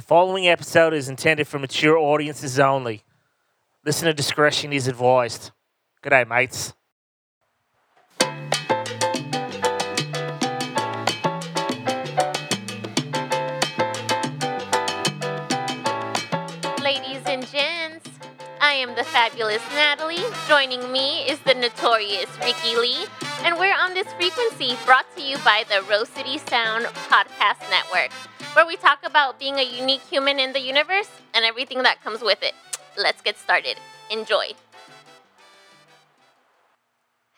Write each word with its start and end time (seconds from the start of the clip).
The 0.00 0.06
following 0.06 0.48
episode 0.48 0.94
is 0.94 1.10
intended 1.10 1.46
for 1.46 1.58
mature 1.58 1.98
audiences 1.98 2.58
only. 2.58 3.04
Listener 3.84 4.14
discretion 4.14 4.72
is 4.72 4.88
advised. 4.88 5.50
Good 6.00 6.08
day, 6.08 6.24
mates. 6.24 6.72
Ladies 16.82 17.20
and 17.26 17.46
gents, 17.46 18.08
I 18.58 18.72
am 18.80 18.94
the 18.94 19.04
fabulous 19.04 19.62
Natalie. 19.74 20.16
Joining 20.48 20.90
me 20.90 21.24
is 21.28 21.38
the 21.40 21.52
notorious 21.52 22.30
Ricky 22.42 22.74
Lee, 22.74 23.04
and 23.44 23.58
we're 23.58 23.76
on 23.76 23.92
this 23.92 24.10
frequency 24.14 24.78
brought 24.86 25.04
to 25.16 25.22
you 25.22 25.36
by 25.44 25.64
the 25.68 25.82
Rose 25.90 26.08
City 26.08 26.38
Sound 26.38 26.86
Podcast 26.86 27.68
Network, 27.68 28.10
where 28.54 28.66
we 28.66 28.76
talk 28.76 28.98
about 29.04 29.38
being 29.38 29.56
a 29.58 29.62
unique 29.62 30.02
human 30.02 30.40
in 30.40 30.52
the 30.52 30.60
universe 30.60 31.10
and 31.34 31.44
everything 31.44 31.82
that 31.82 32.02
comes 32.02 32.20
with 32.20 32.42
it. 32.42 32.54
Let's 32.98 33.22
get 33.22 33.38
started. 33.38 33.76
Enjoy. 34.10 34.50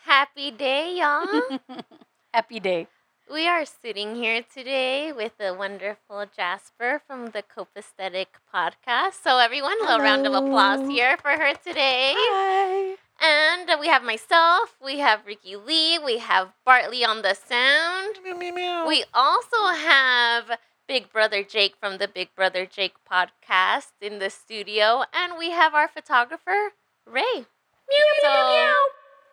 Happy 0.04 0.50
day, 0.50 0.96
y'all. 0.96 1.58
Happy 2.34 2.60
day. 2.60 2.86
We 3.30 3.46
are 3.46 3.64
sitting 3.64 4.14
here 4.14 4.42
today 4.42 5.12
with 5.12 5.38
the 5.38 5.54
wonderful 5.54 6.26
Jasper 6.34 7.00
from 7.06 7.30
the 7.30 7.42
Copaesthetic 7.42 8.26
podcast. 8.52 9.22
So, 9.22 9.38
everyone, 9.38 9.76
a 9.80 9.84
little 9.84 10.00
round 10.00 10.26
of 10.26 10.34
applause 10.34 10.88
here 10.88 11.16
for 11.16 11.30
her 11.30 11.54
today. 11.54 12.14
Hi. 12.16 12.96
And 13.20 13.80
we 13.80 13.86
have 13.86 14.02
myself, 14.02 14.74
we 14.84 14.98
have 14.98 15.24
Ricky 15.24 15.56
Lee, 15.56 15.98
we 15.98 16.18
have 16.18 16.48
Bartley 16.66 17.04
on 17.04 17.22
the 17.22 17.34
sound. 17.34 18.18
Meow, 18.24 18.36
meow, 18.36 18.54
meow. 18.54 18.88
We 18.88 19.04
also 19.14 19.66
have 19.66 20.58
Big 20.88 21.10
Brother 21.12 21.42
Jake 21.42 21.74
from 21.78 21.98
the 21.98 22.08
Big 22.08 22.34
Brother 22.34 22.66
Jake 22.66 22.94
podcast 23.10 23.92
in 24.00 24.18
the 24.18 24.30
studio, 24.30 25.04
and 25.12 25.34
we 25.38 25.50
have 25.50 25.74
our 25.74 25.88
photographer, 25.88 26.72
Ray. 27.06 27.22
Meow, 27.34 28.20
so, 28.20 28.72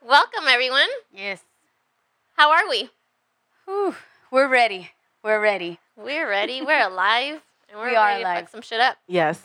welcome, 0.08 0.46
everyone. 0.48 0.88
Yes. 1.12 1.42
How 2.38 2.52
are 2.52 2.70
we? 2.70 2.90
Whew. 3.66 3.96
We're 4.32 4.48
ready. 4.48 4.92
We're 5.24 5.42
ready. 5.42 5.80
We're 5.98 6.30
ready. 6.30 6.62
We're 6.62 6.88
alive. 6.88 7.42
And 7.70 7.80
we're 7.80 7.90
We 7.92 7.96
are 7.96 8.08
ready 8.08 8.24
to 8.24 8.30
alive. 8.30 8.40
fuck 8.44 8.50
some 8.50 8.62
shit 8.62 8.80
up. 8.80 8.98
Yes. 9.08 9.42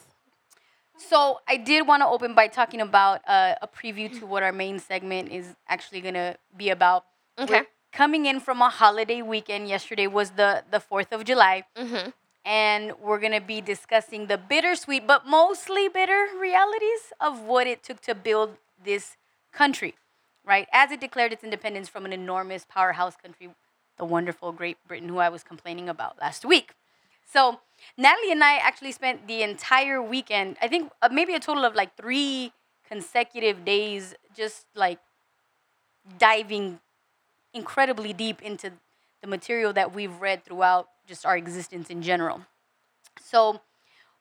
So 0.97 1.41
I 1.49 1.57
did 1.57 1.87
want 1.89 2.03
to 2.03 2.07
open 2.07 2.35
by 2.35 2.47
talking 2.47 2.81
about 2.81 3.21
uh, 3.27 3.57
a 3.61 3.67
preview 3.67 4.17
to 4.21 4.27
what 4.27 4.43
our 4.45 4.53
main 4.53 4.79
segment 4.79 5.33
is 5.33 5.55
actually 5.69 6.01
gonna 6.01 6.37
be 6.57 6.71
about. 6.71 7.05
Okay. 7.39 7.61
We're 7.61 7.67
coming 7.95 8.27
in 8.27 8.41
from 8.41 8.61
a 8.61 8.69
holiday 8.69 9.23
weekend. 9.23 9.69
Yesterday 9.69 10.07
was 10.19 10.31
the 10.33 10.51
the 10.71 10.81
Fourth 10.81 11.13
of 11.13 11.25
July, 11.25 11.65
Mm-hmm. 11.77 12.11
and 12.45 12.93
we're 13.01 13.21
gonna 13.21 13.41
be 13.55 13.61
discussing 13.61 14.27
the 14.27 14.37
bittersweet, 14.37 15.07
but 15.07 15.27
mostly 15.27 15.89
bitter 15.89 16.23
realities 16.39 17.03
of 17.21 17.41
what 17.43 17.67
it 17.67 17.83
took 17.83 18.01
to 18.03 18.15
build 18.15 18.51
this 18.85 19.17
country, 19.53 19.95
right? 20.45 20.67
As 20.73 20.91
it 20.91 21.01
declared 21.01 21.33
its 21.33 21.45
independence 21.45 21.89
from 21.89 22.05
an 22.05 22.13
enormous 22.13 22.67
powerhouse 22.69 23.17
country, 23.17 23.49
the 23.99 24.05
wonderful 24.05 24.53
Great 24.53 24.77
Britain, 24.89 25.09
who 25.09 25.19
I 25.19 25.29
was 25.31 25.43
complaining 25.43 25.89
about 25.89 26.19
last 26.21 26.45
week. 26.45 26.69
So 27.35 27.61
Natalie 27.97 28.33
and 28.33 28.45
I 28.45 28.57
actually 28.57 28.93
spent 28.93 29.27
the 29.27 29.43
entire 29.43 30.03
weekend, 30.03 30.57
I 30.61 30.69
think 30.69 30.93
uh, 31.01 31.09
maybe 31.11 31.35
a 31.35 31.41
total 31.41 31.65
of 31.65 31.75
like 31.75 31.97
three 31.97 32.53
consecutive 32.87 33.65
days, 33.65 34.15
just 34.37 34.67
like 34.75 34.99
diving 36.19 36.81
incredibly 37.55 38.13
deep 38.13 38.43
into 38.43 38.73
the 39.23 39.27
material 39.27 39.73
that 39.73 39.95
we've 39.95 40.21
read 40.21 40.45
throughout 40.45 40.89
just 41.07 41.25
our 41.25 41.37
existence 41.37 41.89
in 41.91 42.03
general. 42.03 42.43
So 43.23 43.61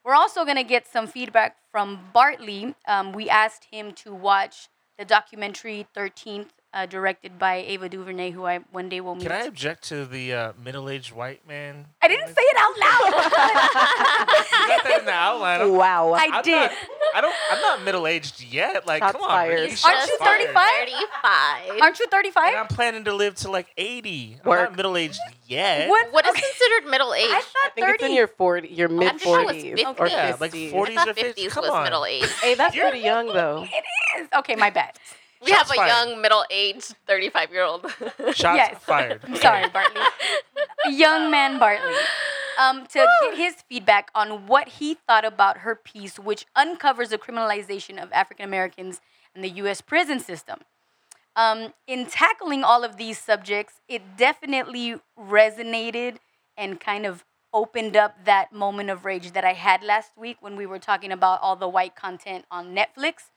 we're 0.03 0.15
also 0.15 0.43
going 0.45 0.57
to 0.57 0.63
get 0.63 0.87
some 0.87 1.07
feedback 1.07 1.57
from 1.71 1.99
Bartley. 2.13 2.75
Um, 2.87 3.11
we 3.11 3.29
asked 3.29 3.65
him 3.71 3.91
to 3.93 4.13
watch 4.13 4.69
the 4.97 5.05
documentary 5.05 5.87
13th, 5.95 6.49
uh, 6.73 6.85
directed 6.85 7.39
by 7.39 7.55
Ava 7.55 7.89
DuVernay, 7.89 8.31
who 8.31 8.45
I 8.45 8.59
one 8.71 8.89
day 8.89 9.01
will 9.01 9.15
meet. 9.15 9.23
Can 9.23 9.31
I 9.31 9.45
object 9.45 9.83
to 9.89 10.05
the 10.05 10.33
uh, 10.33 10.53
middle-aged 10.63 11.11
white 11.13 11.47
man? 11.47 11.85
I 12.01 12.07
didn't 12.07 12.27
say 12.27 12.41
it 12.41 12.57
out 12.57 12.77
loud. 12.79 13.13
You 14.63 14.67
got 14.69 14.83
that 14.83 14.97
in 14.99 15.05
the 15.05 15.11
outline. 15.11 15.61
I'm- 15.61 15.71
Wow. 15.75 16.13
I 16.13 16.29
I'm 16.31 16.43
did. 16.43 16.55
Not, 16.55 16.71
I 17.15 17.21
don't. 17.21 17.35
I'm 17.51 17.61
not 17.61 17.83
middle-aged 17.83 18.43
yet. 18.43 18.85
Like, 18.87 19.01
Shots 19.03 19.13
come 19.13 19.21
on, 19.21 19.29
fired. 19.29 19.53
man. 19.55 19.61
Aren't 19.69 19.77
Shots 19.79 20.07
you 20.07 20.17
fired. 20.17 20.37
35? 20.53 20.53
35. 20.87 21.81
Aren't 21.81 21.99
you 21.99 22.05
And 22.05 22.11
35? 22.11 22.55
I'm 22.57 22.67
planning 22.67 23.03
to 23.05 23.13
live 23.13 23.35
to 23.35 23.51
like 23.51 23.67
80. 23.77 24.37
I'm 24.43 24.49
Work. 24.49 24.69
not 24.71 24.77
middle-aged 24.77 25.19
yet. 25.47 25.89
What? 25.89 26.11
What 26.13 26.25
is 26.25 26.31
Okay. 26.31 26.41
considered 26.41 26.89
middle 26.89 27.13
age? 27.13 27.25
I 27.29 27.33
thought 27.33 27.39
I 27.39 27.41
thought 27.41 27.75
think 27.75 27.87
30. 27.87 27.93
it's 27.95 28.03
in 28.09 28.13
your 28.15 28.27
40, 28.27 28.67
your 28.69 28.89
mid 28.89 29.19
thought 29.21 29.41
it 29.41 29.45
was 29.45 29.55
40s 29.55 29.61
50. 29.61 29.85
or 30.01 30.07
Yeah, 30.07 30.31
50s. 30.33 30.41
like 30.41 30.53
I 30.53 30.57
40s 30.57 30.95
thought 30.95 31.07
or 31.09 31.13
50s. 31.13 31.33
50s 31.35 31.49
Come 31.51 31.61
was 31.63 31.71
on. 31.71 31.83
middle 31.83 32.05
age. 32.05 32.29
Hey, 32.41 32.55
that's 32.55 32.75
You're- 32.75 32.89
pretty 32.89 33.03
young 33.05 33.27
though. 33.27 33.63
It 33.71 34.21
is. 34.21 34.27
Okay, 34.39 34.55
my 34.55 34.69
bad. 34.69 34.93
We 35.45 35.51
have 35.51 35.69
a 35.69 35.73
fired. 35.73 35.87
young 35.87 36.21
middle 36.21 36.45
aged 36.49 36.95
35 37.05 37.51
year 37.51 37.63
old. 37.63 37.85
Shots 38.33 38.39
Yes. 38.41 38.77
fired. 38.83 39.21
Sorry, 39.37 39.67
Bartley. 39.69 40.01
Young 40.85 41.29
man 41.31 41.59
Bartley. 41.59 41.93
Um, 42.59 42.85
to 42.87 43.07
get 43.21 43.37
his 43.37 43.55
feedback 43.67 44.11
on 44.13 44.47
what 44.47 44.67
he 44.67 44.93
thought 44.93 45.25
about 45.25 45.59
her 45.59 45.75
piece, 45.75 46.19
which 46.19 46.45
uncovers 46.55 47.09
the 47.09 47.17
criminalization 47.17 48.01
of 48.01 48.11
African 48.11 48.45
Americans 48.45 49.01
in 49.35 49.41
the 49.41 49.49
U.S. 49.49 49.81
prison 49.81 50.19
system. 50.19 50.59
Um, 51.35 51.73
in 51.87 52.05
tackling 52.05 52.63
all 52.63 52.83
of 52.83 52.97
these 52.97 53.17
subjects, 53.17 53.81
it 53.87 54.17
definitely 54.17 54.99
resonated 55.19 56.17
and 56.55 56.79
kind 56.79 57.05
of 57.05 57.25
opened 57.53 57.95
up 57.95 58.25
that 58.25 58.51
moment 58.51 58.89
of 58.89 59.05
rage 59.05 59.31
that 59.31 59.43
I 59.43 59.53
had 59.53 59.83
last 59.83 60.11
week 60.17 60.37
when 60.41 60.55
we 60.55 60.65
were 60.65 60.79
talking 60.79 61.11
about 61.11 61.41
all 61.41 61.55
the 61.55 61.67
white 61.67 61.95
content 61.95 62.45
on 62.51 62.75
Netflix 62.75 63.29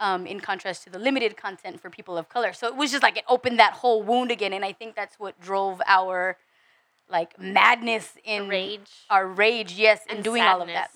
um, 0.00 0.26
in 0.26 0.40
contrast 0.40 0.84
to 0.84 0.90
the 0.90 0.98
limited 0.98 1.36
content 1.36 1.80
for 1.80 1.90
people 1.90 2.18
of 2.18 2.28
color. 2.28 2.52
So 2.52 2.66
it 2.66 2.76
was 2.76 2.90
just 2.90 3.02
like 3.02 3.16
it 3.16 3.24
opened 3.28 3.58
that 3.58 3.74
whole 3.74 4.02
wound 4.02 4.30
again, 4.30 4.52
and 4.52 4.64
I 4.64 4.72
think 4.72 4.94
that's 4.94 5.18
what 5.18 5.40
drove 5.40 5.80
our 5.86 6.36
like 7.08 7.38
madness 7.38 8.12
in 8.24 8.48
Rage. 8.48 8.90
our 9.10 9.26
rage, 9.26 9.72
yes, 9.74 10.00
in 10.08 10.16
and 10.16 10.24
doing 10.24 10.42
all 10.42 10.60
of 10.62 10.68
that. 10.68 10.90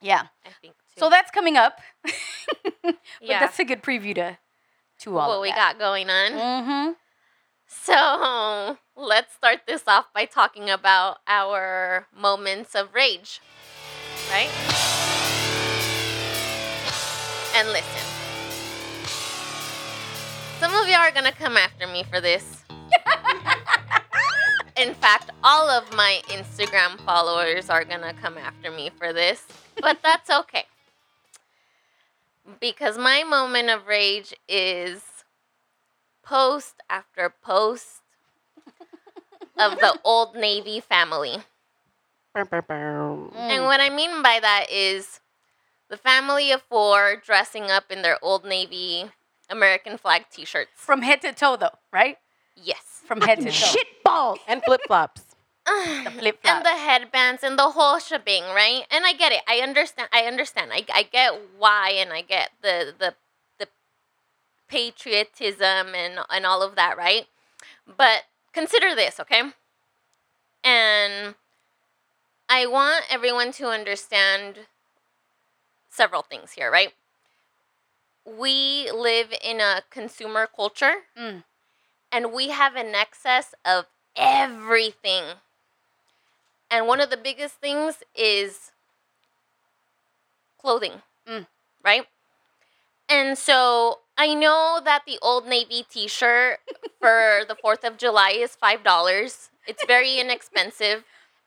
Yeah. 0.00 0.22
I 0.44 0.50
think. 0.60 0.74
Too. 0.74 1.00
So 1.00 1.10
that's 1.10 1.30
coming 1.30 1.56
up. 1.56 1.80
but 2.82 2.96
Yeah. 3.20 3.40
that's 3.40 3.58
a 3.58 3.64
good 3.64 3.82
preview 3.82 4.14
to 4.16 4.38
to 5.00 5.18
all 5.18 5.28
what 5.28 5.42
we 5.42 5.48
that. 5.50 5.56
got 5.56 5.78
going 5.78 6.08
on. 6.08 6.32
Mm-hmm. 6.32 6.92
So 7.66 8.78
let's 8.96 9.34
start 9.34 9.62
this 9.66 9.82
off 9.88 10.06
by 10.14 10.24
talking 10.24 10.70
about 10.70 11.18
our 11.26 12.06
moments 12.16 12.74
of 12.74 12.94
rage, 12.94 13.40
right? 14.30 14.50
And 17.56 17.68
listen. 17.68 18.02
Some 20.60 20.74
of 20.74 20.86
y'all 20.88 20.96
are 21.00 21.10
gonna 21.12 21.32
come 21.32 21.56
after 21.56 21.86
me 21.86 22.04
for 22.04 22.20
this. 22.20 22.64
In 24.76 24.94
fact, 24.94 25.30
all 25.42 25.68
of 25.70 25.94
my 25.94 26.20
Instagram 26.28 26.98
followers 27.00 27.70
are 27.70 27.84
gonna 27.84 28.12
come 28.14 28.36
after 28.36 28.70
me 28.70 28.90
for 28.90 29.12
this, 29.12 29.46
but 29.80 29.98
that's 30.02 30.30
okay. 30.30 30.66
Because 32.60 32.98
my 32.98 33.22
moment 33.22 33.70
of 33.70 33.86
rage 33.86 34.34
is 34.48 35.24
post 36.22 36.74
after 36.90 37.32
post 37.42 38.02
of 39.56 39.78
the 39.78 39.98
Old 40.04 40.34
Navy 40.34 40.80
family. 40.80 41.38
And 43.36 43.64
what 43.64 43.80
I 43.80 43.90
mean 43.90 44.22
by 44.22 44.40
that 44.40 44.66
is 44.70 45.20
the 45.88 45.96
family 45.96 46.50
of 46.50 46.62
four 46.62 47.14
dressing 47.24 47.70
up 47.70 47.92
in 47.92 48.02
their 48.02 48.18
Old 48.22 48.44
Navy 48.44 49.04
American 49.48 49.96
flag 49.96 50.24
t 50.32 50.44
shirts. 50.44 50.70
From 50.74 51.02
head 51.02 51.22
to 51.22 51.32
toe, 51.32 51.56
though, 51.56 51.78
right? 51.92 52.18
Yes. 52.56 53.02
From 53.06 53.20
head 53.20 53.38
to 53.40 53.46
toe. 53.46 53.50
Shit 53.50 53.86
balls 54.04 54.38
and 54.48 54.62
flip 54.62 54.82
flops. 54.86 55.22
The 55.66 56.10
flip 56.18 56.40
and 56.44 56.64
the 56.64 56.76
headbands 56.76 57.42
and 57.42 57.58
the 57.58 57.70
whole 57.70 57.98
shebang, 57.98 58.42
right? 58.54 58.84
And 58.90 59.06
I 59.06 59.14
get 59.14 59.32
it. 59.32 59.40
I 59.48 59.60
understand. 59.60 60.10
I 60.12 60.24
understand. 60.24 60.72
I, 60.74 60.84
I 60.92 61.04
get 61.04 61.40
why, 61.58 61.90
and 61.96 62.12
I 62.12 62.20
get 62.20 62.50
the 62.60 62.92
the 62.98 63.14
the 63.58 63.68
patriotism 64.68 65.94
and 65.94 66.18
and 66.28 66.44
all 66.44 66.62
of 66.62 66.74
that, 66.76 66.98
right? 66.98 67.26
But 67.86 68.24
consider 68.52 68.94
this, 68.94 69.18
okay? 69.20 69.42
And 70.62 71.34
I 72.48 72.66
want 72.66 73.04
everyone 73.10 73.52
to 73.52 73.68
understand 73.68 74.66
several 75.88 76.22
things 76.22 76.52
here, 76.52 76.70
right? 76.70 76.92
We 78.26 78.90
live 78.90 79.32
in 79.42 79.60
a 79.60 79.82
consumer 79.90 80.46
culture, 80.54 81.04
Mm. 81.18 81.44
And 82.14 82.32
we 82.32 82.48
have 82.50 82.76
an 82.76 82.94
excess 82.94 83.54
of 83.64 83.86
everything. 84.14 85.24
And 86.70 86.86
one 86.86 87.00
of 87.00 87.10
the 87.10 87.16
biggest 87.16 87.56
things 87.56 88.02
is 88.14 88.70
clothing, 90.60 91.02
Mm. 91.26 91.46
right? 91.82 92.06
And 93.08 93.36
so 93.36 94.00
I 94.16 94.34
know 94.34 94.80
that 94.84 95.02
the 95.06 95.18
Old 95.20 95.46
Navy 95.46 95.84
t 95.88 96.08
shirt 96.08 96.60
for 97.00 97.44
the 97.48 97.56
4th 97.56 97.84
of 97.84 97.96
July 97.98 98.30
is 98.30 98.56
$5. 98.56 99.50
It's 99.66 99.84
very 99.84 100.18
inexpensive. 100.18 101.04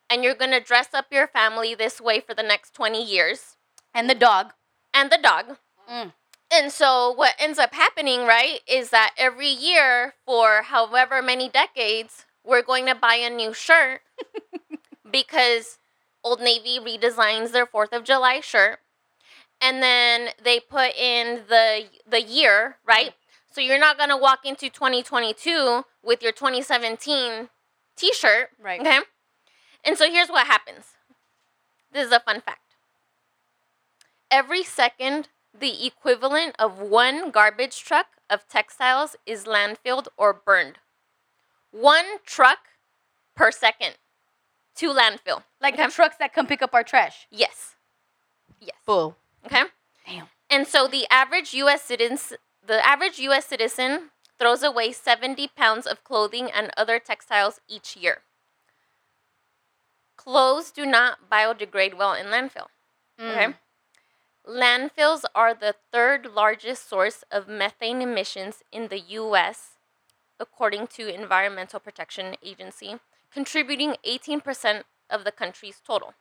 and 0.10 0.24
you're 0.24 0.36
going 0.44 0.52
to 0.52 0.62
dress 0.62 0.94
up 0.94 1.08
your 1.12 1.28
family 1.28 1.76
this 1.76 2.00
way 2.00 2.22
for 2.22 2.34
the 2.34 2.42
next 2.44 2.74
20 2.74 3.04
years 3.04 3.58
And 3.94 4.10
the 4.10 4.16
dog. 4.16 4.54
and 4.94 5.12
the 5.12 5.18
dog. 5.18 5.58
Mm. 5.90 6.14
And 6.52 6.72
so 6.72 7.12
what 7.12 7.36
ends 7.40 7.60
up 7.60 7.74
happening, 7.74 8.26
right, 8.26 8.60
is 8.68 8.90
that 8.92 9.14
every 9.18 9.50
year 9.50 10.14
for 10.26 10.64
however 10.64 11.22
many 11.22 11.50
decades, 11.50 12.26
we're 12.44 12.62
going 12.64 12.86
to 12.86 12.96
buy 12.96 13.16
a 13.16 13.30
new 13.30 13.54
shirt 13.54 14.02
because 15.12 15.80
Old 16.24 16.40
Navy 16.40 16.80
redesigns 16.80 17.52
their 17.52 17.66
4th 17.66 17.92
of 17.92 18.04
July 18.04 18.40
shirt. 18.40 18.80
And 19.60 19.82
then 19.82 20.30
they 20.42 20.60
put 20.60 20.96
in 20.96 21.42
the 21.50 21.86
the 22.08 22.22
year, 22.22 22.78
right? 22.86 23.10
Mm-hmm. 23.10 23.54
So 23.54 23.62
you're 23.62 23.80
not 23.80 23.98
going 23.98 24.10
to 24.10 24.18
walk 24.18 24.46
into 24.46 24.70
2022 24.70 25.84
with 26.04 26.22
your 26.22 26.32
2017 26.32 27.50
t-shirt, 27.96 28.50
Right. 28.62 28.80
Okay? 28.80 29.00
And 29.84 29.98
so 29.98 30.10
here's 30.10 30.30
what 30.30 30.46
happens. 30.46 30.86
This 31.92 32.06
is 32.06 32.12
a 32.12 32.20
fun 32.20 32.42
fact. 32.42 32.76
Every 34.30 34.64
second, 34.64 35.30
the 35.60 35.86
equivalent 35.86 36.56
of 36.60 36.80
one 36.80 37.32
garbage 37.32 37.80
truck 37.84 38.08
of 38.30 38.48
textiles 38.48 39.16
is 39.26 39.46
landfilled 39.46 40.08
or 40.18 40.34
burned. 40.34 40.80
One 41.72 42.06
truck 42.26 42.60
per 43.36 43.52
second 43.52 43.96
to 44.76 44.90
landfill. 44.94 45.44
Like 45.62 45.74
Okay. 45.76 45.86
the 45.88 45.92
trucks 45.92 46.18
that 46.18 46.34
come 46.34 46.48
pick 46.48 46.62
up 46.62 46.74
our 46.74 46.84
trash. 46.84 47.28
Yes. 47.32 47.76
Yes. 48.60 48.76
Full. 48.86 49.18
Okay. 49.46 49.64
Damn. 50.06 50.28
And 50.50 50.68
so 50.68 50.88
the 50.88 51.08
average 51.12 51.54
U.S. 51.54 51.82
citizen, 51.84 52.38
the 52.66 52.86
average 52.86 53.20
U.S. 53.20 53.46
citizen 53.46 54.12
throws 54.40 54.64
away 54.64 54.92
70 54.92 55.48
pounds 55.50 55.86
of 55.88 56.04
clothing 56.04 56.50
and 56.52 56.72
other 56.78 57.00
textiles 57.00 57.60
each 57.68 57.98
year. 57.98 58.22
Clothes 60.16 60.72
do 60.72 60.86
not 60.86 61.30
biodegrade 61.30 61.96
well 61.96 62.14
in 62.14 62.28
landfill. 62.28 62.68
Okay. 63.20 63.46
Mm. 63.48 63.56
Landfills 64.48 65.26
are 65.36 65.54
the 65.54 65.76
third 65.92 66.26
largest 66.26 66.88
source 66.88 67.26
of 67.30 67.50
methane 67.50 68.02
emissions 68.02 68.64
in 68.72 68.88
the 68.88 69.00
U.S., 69.00 69.72
according 70.40 70.88
to 70.88 71.14
Environmental 71.14 71.82
Protection 71.82 72.38
Agency, 72.42 72.96
contributing 73.30 73.98
18% 74.08 74.84
of 75.10 75.26
the 75.26 75.34
country's 75.34 75.82
total. 75.86 76.14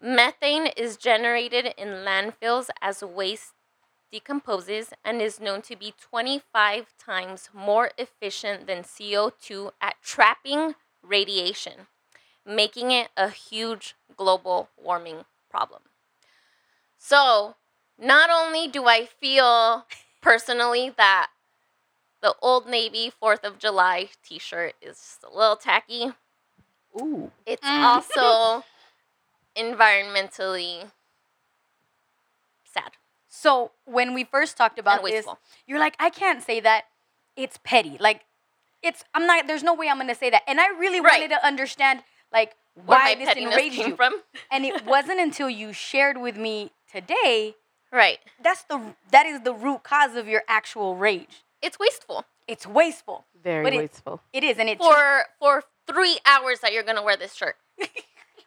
Methane 0.00 0.68
is 0.76 0.96
generated 0.96 1.74
in 1.76 2.04
landfills 2.06 2.68
as 2.80 3.02
waste 3.02 3.54
decomposes 4.12 4.92
and 5.04 5.20
is 5.20 5.40
known 5.40 5.62
to 5.62 5.74
be 5.74 5.92
25 6.00 6.94
times 6.96 7.50
more 7.52 7.90
efficient 7.98 8.68
than 8.68 8.84
CO2 8.84 9.72
at 9.80 9.96
trapping 10.00 10.76
radiation, 11.02 11.88
making 12.46 12.92
it 12.92 13.08
a 13.16 13.30
huge 13.30 13.96
global 14.16 14.68
warming 14.76 15.24
problem. 15.50 15.82
So, 17.04 17.56
not 17.98 18.30
only 18.30 18.68
do 18.68 18.86
I 18.86 19.06
feel 19.06 19.86
personally 20.20 20.90
that 20.96 21.30
the 22.20 22.34
Old 22.40 22.68
Navy 22.68 23.10
4th 23.20 23.42
of 23.42 23.58
July 23.58 24.10
t 24.24 24.38
shirt 24.38 24.74
is 24.80 24.96
just 24.98 25.24
a 25.24 25.36
little 25.36 25.56
tacky, 25.56 26.12
Ooh. 27.00 27.32
it's 27.44 27.66
Mm. 27.66 27.84
also 27.84 28.64
environmentally 29.56 30.92
sad 32.64 32.92
So 33.28 33.72
when 33.84 34.14
we 34.14 34.22
first 34.24 34.56
talked 34.56 34.78
about 34.78 35.02
this, 35.04 35.26
you're 35.66 35.80
like, 35.80 35.96
I 35.98 36.10
can't 36.10 36.42
say 36.42 36.60
that. 36.60 36.84
It's 37.36 37.58
petty. 37.64 37.96
Like, 37.98 38.22
it's 38.82 39.04
I'm 39.14 39.26
not. 39.26 39.46
There's 39.48 39.62
no 39.64 39.74
way 39.74 39.88
I'm 39.88 39.98
gonna 39.98 40.14
say 40.14 40.30
that. 40.30 40.42
And 40.46 40.60
I 40.60 40.68
really 40.68 41.00
Right. 41.00 41.20
wanted 41.20 41.30
to 41.30 41.44
understand 41.46 42.04
like 42.32 42.54
why 42.74 43.14
this 43.14 43.34
enraged 43.36 43.76
came 43.76 43.88
you. 43.90 43.96
from. 43.96 44.22
And 44.50 44.64
it 44.64 44.84
wasn't 44.86 45.18
until 45.18 45.48
you 45.50 45.72
shared 45.72 46.18
with 46.18 46.36
me 46.36 46.72
today 46.92 47.56
Right. 47.90 48.18
that's 48.42 48.62
the 48.64 48.94
that 49.10 49.26
is 49.26 49.40
the 49.42 49.52
root 49.52 49.82
cause 49.82 50.14
of 50.16 50.26
your 50.28 50.42
actual 50.48 50.96
rage. 50.96 51.44
It's 51.60 51.78
wasteful 51.78 52.24
It's 52.48 52.66
wasteful. 52.66 53.24
Very 53.42 53.64
But 53.64 53.72
it- 53.74 53.78
wasteful. 53.78 54.20
It 54.32 54.44
is, 54.44 54.58
and 54.58 54.68
it 54.68 54.78
for 54.78 55.26
for 55.38 55.62
three 55.86 56.18
hours 56.26 56.60
that 56.60 56.72
you're 56.72 56.82
gonna 56.82 57.02
wear 57.02 57.16
this 57.16 57.34
shirt. 57.34 57.56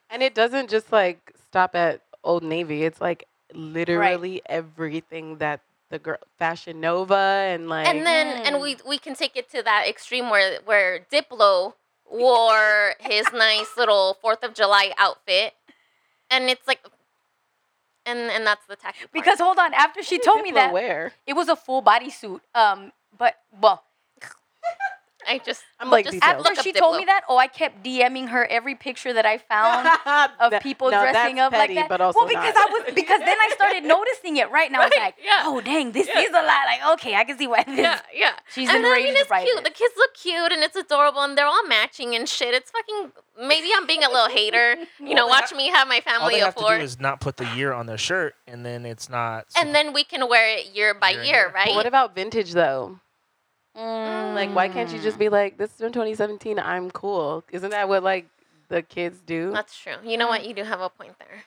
And 0.09 0.21
it 0.21 0.35
doesn't 0.35 0.69
just 0.69 0.91
like 0.91 1.33
stop 1.47 1.75
at 1.75 2.01
Old 2.23 2.43
Navy. 2.43 2.83
It's 2.83 3.01
like 3.01 3.27
literally 3.53 4.41
everything 4.45 5.37
that 5.37 5.61
the 5.89 5.99
girl 5.99 6.17
Fashion 6.37 6.79
Nova 6.79 7.15
and 7.51 7.67
like 7.69 7.87
And 7.87 8.05
then 8.05 8.27
and 8.45 8.55
Mm. 8.55 8.61
we 8.61 8.77
we 8.87 8.97
can 8.97 9.15
take 9.15 9.35
it 9.35 9.49
to 9.51 9.63
that 9.63 9.87
extreme 9.87 10.29
where 10.29 10.59
where 10.65 10.99
Diplo 11.11 11.73
wore 12.09 12.93
his 12.99 13.25
nice 13.33 13.75
little 13.77 14.17
Fourth 14.21 14.43
of 14.43 14.53
July 14.53 14.93
outfit, 14.97 15.53
and 16.29 16.49
it's 16.49 16.67
like, 16.67 16.79
and 18.05 18.19
and 18.31 18.45
that's 18.45 18.65
the 18.67 18.75
tacky 18.75 18.99
part. 18.99 19.11
because 19.11 19.39
hold 19.39 19.57
on, 19.57 19.73
after 19.73 20.03
she 20.03 20.19
told 20.19 20.41
me 20.41 20.51
that 20.51 20.73
wear. 20.73 21.13
it 21.25 21.33
was 21.33 21.49
a 21.49 21.55
full 21.55 21.81
body 21.81 22.09
suit. 22.09 22.41
Um, 22.53 22.91
but 23.17 23.35
well, 23.61 23.83
I 25.27 25.39
just 25.39 25.63
I'm 25.79 25.89
like 25.89 26.05
just 26.05 26.17
after 26.23 26.47
up 26.51 26.61
she 26.63 26.71
told 26.73 26.97
me 26.97 27.05
that, 27.05 27.21
oh, 27.29 27.37
I 27.37 27.47
kept 27.47 27.83
DMing 27.83 28.29
her 28.29 28.45
every 28.45 28.75
picture 28.75 29.13
that 29.13 29.25
I 29.25 29.37
found 29.37 29.87
of 30.39 30.51
That- 30.51 30.63
people 30.63 30.91
no, 30.91 31.01
dressing 31.01 31.39
up 31.39 31.51
petty, 31.51 31.73
like 31.75 31.83
that. 31.83 31.89
But 31.89 32.01
also 32.01 32.19
well, 32.19 32.27
because 32.27 32.53
not. 32.55 32.69
I 32.69 32.71
was 32.73 32.93
because 32.95 33.19
then 33.19 33.37
I 33.39 33.49
started 33.55 33.83
noticing 33.95 34.37
it 34.37 34.49
right 34.51 34.71
now. 34.71 34.81
I 34.81 34.85
was 34.85 34.93
like, 34.97 35.15
yeah. 35.23 35.43
oh 35.45 35.61
dang, 35.61 35.91
this 35.91 36.07
Yeah. 36.07 36.19
is 36.21 36.29
a 36.29 36.33
lot. 36.33 36.45
Like, 36.45 36.85
okay, 36.93 37.15
I 37.15 37.23
can 37.23 37.37
see 37.37 37.47
why 37.47 37.63
this. 37.63 37.77
Yeah, 37.79 37.99
yeah. 38.13 38.31
She's 38.53 38.69
and 38.69 38.85
I 38.85 38.95
mean, 38.95 39.15
it's 39.15 39.29
by 39.29 39.43
cute. 39.43 39.55
this. 39.57 39.63
The 39.65 39.71
kids 39.71 39.93
look 39.97 40.13
cute 40.13 40.51
and 40.51 40.63
it's 40.63 40.75
adorable 40.75 41.21
and 41.21 41.37
they're 41.37 41.45
all 41.47 41.65
matching 41.67 42.15
and 42.15 42.27
shit. 42.29 42.53
It's 42.53 42.71
fucking. 42.71 43.11
Maybe 43.37 43.67
I'm 43.75 43.85
being 43.85 44.03
a 44.03 44.09
little 44.09 44.29
hater. 44.29 44.77
You 44.99 45.13
know, 45.13 45.25
Well, 45.27 45.35
they 45.35 45.41
watch 45.41 45.49
have- 45.51 45.57
me 45.57 45.67
have 45.69 45.87
my 45.87 46.01
All 46.07 46.13
family 46.13 46.35
they 46.35 46.39
of 46.41 46.45
have 46.47 46.55
to 46.55 46.61
four, 46.61 46.77
do 46.77 46.83
is 46.83 46.99
not 46.99 47.19
put 47.19 47.37
the 47.37 47.45
year 47.55 47.73
on 47.73 47.85
their 47.85 47.97
shirt, 47.97 48.33
and 48.47 48.65
then 48.65 48.85
it's 48.85 49.09
not. 49.09 49.45
and 49.57 49.75
then 49.75 49.93
we 49.93 50.03
can 50.03 50.27
wear 50.29 50.57
it 50.57 50.73
year 50.73 50.93
by 50.93 51.09
Year 51.11 51.23
year, 51.23 51.33
year. 51.35 51.51
right? 51.53 51.67
But 51.67 51.75
what 51.75 51.85
about 51.85 52.15
vintage 52.15 52.53
though? 52.53 52.99
Mm. 53.75 54.35
Like, 54.35 54.55
why 54.55 54.69
can't 54.69 54.91
you 54.91 54.99
just 54.99 55.19
be 55.19 55.29
like, 55.29 55.57
"This 55.57 55.71
is 55.71 55.77
from 55.77 55.91
2017. 55.91 56.59
I'm 56.59 56.89
cool." 56.91 57.43
Isn't 57.51 57.71
that 57.71 57.89
what 57.89 58.03
like 58.03 58.27
the 58.69 58.81
kids 58.81 59.19
do? 59.25 59.51
That's 59.51 59.77
true. 59.77 59.95
You 60.03 60.17
know 60.17 60.27
what? 60.27 60.45
You 60.45 60.53
do 60.53 60.63
have 60.63 60.81
a 60.81 60.89
point 60.89 61.17
there. 61.19 61.43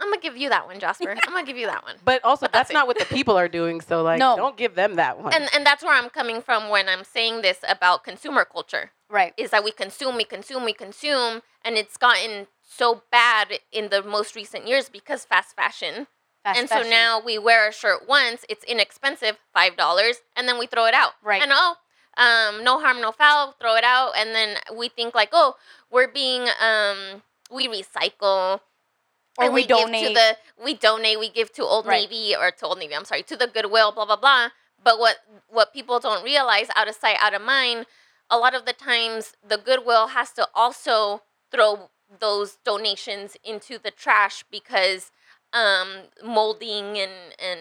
I'm 0.00 0.08
gonna 0.08 0.20
give 0.22 0.36
you 0.36 0.48
that 0.48 0.66
one, 0.66 0.80
Jasper. 0.80 1.10
I'm 1.26 1.32
gonna 1.32 1.46
give 1.46 1.58
you 1.58 1.66
that 1.66 1.82
one. 1.84 1.96
but 2.04 2.24
also, 2.24 2.46
But 2.46 2.52
that's 2.52 2.68
that's 2.70 2.74
not 2.74 2.86
what 2.86 2.98
the 2.98 3.04
people 3.04 3.36
are 3.36 3.48
doing. 3.48 3.80
So 3.82 4.02
like, 4.10 4.18
No. 4.18 4.34
don't 4.36 4.56
give 4.56 4.74
them 4.74 4.94
that 4.96 5.20
one. 5.22 5.32
And 5.34 5.48
and 5.54 5.64
that's 5.64 5.84
where 5.84 5.94
I'm 5.94 6.08
coming 6.10 6.40
from 6.42 6.68
when 6.70 6.88
I'm 6.88 7.04
saying 7.04 7.42
this 7.42 7.58
about 7.68 8.02
consumer 8.04 8.44
culture. 8.44 8.92
right? 9.10 9.34
Is 9.36 9.50
that 9.50 9.62
we 9.62 9.72
consume, 9.72 10.16
we 10.16 10.24
consume, 10.24 10.64
we 10.64 10.72
consume, 10.72 11.42
and 11.64 11.76
it's 11.76 11.96
gotten 11.96 12.46
so 12.66 13.02
bad 13.12 13.58
in 13.72 13.90
the 13.90 14.02
most 14.02 14.34
recent 14.34 14.66
years 14.66 14.88
because 14.88 15.24
fast 15.24 15.54
fashion. 15.54 16.06
Fast 16.42 16.58
and 16.58 16.68
fashion. 16.68 16.84
so 16.84 16.90
now 16.90 17.20
we 17.24 17.38
wear 17.38 17.68
a 17.68 17.72
shirt 17.72 18.08
once, 18.08 18.44
it's 18.48 18.64
inexpensive, 18.64 19.38
five 19.52 19.76
dollars, 19.76 20.16
and 20.36 20.48
then 20.48 20.58
we 20.58 20.66
throw 20.66 20.86
it 20.86 20.94
out. 20.94 21.12
Right. 21.22 21.42
And 21.42 21.52
oh, 21.54 21.74
um, 22.16 22.64
no 22.64 22.80
harm, 22.80 23.00
no 23.00 23.12
foul, 23.12 23.54
throw 23.60 23.76
it 23.76 23.84
out, 23.84 24.12
and 24.16 24.34
then 24.34 24.56
we 24.76 24.88
think 24.88 25.14
like, 25.14 25.30
oh, 25.32 25.56
we're 25.90 26.08
being 26.08 26.48
um, 26.60 27.22
we 27.50 27.68
recycle. 27.68 28.60
Or 29.38 29.50
we 29.50 29.64
give 29.64 29.78
donate. 29.78 30.08
to 30.08 30.14
the 30.14 30.36
we 30.62 30.74
donate, 30.74 31.18
we 31.18 31.30
give 31.30 31.52
to 31.52 31.62
Old 31.62 31.86
Right. 31.86 32.08
Navy 32.10 32.34
or 32.36 32.50
to 32.50 32.66
Old 32.66 32.78
Navy, 32.78 32.94
I'm 32.94 33.04
sorry, 33.04 33.22
to 33.24 33.36
the 33.36 33.46
Goodwill, 33.46 33.92
blah 33.92 34.04
blah 34.04 34.16
blah. 34.16 34.48
But 34.82 34.98
what 34.98 35.18
what 35.48 35.72
people 35.72 36.00
don't 36.00 36.24
realize, 36.24 36.68
out 36.74 36.88
of 36.88 36.94
sight, 36.94 37.16
out 37.20 37.34
of 37.34 37.42
mind, 37.42 37.86
a 38.28 38.38
lot 38.38 38.54
of 38.54 38.64
the 38.64 38.72
times 38.72 39.34
the 39.46 39.56
Goodwill 39.56 40.08
has 40.08 40.32
to 40.32 40.48
also 40.54 41.22
throw 41.50 41.90
those 42.18 42.58
donations 42.64 43.36
into 43.44 43.78
the 43.78 43.90
trash 43.90 44.44
because 44.50 45.10
um, 45.52 45.88
molding 46.24 46.98
and 46.98 47.12
and 47.38 47.60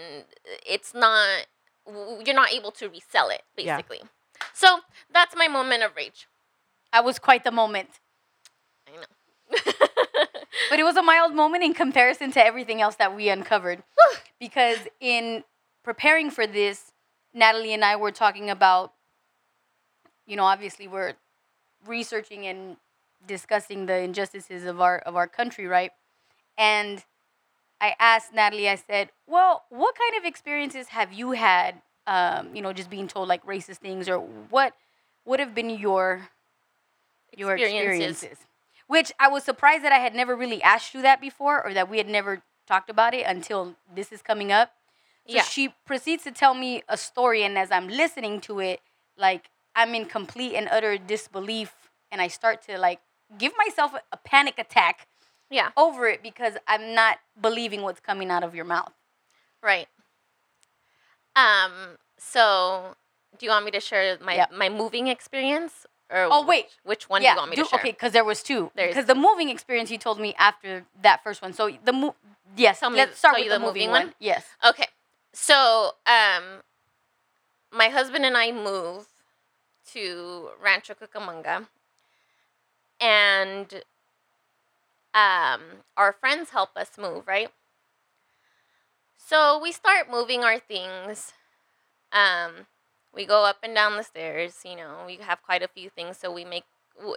it's 0.65 0.93
not 0.93 1.45
you're 1.87 2.35
not 2.35 2.51
able 2.51 2.71
to 2.71 2.87
resell 2.87 3.29
it 3.29 3.43
basically. 3.55 3.99
Yeah. 4.01 4.47
So 4.53 4.79
that's 5.11 5.35
my 5.35 5.47
moment 5.47 5.83
of 5.83 5.95
rage. 5.95 6.27
that 6.93 7.03
was 7.03 7.19
quite 7.19 7.43
the 7.43 7.51
moment. 7.51 7.89
I 8.87 8.95
know. 8.95 9.71
But 10.69 10.79
it 10.79 10.83
was 10.83 10.97
a 10.97 11.01
mild 11.01 11.33
moment 11.33 11.63
in 11.63 11.73
comparison 11.73 12.31
to 12.33 12.45
everything 12.45 12.79
else 12.79 12.95
that 12.95 13.15
we 13.15 13.29
uncovered. 13.29 13.81
because 14.39 14.77
in 14.99 15.43
preparing 15.83 16.29
for 16.29 16.45
this, 16.45 16.91
Natalie 17.33 17.73
and 17.73 17.83
I 17.83 17.95
were 17.95 18.11
talking 18.11 18.49
about, 18.49 18.93
you 20.27 20.35
know, 20.35 20.43
obviously 20.43 20.87
we're 20.87 21.13
researching 21.87 22.45
and 22.45 22.77
discussing 23.25 23.87
the 23.87 23.97
injustices 23.97 24.63
of 24.65 24.79
our 24.79 24.99
of 24.99 25.15
our 25.15 25.27
country, 25.27 25.65
right? 25.65 25.91
And 26.57 27.03
I 27.81 27.95
asked 27.99 28.33
Natalie, 28.33 28.69
I 28.69 28.75
said, 28.75 29.09
Well, 29.27 29.65
what 29.69 29.95
kind 29.95 30.17
of 30.17 30.25
experiences 30.25 30.89
have 30.89 31.13
you 31.13 31.31
had 31.31 31.81
um, 32.07 32.55
you 32.55 32.61
know, 32.63 32.73
just 32.73 32.89
being 32.89 33.07
told 33.07 33.29
like 33.29 33.45
racist 33.45 33.77
things 33.77 34.09
or 34.09 34.17
what 34.17 34.73
would 35.25 35.39
have 35.39 35.53
been 35.53 35.69
your 35.69 36.27
your 37.35 37.55
Experiences. 37.55 38.23
experiences. 38.23 38.45
Which 38.87 39.11
I 39.19 39.27
was 39.27 39.43
surprised 39.43 39.83
that 39.83 39.91
I 39.91 39.99
had 39.99 40.15
never 40.15 40.35
really 40.35 40.63
asked 40.63 40.95
you 40.95 41.03
that 41.03 41.21
before 41.21 41.63
or 41.63 41.73
that 41.75 41.87
we 41.89 41.97
had 41.97 42.09
never 42.09 42.41
talked 42.67 42.89
about 42.89 43.13
it 43.13 43.25
until 43.27 43.75
this 43.93 44.11
is 44.11 44.23
coming 44.23 44.51
up. 44.51 44.71
So 45.27 45.35
Yeah. 45.35 45.43
she 45.43 45.69
proceeds 45.85 46.23
to 46.23 46.31
tell 46.31 46.55
me 46.55 46.81
a 46.89 46.97
story 46.97 47.43
and 47.43 47.55
as 47.57 47.71
I'm 47.71 47.87
listening 47.87 48.41
to 48.41 48.59
it, 48.59 48.81
like 49.15 49.51
I'm 49.75 49.93
in 49.93 50.05
complete 50.05 50.55
and 50.55 50.67
utter 50.71 50.97
disbelief 50.97 51.91
and 52.11 52.19
I 52.19 52.27
start 52.27 52.63
to 52.63 52.79
like 52.79 52.99
give 53.37 53.53
myself 53.55 53.93
a, 53.93 54.01
a 54.11 54.17
panic 54.17 54.57
attack 54.57 55.07
Yeah. 55.49 55.69
over 55.75 56.07
it 56.07 56.21
because 56.21 56.53
I'm 56.67 56.93
not 56.93 57.19
believing 57.39 57.81
what's 57.81 57.99
coming 57.99 58.29
out 58.29 58.43
of 58.43 58.53
your 58.55 58.65
mouth. 58.65 58.93
Right. 59.63 59.87
Um. 61.35 61.97
So, 62.17 62.95
do 63.37 63.45
you 63.45 63.51
want 63.51 63.65
me 63.65 63.71
to 63.71 63.79
share 63.79 64.17
my 64.21 64.35
Yeah. 64.35 64.45
my 64.53 64.67
moving 64.69 65.07
experience, 65.07 65.85
or 66.09 66.27
Oh, 66.31 66.45
wait. 66.45 66.65
which, 66.65 66.73
which 66.83 67.09
one 67.09 67.21
yeah, 67.21 67.31
do 67.31 67.35
you 67.35 67.39
want 67.41 67.49
me 67.51 67.55
to 67.55 67.61
do- 67.63 67.67
share? 67.69 67.79
okay, 67.79 67.91
because 67.91 68.11
there 68.11 68.25
was 68.25 68.43
two. 68.43 68.71
Because 68.75 69.05
the 69.05 69.15
moving 69.15 69.49
experience 69.49 69.89
you 69.89 69.97
told 69.97 70.19
me 70.19 70.33
after 70.37 70.85
that 71.01 71.23
first 71.23 71.41
one. 71.41 71.53
So 71.53 71.69
the 71.83 71.93
mo- 71.93 72.15
yes, 72.57 72.79
Tell 72.81 72.89
me- 72.89 72.97
let's 72.97 73.17
start 73.17 73.35
with 73.37 73.45
the, 73.45 73.51
the 73.53 73.59
moving 73.59 73.89
moving 73.89 74.07
one. 74.07 74.15
Yes. 74.19 74.45
Okay. 74.65 74.87
So, 75.33 75.93
um, 76.07 76.61
my 77.71 77.87
husband 77.89 78.25
and 78.25 78.35
I 78.35 78.51
moved 78.51 79.07
to 79.93 80.49
Rancho 80.61 80.93
Cucamonga, 80.95 81.67
and 82.99 83.83
um, 85.13 85.83
our 85.97 86.13
friends 86.13 86.51
help 86.51 86.75
us 86.75 86.91
move, 86.97 87.27
right? 87.27 87.49
So 89.17 89.59
we 89.61 89.71
start 89.71 90.09
moving 90.09 90.43
our 90.43 90.59
things. 90.59 91.33
Um, 92.11 92.67
we 93.13 93.25
go 93.25 93.45
up 93.45 93.59
and 93.63 93.75
down 93.75 93.97
the 93.97 94.03
stairs. 94.03 94.61
You 94.65 94.77
know, 94.77 95.03
we 95.07 95.17
have 95.17 95.43
quite 95.43 95.63
a 95.63 95.67
few 95.69 95.89
things, 95.89 96.17
so 96.17 96.31
we 96.31 96.45
make. 96.45 96.65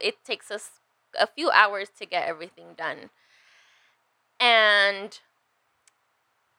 It 0.02 0.24
takes 0.24 0.50
us 0.50 0.80
a 1.18 1.26
few 1.26 1.50
hours 1.50 1.90
to 1.98 2.06
get 2.06 2.28
everything 2.28 2.74
done, 2.76 3.10
and 4.40 5.20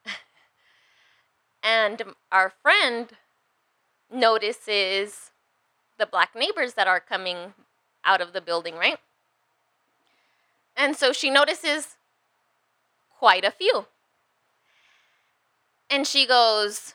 and 1.62 2.02
our 2.32 2.52
friend 2.62 3.12
notices 4.12 5.30
the 5.98 6.06
black 6.06 6.34
neighbors 6.34 6.74
that 6.74 6.88
are 6.88 7.00
coming 7.00 7.54
out 8.04 8.20
of 8.20 8.32
the 8.32 8.40
building, 8.40 8.74
right? 8.76 8.98
And 10.76 10.96
so 10.96 11.12
she 11.12 11.30
notices 11.30 11.96
quite 13.18 13.44
a 13.44 13.50
few. 13.50 13.86
And 15.90 16.06
she 16.06 16.26
goes, 16.26 16.94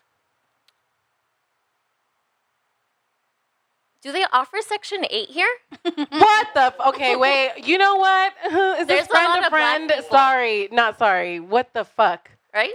Do 4.02 4.12
they 4.12 4.26
offer 4.32 4.58
Section 4.62 5.06
8 5.10 5.30
here? 5.30 5.50
What 6.10 6.48
the? 6.54 6.62
F- 6.62 6.80
okay, 6.90 7.16
wait. 7.16 7.52
You 7.68 7.78
know 7.78 7.96
what? 7.98 8.34
Is 8.80 8.88
There's 8.88 9.02
this 9.02 9.06
a 9.08 9.10
friend 9.10 9.28
lot 9.28 9.44
a 9.44 9.46
of 9.48 9.52
black 9.52 9.78
friend? 9.88 10.04
Sorry, 10.10 10.70
not 10.72 10.98
sorry. 10.98 11.40
What 11.40 11.74
the 11.74 11.84
fuck? 11.84 12.30
Right? 12.54 12.74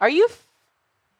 Are 0.00 0.08
you? 0.08 0.26
F- 0.28 0.46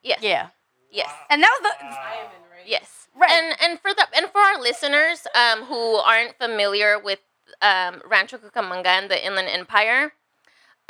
Yes. 0.03 0.19
Yeah. 0.23 0.49
Yes. 0.91 1.11
And 1.31 1.43
that 1.43 1.59
was 1.61 1.71
the. 1.73 2.71
Yes. 2.71 3.09
Right. 3.17 3.31
And 3.31 3.57
and 3.63 3.81
for 3.81 3.95
the 3.95 4.07
and 4.17 4.27
for 4.31 4.39
our 4.41 4.61
listeners 4.61 5.27
um, 5.35 5.65
who 5.65 5.97
aren't 5.97 6.37
familiar 6.37 6.99
with 6.99 7.21
um, 7.65 8.03
Rancho 8.09 8.37
Cucamonga 8.37 8.87
and 8.87 9.11
the 9.11 9.27
Inland 9.27 9.49
Empire, 9.49 10.13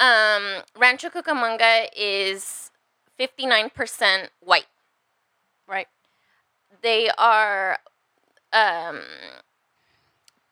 um, 0.01 0.63
Rancho 0.77 1.09
Cucamonga 1.09 1.87
is 1.97 2.73
fifty 3.17 3.47
nine 3.47 3.71
percent 3.71 4.31
white. 4.41 4.67
Right. 5.69 5.87
They 6.83 7.09
are 7.17 7.79
um, 8.53 9.01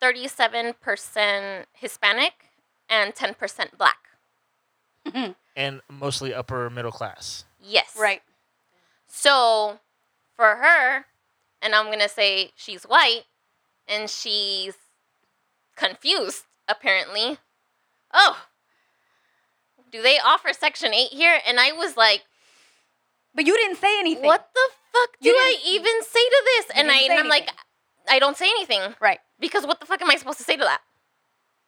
thirty 0.00 0.28
seven 0.28 0.74
percent 0.80 1.66
Hispanic 1.72 2.32
and 2.88 3.14
ten 3.14 3.34
percent 3.34 3.76
black. 3.76 3.98
and 5.56 5.80
mostly 5.90 6.32
upper 6.32 6.70
middle 6.70 6.92
class. 6.92 7.44
Yes. 7.60 7.96
Right. 8.00 8.22
So 9.08 9.80
for 10.36 10.54
her, 10.54 11.04
and 11.60 11.74
I'm 11.74 11.86
gonna 11.86 12.08
say 12.08 12.52
she's 12.54 12.84
white, 12.84 13.24
and 13.88 14.08
she's 14.08 14.76
confused 15.82 16.44
apparently. 16.68 17.38
Oh, 18.12 18.44
do 19.90 20.02
they 20.02 20.18
offer 20.18 20.52
Section 20.52 20.94
Eight 20.94 21.10
here? 21.12 21.38
And 21.46 21.58
I 21.60 21.72
was 21.72 21.96
like, 21.96 22.22
But 23.34 23.46
you 23.46 23.56
didn't 23.56 23.76
say 23.76 23.98
anything. 23.98 24.24
what 24.26 24.48
the 24.54 24.68
fuck 24.92 25.10
do 25.20 25.30
I 25.30 25.56
even 25.66 26.02
say 26.02 26.20
to 26.20 26.42
this? 26.56 26.66
And 26.76 26.90
I, 26.90 26.96
and 26.98 27.12
I'm 27.18 27.28
like. 27.28 27.50
I 28.10 28.18
don't 28.18 28.36
say 28.36 28.46
anything 28.46 28.80
Right. 29.00 29.20
because 29.38 29.64
what 29.64 29.78
the 29.78 29.86
fuck 29.86 30.02
am 30.02 30.10
I 30.10 30.16
supposed 30.16 30.38
to 30.38 30.44
say 30.44 30.56
to 30.56 30.64
that? 30.64 30.80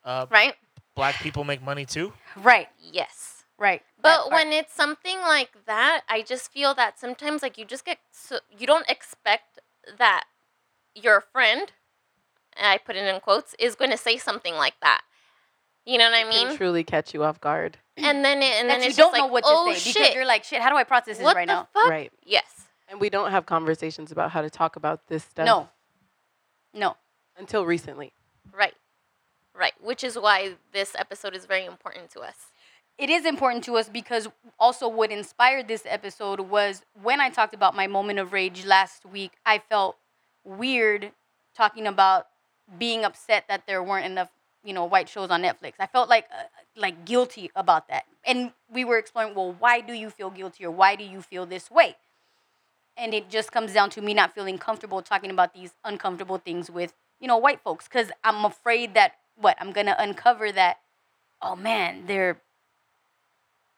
Uh, 0.04 0.26
Right? 0.30 0.54
Black 0.96 1.14
people 1.22 1.44
make 1.44 1.62
money 1.62 1.86
too. 1.86 2.12
Right. 2.36 2.68
Yes. 2.80 3.44
Right. 3.56 3.82
But 4.02 4.08
That 4.08 4.20
part. 4.30 4.32
when 4.32 4.52
it's 4.52 4.74
something 4.74 5.20
like 5.20 5.64
that, 5.66 6.02
I 6.08 6.22
just 6.22 6.50
feel 6.52 6.74
that 6.74 6.98
sometimes 6.98 7.40
like 7.40 7.56
you 7.56 7.64
just 7.64 7.84
get 7.84 7.98
so 8.10 8.40
you 8.50 8.66
don't 8.66 8.88
expect 8.90 9.60
that 9.96 10.24
your 10.92 11.20
friend, 11.20 11.60
and 11.62 11.70
I 12.62 12.78
put 12.78 12.96
it 12.96 13.04
in 13.04 13.20
quotes, 13.20 13.54
is 13.58 13.74
going 13.74 13.90
to 13.90 13.96
say 13.96 14.16
something 14.16 14.54
like 14.54 14.74
that. 14.82 15.02
You 15.86 15.98
know 15.98 16.04
what 16.04 16.14
I 16.14 16.20
it 16.28 16.30
can 16.32 16.48
mean? 16.48 16.56
truly 16.56 16.84
catch 16.84 17.12
you 17.12 17.24
off 17.24 17.40
guard. 17.40 17.76
And 17.96 18.24
then 18.24 18.42
it, 18.42 18.54
and 18.60 18.68
that 18.70 18.74
then 18.74 18.82
you 18.82 18.88
it's 18.88 18.96
don't 18.96 19.10
just 19.12 19.18
know 19.18 19.24
like, 19.24 19.32
what 19.32 19.44
to 19.44 19.50
oh 19.50 19.72
say 19.72 19.78
shit, 19.78 19.94
because 19.94 20.14
you're 20.14 20.24
like, 20.26 20.44
shit. 20.44 20.62
How 20.62 20.70
do 20.70 20.76
I 20.76 20.84
process 20.84 21.18
this 21.18 21.24
what 21.24 21.36
right 21.36 21.46
the 21.46 21.54
now? 21.54 21.68
fuck? 21.74 21.88
Right. 21.90 22.12
Yes. 22.24 22.44
And 22.88 23.00
we 23.00 23.10
don't 23.10 23.30
have 23.30 23.44
conversations 23.46 24.10
about 24.10 24.30
how 24.30 24.40
to 24.42 24.50
talk 24.50 24.76
about 24.76 25.08
this 25.08 25.24
stuff. 25.24 25.46
No. 25.46 25.68
No. 26.72 26.96
Until 27.36 27.66
recently. 27.66 28.12
Right. 28.52 28.74
Right. 29.54 29.72
Which 29.80 30.02
is 30.02 30.18
why 30.18 30.54
this 30.72 30.94
episode 30.98 31.34
is 31.36 31.44
very 31.46 31.64
important 31.66 32.10
to 32.10 32.20
us. 32.20 32.36
it 32.96 33.10
is 33.10 33.24
important 33.26 33.64
to 33.64 33.76
us 33.76 33.88
because 33.88 34.28
also 34.58 34.88
what 34.88 35.10
inspired 35.10 35.66
this 35.68 35.82
episode 35.86 36.40
was 36.40 36.82
when 37.02 37.20
I 37.20 37.28
talked 37.28 37.54
about 37.54 37.74
my 37.74 37.86
moment 37.86 38.18
of 38.20 38.32
rage 38.32 38.64
last 38.64 39.04
week, 39.04 39.32
I 39.44 39.58
felt 39.58 39.96
weird 40.44 41.12
talking 41.56 41.86
about 41.86 42.26
being 42.78 43.04
upset 43.04 43.44
that 43.48 43.66
there 43.66 43.82
weren't 43.82 44.06
enough, 44.06 44.30
you 44.64 44.72
know, 44.72 44.84
white 44.84 45.08
shows 45.08 45.30
on 45.30 45.42
Netflix. 45.42 45.74
I 45.78 45.86
felt 45.86 46.08
like 46.08 46.26
uh, 46.32 46.44
like 46.76 47.04
guilty 47.04 47.50
about 47.54 47.88
that. 47.88 48.04
And 48.24 48.52
we 48.72 48.84
were 48.84 48.98
exploring, 48.98 49.34
well, 49.34 49.54
why 49.58 49.80
do 49.80 49.92
you 49.92 50.10
feel 50.10 50.30
guilty 50.30 50.64
or 50.64 50.70
why 50.70 50.96
do 50.96 51.04
you 51.04 51.22
feel 51.22 51.46
this 51.46 51.70
way? 51.70 51.96
And 52.96 53.12
it 53.12 53.28
just 53.28 53.52
comes 53.52 53.72
down 53.72 53.90
to 53.90 54.02
me 54.02 54.14
not 54.14 54.34
feeling 54.34 54.58
comfortable 54.58 55.02
talking 55.02 55.30
about 55.30 55.52
these 55.52 55.72
uncomfortable 55.84 56.38
things 56.38 56.70
with, 56.70 56.94
you 57.20 57.28
know, 57.28 57.36
white 57.36 57.60
folks 57.62 57.88
cuz 57.88 58.10
I'm 58.22 58.44
afraid 58.44 58.94
that 58.94 59.16
what, 59.36 59.56
I'm 59.60 59.72
to 59.72 60.00
uncover 60.00 60.52
that 60.52 60.78
oh 61.42 61.56
man, 61.56 62.04
they're 62.06 62.40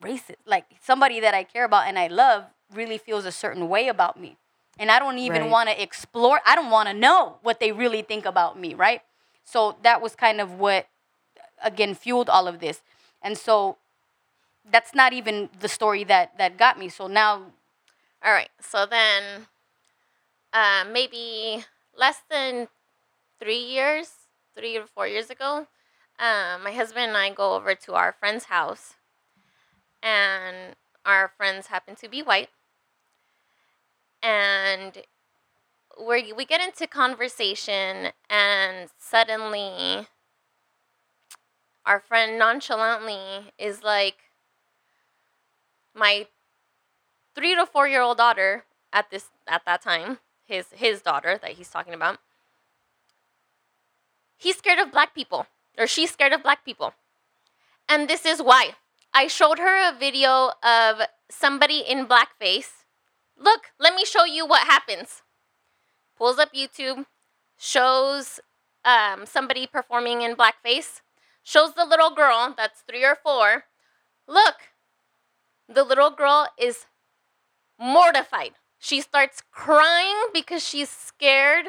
racist. 0.02 0.36
Like 0.46 0.64
somebody 0.80 1.20
that 1.20 1.34
I 1.34 1.42
care 1.44 1.64
about 1.64 1.86
and 1.86 1.98
I 1.98 2.06
love 2.06 2.44
really 2.72 2.98
feels 2.98 3.24
a 3.24 3.32
certain 3.32 3.68
way 3.68 3.88
about 3.88 4.18
me. 4.18 4.36
And 4.78 4.90
I 4.90 4.99
don't 4.99 5.18
even 5.18 5.42
Right. 5.42 5.50
want 5.50 5.68
to 5.71 5.83
explore, 5.83 6.40
I 6.47 6.54
don't 6.54 6.71
want 6.71 6.88
to 6.88 6.95
know 6.95 7.38
what 7.42 7.61
they 7.61 7.73
really 7.73 8.02
think 8.02 8.26
about 8.26 8.59
me, 8.59 8.75
right? 8.75 9.02
So 9.45 9.76
that 9.83 10.02
was 10.02 10.14
kind 10.14 10.40
of 10.40 10.59
what, 10.59 10.88
again, 11.62 11.95
fueled 11.95 12.28
all 12.28 12.49
of 12.49 12.61
this. 12.61 12.83
And 13.23 13.38
so 13.38 13.78
that's 14.71 14.95
not 14.95 15.12
even 15.12 15.50
the 15.61 15.68
story 15.68 16.04
that, 16.04 16.38
that 16.38 16.56
got 16.59 16.78
me. 16.78 16.88
So 16.88 17.06
now, 17.06 17.52
All 18.25 18.33
right. 18.33 18.50
So 18.61 18.87
then, 18.87 19.47
uh, 20.52 20.85
maybe 20.90 21.64
less 21.97 22.23
than 22.30 22.68
three 23.40 23.59
years, 23.59 24.11
three 24.56 24.76
or 24.76 24.87
four 24.87 25.06
years 25.06 25.30
ago, 25.30 25.66
uh, 26.18 26.59
my 26.62 26.73
husband 26.73 27.09
and 27.09 27.16
I 27.16 27.30
go 27.30 27.54
over 27.54 27.75
to 27.75 27.95
our 27.95 28.12
friend's 28.12 28.45
house, 28.47 28.95
and 30.02 30.76
our 31.04 31.28
friends 31.37 31.66
happen 31.68 31.95
to 31.97 32.09
be 32.09 32.23
white, 32.23 32.49
and 34.23 35.02
we 35.99 36.32
we 36.32 36.44
get 36.44 36.61
into 36.61 36.87
conversation, 36.87 38.12
and 38.28 38.90
suddenly, 38.99 40.08
our 41.85 42.00
friend 42.00 42.38
nonchalantly 42.38 43.52
is 43.58 43.82
like, 43.82 44.16
my 45.94 46.26
three 47.35 47.54
to 47.54 47.66
four 47.66 47.88
year 47.88 48.02
old 48.02 48.18
daughter 48.18 48.64
at 48.92 49.11
this 49.11 49.30
at 49.46 49.64
that 49.66 49.82
time 49.82 50.18
his 50.46 50.66
his 50.73 51.02
daughter 51.02 51.38
that 51.40 51.52
he's 51.52 51.68
talking 51.68 51.92
about 51.92 52.18
he's 54.38 54.56
scared 54.56 54.78
of 54.78 54.90
black 54.92 55.14
people 55.14 55.46
or 55.78 55.87
she's 55.87 56.11
scared 56.11 56.32
of 56.32 56.42
black 56.42 56.64
people. 56.64 56.94
And 57.88 58.08
this 58.08 58.25
is 58.25 58.42
why. 58.42 58.73
I 59.14 59.28
showed 59.28 59.58
her 59.58 59.88
a 59.88 59.96
video 59.96 60.52
of 60.62 61.02
somebody 61.30 61.78
in 61.78 62.06
blackface 62.06 62.85
look 63.38 63.72
let 63.78 63.94
me 63.94 64.04
show 64.04 64.24
you 64.24 64.46
what 64.46 64.66
happens 64.66 65.22
pulls 66.16 66.38
up 66.38 66.52
youtube 66.54 67.06
shows 67.58 68.40
um, 68.84 69.26
somebody 69.26 69.66
performing 69.66 70.22
in 70.22 70.36
blackface 70.36 71.00
shows 71.42 71.74
the 71.74 71.84
little 71.84 72.10
girl 72.10 72.54
that's 72.56 72.80
three 72.80 73.04
or 73.04 73.16
four 73.16 73.64
look 74.28 74.70
the 75.68 75.84
little 75.84 76.10
girl 76.10 76.48
is 76.58 76.86
mortified. 77.78 78.52
She 78.78 79.00
starts 79.00 79.42
crying 79.50 80.16
because 80.32 80.66
she's 80.66 80.88
scared 80.88 81.66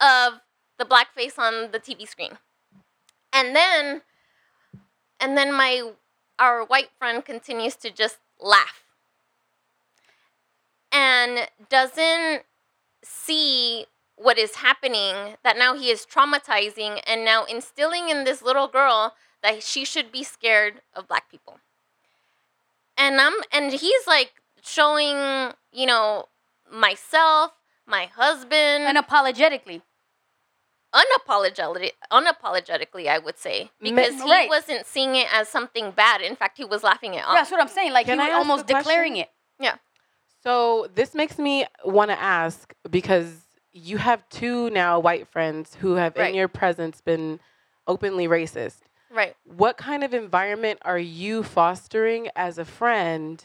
of 0.00 0.40
the 0.78 0.84
blackface 0.84 1.38
on 1.38 1.70
the 1.72 1.78
TV 1.78 2.06
screen. 2.06 2.38
And 3.32 3.54
then 3.54 4.02
and 5.20 5.36
then 5.36 5.52
my 5.52 5.92
our 6.38 6.64
white 6.64 6.90
friend 6.98 7.24
continues 7.24 7.76
to 7.76 7.90
just 7.90 8.18
laugh. 8.40 8.83
And 10.94 11.48
doesn't 11.68 12.44
see 13.02 13.86
what 14.16 14.38
is 14.38 14.54
happening 14.56 15.34
that 15.42 15.58
now 15.58 15.74
he 15.74 15.90
is 15.90 16.06
traumatizing 16.06 17.00
and 17.04 17.24
now 17.24 17.44
instilling 17.44 18.08
in 18.10 18.22
this 18.22 18.40
little 18.42 18.68
girl 18.68 19.14
that 19.42 19.62
she 19.64 19.84
should 19.84 20.12
be 20.12 20.22
scared 20.22 20.82
of 20.94 21.08
black 21.08 21.28
people. 21.28 21.58
And 22.96 23.20
I'm 23.20 23.34
and 23.52 23.72
he's 23.72 24.06
like 24.06 24.34
showing, 24.62 25.52
you 25.72 25.86
know, 25.86 26.26
myself, 26.72 27.50
my 27.86 28.06
husband, 28.14 28.84
Unapologetically. 28.96 29.82
unapologetically, 30.94 31.90
unapologetically, 32.12 33.08
I 33.08 33.18
would 33.18 33.36
say, 33.36 33.70
because 33.80 34.14
he 34.22 34.30
Right. 34.30 34.48
wasn't 34.48 34.86
seeing 34.86 35.16
it 35.16 35.26
as 35.34 35.48
something 35.48 35.90
bad. 35.90 36.22
In 36.22 36.36
fact, 36.36 36.56
he 36.56 36.64
was 36.64 36.84
laughing 36.84 37.14
it 37.14 37.24
off. 37.24 37.34
That's 37.34 37.50
what 37.50 37.60
I'm 37.60 37.68
saying. 37.68 37.92
Like 37.92 38.06
Can 38.06 38.20
he 38.20 38.26
I 38.26 38.28
was 38.28 38.36
almost 38.38 38.62
a 38.62 38.66
question? 38.66 38.78
declaring 38.90 39.16
it. 39.16 39.30
Yeah. 39.58 39.76
So 40.44 40.88
this 40.94 41.14
makes 41.14 41.38
me 41.38 41.64
want 41.84 42.10
to 42.10 42.20
ask 42.20 42.74
because 42.90 43.40
you 43.72 43.96
have 43.98 44.28
two 44.28 44.70
now 44.70 45.00
white 45.00 45.26
friends 45.26 45.74
who 45.76 45.94
have 45.94 46.16
Right. 46.16 46.28
in 46.28 46.34
your 46.34 46.48
presence 46.48 47.00
been 47.00 47.40
openly 47.86 48.28
racist. 48.28 48.80
Right. 49.10 49.34
What 49.44 49.76
kind 49.78 50.04
of 50.04 50.12
environment 50.12 50.80
are 50.82 50.98
you 50.98 51.42
fostering 51.42 52.28
as 52.36 52.58
a 52.58 52.64
friend 52.64 53.42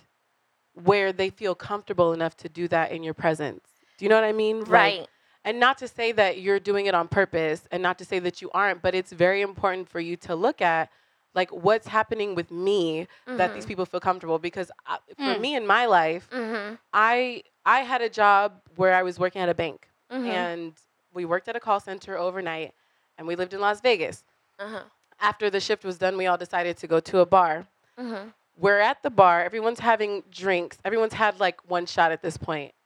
where 0.73 1.11
they 1.13 1.29
feel 1.29 1.55
comfortable 1.55 2.11
enough 2.13 2.35
to 2.37 2.49
do 2.49 2.67
that 2.67 2.91
in 2.91 3.01
your 3.01 3.13
presence? 3.13 3.65
Do 3.97 4.05
you 4.05 4.09
know 4.09 4.15
what 4.15 4.23
I 4.25 4.31
mean? 4.33 4.59
Like- 4.59 4.69
Right. 4.69 5.07
and 5.45 5.59
not 5.59 5.77
to 5.79 5.87
say 5.87 6.11
that 6.11 6.39
you're 6.41 6.59
doing 6.59 6.85
it 6.85 6.93
on 6.93 7.07
purpose 7.07 7.65
and 7.71 7.81
not 7.81 7.97
to 7.99 8.05
say 8.05 8.19
that 8.19 8.41
you 8.41 8.51
aren't, 8.53 8.81
but 8.81 8.93
it's 8.93 9.11
very 9.13 9.41
important 9.41 9.87
for 9.89 9.99
you 10.01 10.17
to 10.17 10.35
look 10.35 10.61
at 10.61 10.89
like 11.35 11.51
what's 11.51 11.87
happening 11.87 12.35
with 12.35 12.49
me 12.51 13.07
that 13.27 13.53
these 13.53 13.65
people 13.65 13.85
feel 13.85 13.99
comfortable 13.99 14.39
because 14.39 14.71
I, 14.85 14.97
for 15.15 15.35
Mm. 15.35 15.41
me 15.41 15.55
in 15.55 15.67
my 15.67 15.85
life, 15.85 16.27
Mm-hmm. 16.31 16.75
I 16.93 17.43
I 17.65 17.79
had 17.81 18.01
a 18.01 18.09
job 18.09 18.61
where 18.77 18.95
I 18.95 19.03
was 19.03 19.19
working 19.19 19.41
at 19.41 19.49
a 19.49 19.53
bank 19.53 19.87
Mhm. 20.11 20.25
and 20.27 20.73
we 21.13 21.25
worked 21.25 21.47
at 21.47 21.55
a 21.55 21.59
call 21.59 21.79
center 21.79 22.17
overnight 22.17 22.73
and 23.17 23.27
we 23.27 23.35
lived 23.35 23.53
in 23.53 23.59
Las 23.61 23.79
Vegas. 23.81 24.23
Uh-huh. 24.57 24.83
After 25.19 25.49
the 25.49 25.59
shift 25.59 25.83
was 25.83 25.97
done, 25.97 26.17
we 26.17 26.25
all 26.25 26.37
decided 26.37 26.77
to 26.77 26.87
go 26.87 26.99
to 27.01 27.19
a 27.19 27.25
bar. 27.25 27.67
Mm-hmm. 27.99 28.29
We're 28.57 28.79
at 28.79 29.03
the 29.03 29.09
bar, 29.09 29.43
everyone's 29.43 29.79
having 29.79 30.23
drinks, 30.31 30.77
everyone's 30.83 31.13
had 31.13 31.39
like 31.39 31.61
one 31.69 31.85
shot 31.85 32.11
at 32.11 32.21
this. 32.21 32.37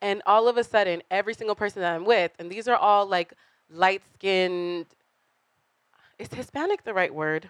And 0.01 0.21
all 0.25 0.47
of 0.47 0.57
a 0.57 0.63
sudden, 0.63 1.01
every 1.09 1.33
single 1.33 1.55
person 1.55 1.81
that 1.81 1.93
I'm 1.95 2.05
with, 2.05 2.31
and 2.39 2.51
these 2.51 2.67
are 2.67 2.75
all 2.75 3.05
like 3.07 3.33
light 3.69 4.01
skinned 4.13 4.85
is 6.19 6.27
Hispanic 6.33 6.83
the 6.83 6.93
right 6.93 7.13
word? 7.13 7.49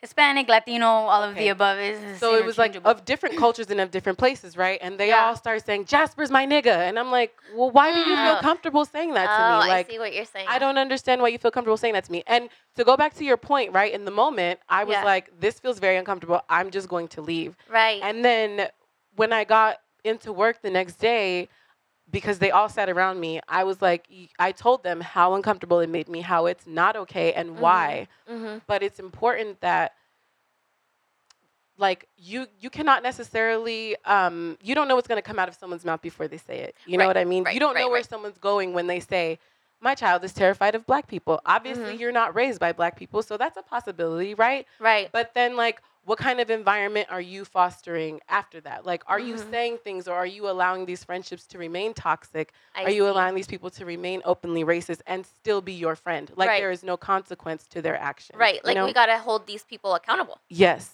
Hispanic, 0.00 0.48
Latino, 0.48 0.86
all 0.86 1.24
of 1.24 1.34
the 1.34 1.48
above 1.48 1.78
is 1.78 2.20
So 2.20 2.36
it 2.36 2.44
was 2.44 2.56
like 2.56 2.76
of 2.84 3.04
different 3.04 3.36
cultures 3.36 3.68
and 3.68 3.80
of 3.80 3.90
different 3.90 4.16
places, 4.16 4.56
right? 4.56 4.78
And 4.80 4.98
they 4.98 5.08
Yeah. 5.08 5.24
all 5.24 5.36
start 5.36 5.66
saying, 5.66 5.86
Jasper's 5.86 6.30
my 6.30 6.46
nigga. 6.46 6.76
And 6.88 6.98
I'm 6.98 7.10
like, 7.10 7.34
well, 7.52 7.70
why 7.70 7.92
do 7.92 7.98
you 7.98 8.16
feel 8.16 8.36
Oh. 8.36 8.40
comfortable 8.40 8.84
saying 8.84 9.14
that 9.14 9.26
to 9.26 9.42
oh, 9.44 9.48
me? 9.48 9.68
Like, 9.68 9.88
I 9.88 9.92
see 9.92 9.98
what 9.98 10.14
you're 10.14 10.24
saying. 10.24 10.46
I 10.48 10.60
don't 10.60 10.78
understand 10.78 11.20
why 11.20 11.28
you 11.28 11.38
feel 11.38 11.50
comfortable 11.50 11.76
saying 11.76 11.94
that 11.94 12.04
to 12.04 12.12
me. 12.12 12.22
And 12.28 12.48
to 12.76 12.84
go 12.84 12.96
back 12.96 13.14
to 13.14 13.24
your 13.24 13.36
point, 13.36 13.72
right? 13.72 13.92
In 13.92 14.04
the 14.04 14.12
moment, 14.12 14.60
I 14.68 14.84
was 14.84 14.94
Yeah. 14.94 15.04
like, 15.04 15.40
this 15.40 15.58
feels 15.58 15.80
very 15.80 15.96
uncomfortable. 15.96 16.42
I'm 16.48 16.70
just 16.70 16.88
going 16.88 17.08
to 17.08 17.20
leave. 17.20 17.56
Right. 17.68 18.00
And 18.00 18.24
then 18.24 18.68
when 19.16 19.32
I 19.32 19.42
got 19.42 19.80
into 20.04 20.32
work 20.32 20.62
the 20.62 20.70
next 20.70 20.94
day, 20.96 21.48
because 22.10 22.38
they 22.38 22.50
all 22.50 22.68
sat 22.68 22.88
around 22.88 23.20
me, 23.20 23.40
I 23.48 23.64
was 23.64 23.82
like, 23.82 24.08
I 24.38 24.52
told 24.52 24.82
them 24.82 25.00
how 25.00 25.34
uncomfortable 25.34 25.80
it 25.80 25.88
made 25.90 26.08
me, 26.08 26.20
how 26.22 26.46
it's 26.46 26.66
not 26.66 26.96
okay, 26.96 27.32
and 27.34 27.58
why. 27.58 28.08
mm-hmm. 28.30 28.58
But 28.66 28.82
it's 28.82 28.98
important 28.98 29.60
that 29.60 29.92
like 31.76 32.08
you 32.16 32.46
you 32.60 32.70
cannot 32.70 33.02
necessarily 33.02 33.96
um, 34.04 34.58
you 34.62 34.74
don't 34.74 34.88
know 34.88 34.96
what's 34.96 35.08
going 35.08 35.18
to 35.20 35.22
come 35.22 35.38
out 35.38 35.48
of 35.48 35.54
someone's 35.54 35.84
mouth 35.84 36.02
before 36.02 36.26
they 36.28 36.36
say 36.36 36.58
it 36.58 36.74
you 36.86 36.98
know 36.98 37.06
what 37.06 37.16
i 37.16 37.24
mean 37.24 37.44
right, 37.44 37.54
you 37.54 37.60
don't 37.60 37.74
right, 37.74 37.82
know 37.82 37.88
where 37.88 37.96
right. 38.00 38.08
someone's 38.08 38.38
going 38.38 38.72
when 38.72 38.86
they 38.88 38.98
say 39.00 39.38
my 39.80 39.94
child 39.94 40.24
is 40.24 40.32
terrified 40.32 40.74
of 40.74 40.84
black 40.86 41.06
people 41.06 41.40
obviously 41.46 41.94
Mhm. 41.94 42.00
you're 42.00 42.12
not 42.12 42.34
raised 42.34 42.58
by 42.58 42.72
black 42.72 42.96
people 42.96 43.22
so 43.22 43.36
that's 43.36 43.56
a 43.56 43.62
possibility 43.62 44.34
right 44.34 44.66
Right. 44.80 45.08
but 45.12 45.34
then 45.34 45.54
like 45.56 45.80
what 46.08 46.18
kind 46.18 46.40
of 46.40 46.48
environment 46.50 47.06
are 47.10 47.20
you 47.20 47.44
fostering 47.44 48.18
after 48.30 48.60
that 48.62 48.86
like 48.86 49.02
are 49.06 49.20
you 49.20 49.34
Mhm. 49.34 49.50
saying 49.50 49.78
things 49.78 50.08
or 50.08 50.14
are 50.14 50.26
you 50.26 50.48
allowing 50.48 50.86
these 50.86 51.04
friendships 51.04 51.46
to 51.46 51.58
remain 51.58 51.92
toxic 51.92 52.52
I 52.74 52.84
are 52.84 52.90
you 52.90 53.04
see. 53.04 53.08
allowing 53.10 53.34
these 53.34 53.46
people 53.46 53.68
to 53.70 53.84
remain 53.84 54.22
openly 54.24 54.64
racist 54.64 55.02
and 55.06 55.26
still 55.26 55.60
be 55.60 55.74
your 55.74 55.94
friend 55.96 56.32
like 56.34 56.48
Right. 56.48 56.60
there 56.60 56.70
is 56.70 56.82
no 56.82 56.96
consequence 56.96 57.66
to 57.68 57.82
their 57.82 57.98
actions 58.10 58.38
Right. 58.38 58.54
you 58.54 58.60
Like 58.64 58.74
know? 58.76 58.86
we 58.86 58.94
gotta 58.94 59.18
hold 59.18 59.46
these 59.46 59.64
people 59.64 59.94
accountable. 59.94 60.40
yes 60.48 60.84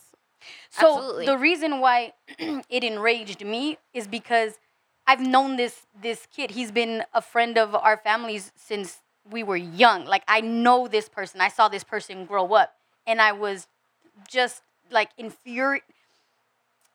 So 0.71 0.85
Absolutely. 0.87 1.27
the 1.27 1.39
reason 1.39 1.81
why 1.81 2.13
it 2.77 2.83
enraged 2.83 3.45
me 3.45 3.79
is 3.93 4.07
because 4.09 4.59
I've 5.07 5.21
known 5.21 5.57
this 5.57 5.87
this 6.07 6.27
kid. 6.35 6.51
He's 6.59 6.73
been 6.73 7.05
a 7.13 7.23
friend 7.23 7.57
of 7.65 7.75
our 7.75 7.97
families 7.97 8.53
since 8.57 8.99
we 9.35 9.43
were 9.43 9.57
young. 9.57 10.05
Like 10.07 10.25
I 10.27 10.41
know 10.41 10.89
this 10.89 11.09
person. 11.09 11.41
I 11.41 11.49
saw 11.49 11.69
this 11.69 11.85
person 11.85 12.25
grow 12.27 12.53
up, 12.55 12.71
and 13.07 13.21
I 13.21 13.33
was 13.33 13.69
just 14.29 14.63
like 14.95 15.11
infuri- 15.19 15.83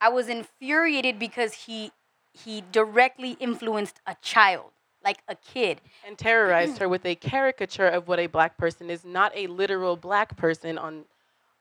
I 0.02 0.10
was 0.10 0.28
infuriated 0.28 1.20
because 1.20 1.54
he 1.54 1.92
he 2.32 2.64
directly 2.72 3.32
influenced 3.40 4.00
a 4.08 4.16
child, 4.22 4.72
like 5.04 5.20
a 5.28 5.36
kid. 5.36 5.82
and 6.06 6.18
terrorized 6.18 6.78
her 6.78 6.88
with 6.88 7.06
a 7.06 7.16
caricature 7.16 7.88
of 7.88 8.08
what 8.08 8.20
a 8.20 8.28
black 8.28 8.58
person 8.58 8.90
is, 8.90 9.04
not 9.04 9.32
a 9.36 9.48
literal 9.48 9.96
black 9.98 10.36
person 10.38 10.78
on 10.78 11.06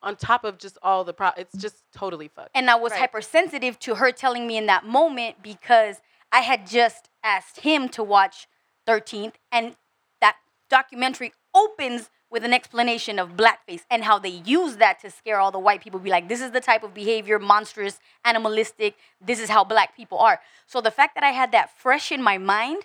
on 0.01 0.15
top 0.15 0.45
of 0.45 0.59
just 0.59 0.79
all 0.81 1.03
the 1.03 1.13
pro 1.13 1.31
it's 1.37 1.57
just 1.59 1.83
totally 1.93 2.29
fucked. 2.29 2.51
And 2.55 2.71
I 2.71 2.77
was 2.77 2.93
Right. 2.93 3.01
hypersensitive 3.01 3.79
to 3.81 3.97
her 3.97 4.13
telling 4.13 4.47
me 4.47 4.57
in 4.57 4.67
that 4.67 4.85
moment 4.85 5.43
because 5.43 6.01
I 6.31 6.41
had 6.41 6.67
just 6.69 7.09
asked 7.25 7.61
him 7.61 7.89
to 7.91 8.05
watch 8.05 8.47
13th, 8.87 9.35
and 9.51 9.77
that 10.21 10.37
documentary 10.71 11.33
opens 11.53 12.11
with 12.31 12.45
an 12.45 12.53
explanation 12.53 13.19
of 13.19 13.37
blackface 13.37 13.83
and 13.91 14.05
how 14.05 14.19
they 14.19 14.29
use 14.29 14.77
that 14.77 15.01
to 15.01 15.11
scare 15.11 15.41
all 15.41 15.51
the 15.51 15.59
white 15.59 15.83
people. 15.83 15.99
Be 15.99 16.11
like, 16.11 16.29
this 16.29 16.41
is 16.41 16.51
the 16.51 16.61
type 16.61 16.83
of 16.83 16.93
behavior, 16.93 17.39
monstrous, 17.39 18.01
animalistic. 18.25 18.97
This 19.21 19.41
is 19.41 19.49
how 19.49 19.65
black 19.65 19.97
people 19.97 20.19
are. 20.19 20.41
So 20.67 20.81
the 20.81 20.91
fact 20.91 21.15
that 21.15 21.25
I 21.25 21.31
had 21.31 21.53
that 21.53 21.71
fresh 21.79 22.13
in 22.13 22.23
my 22.23 22.37
mind, 22.37 22.83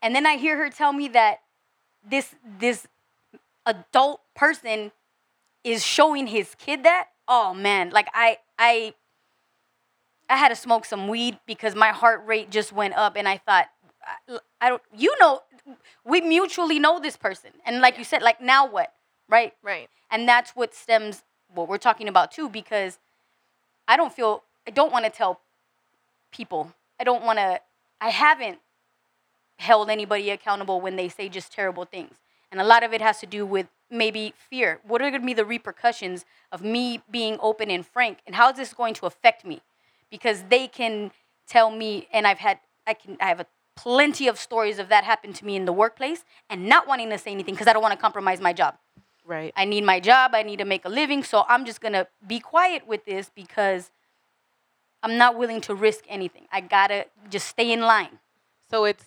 and 0.00 0.14
then 0.14 0.26
I 0.26 0.36
hear 0.36 0.56
her 0.56 0.70
tell 0.70 0.92
me 0.92 1.08
that 1.08 1.40
this 2.08 2.34
this 2.58 2.86
adult 3.66 4.20
person 4.34 4.92
is 5.64 5.84
showing 5.84 6.26
his 6.26 6.54
kid 6.56 6.82
that 6.84 7.08
oh 7.28 7.52
man 7.52 7.90
like 7.90 8.08
i 8.14 8.38
i 8.58 8.94
i 10.28 10.36
had 10.36 10.48
to 10.48 10.56
smoke 10.56 10.84
some 10.84 11.08
weed 11.08 11.38
because 11.46 11.74
my 11.74 11.90
heart 11.90 12.22
rate 12.26 12.50
just 12.50 12.72
went 12.72 12.94
up 12.94 13.16
and 13.16 13.28
i 13.28 13.36
thought 13.36 13.66
i, 14.28 14.38
I 14.60 14.68
don't 14.70 14.82
you 14.96 15.14
know 15.20 15.40
we 16.04 16.20
mutually 16.20 16.78
know 16.78 17.00
this 17.00 17.16
person. 17.16 17.50
And 17.64 17.80
like 17.80 17.98
you 17.98 18.04
said 18.04 18.22
like 18.22 18.40
now 18.40 18.66
what? 18.66 18.92
Right? 19.28 19.54
Right. 19.62 19.88
and 20.10 20.28
that's 20.28 20.50
what 20.56 20.74
stems 20.74 21.22
what 21.54 21.68
we're 21.68 21.78
talking 21.78 22.08
about 22.08 22.30
too 22.32 22.48
because 22.48 22.98
i 23.86 23.96
don't 23.96 24.12
feel 24.12 24.42
i 24.66 24.70
don't 24.70 24.92
want 24.92 25.04
to 25.04 25.10
tell 25.10 25.40
people. 26.32 26.72
I 26.98 27.04
don't 27.04 27.24
want 27.24 27.38
to 27.38 27.60
i 28.00 28.08
haven't 28.08 28.58
held 29.58 29.90
anybody 29.90 30.30
accountable 30.30 30.80
when 30.80 30.96
they 30.96 31.08
say 31.08 31.28
just 31.28 31.52
terrible 31.52 31.84
things. 31.84 32.14
And 32.50 32.60
a 32.60 32.64
lot 32.64 32.82
of 32.82 32.92
it 32.92 33.00
has 33.00 33.20
to 33.20 33.26
do 33.26 33.46
with 33.46 33.68
maybe 33.90 34.34
fear. 34.36 34.80
What 34.86 35.00
are 35.02 35.10
going 35.10 35.22
to 35.22 35.26
be 35.26 35.34
the 35.34 35.44
repercussions 35.44 36.24
of 36.50 36.62
me 36.62 37.02
being 37.10 37.36
open 37.40 37.70
and 37.70 37.86
frank? 37.86 38.18
And 38.26 38.34
how 38.34 38.50
is 38.50 38.56
this 38.56 38.72
going 38.72 38.94
to 38.94 39.06
affect 39.06 39.44
me? 39.44 39.60
Because 40.10 40.44
they 40.48 40.66
can 40.66 41.12
tell 41.50 41.70
me 41.70 42.06
and 42.12 42.26
i've 42.28 42.38
had 42.38 42.60
i 42.86 42.94
can 42.94 43.16
i 43.20 43.26
have 43.26 43.40
a 43.40 43.46
plenty 43.82 44.28
of 44.28 44.38
stories 44.38 44.78
of 44.78 44.88
that 44.88 45.04
happened 45.04 45.34
to 45.34 45.44
me 45.44 45.56
in 45.56 45.64
the 45.64 45.72
workplace 45.72 46.24
and 46.48 46.66
not 46.66 46.86
wanting 46.86 47.10
to 47.10 47.18
say 47.18 47.30
anything 47.30 47.54
because 47.54 47.66
i 47.66 47.72
don't 47.72 47.82
want 47.82 47.92
to 47.92 48.00
compromise 48.00 48.40
my 48.40 48.52
job 48.52 48.74
Right. 49.30 49.52
I 49.54 49.64
need 49.64 49.84
my 49.84 50.00
job, 50.00 50.32
I 50.34 50.42
need 50.42 50.58
to 50.58 50.64
make 50.64 50.84
a 50.84 50.88
living, 50.88 51.22
so 51.22 51.44
I'm 51.48 51.64
just 51.64 51.80
gonna 51.80 52.08
be 52.26 52.40
quiet 52.40 52.84
with 52.86 53.04
this 53.04 53.30
because 53.32 53.92
I'm 55.04 55.16
not 55.16 55.38
willing 55.38 55.60
to 55.62 55.74
risk 55.74 56.04
anything. 56.08 56.46
I 56.50 56.60
gotta 56.60 57.06
just 57.28 57.46
stay 57.46 57.70
in 57.70 57.80
line. 57.80 58.18
So 58.68 58.84
it's 58.84 59.04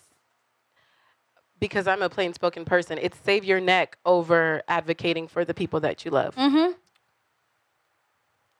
because 1.60 1.86
I'm 1.86 2.00
a 2.00 2.08
plain 2.08 2.32
spoken 2.32 2.64
person, 2.64 2.96
it's 2.96 3.18
save 3.18 3.44
your 3.44 3.60
neck 3.60 3.98
over 4.06 4.62
advocating 4.66 5.28
for 5.28 5.44
the 5.44 5.52
people 5.52 5.80
that 5.80 6.06
you 6.06 6.10
love. 6.10 6.34
Mm-hmm. 6.36 6.72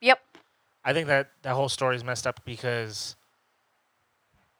Yep. 0.02 0.20
I 0.84 0.92
think 0.92 1.06
that 1.06 1.30
that 1.42 1.54
whole 1.54 1.70
story 1.70 1.96
is 1.96 2.04
messed 2.04 2.26
up 2.26 2.44
because 2.44 3.16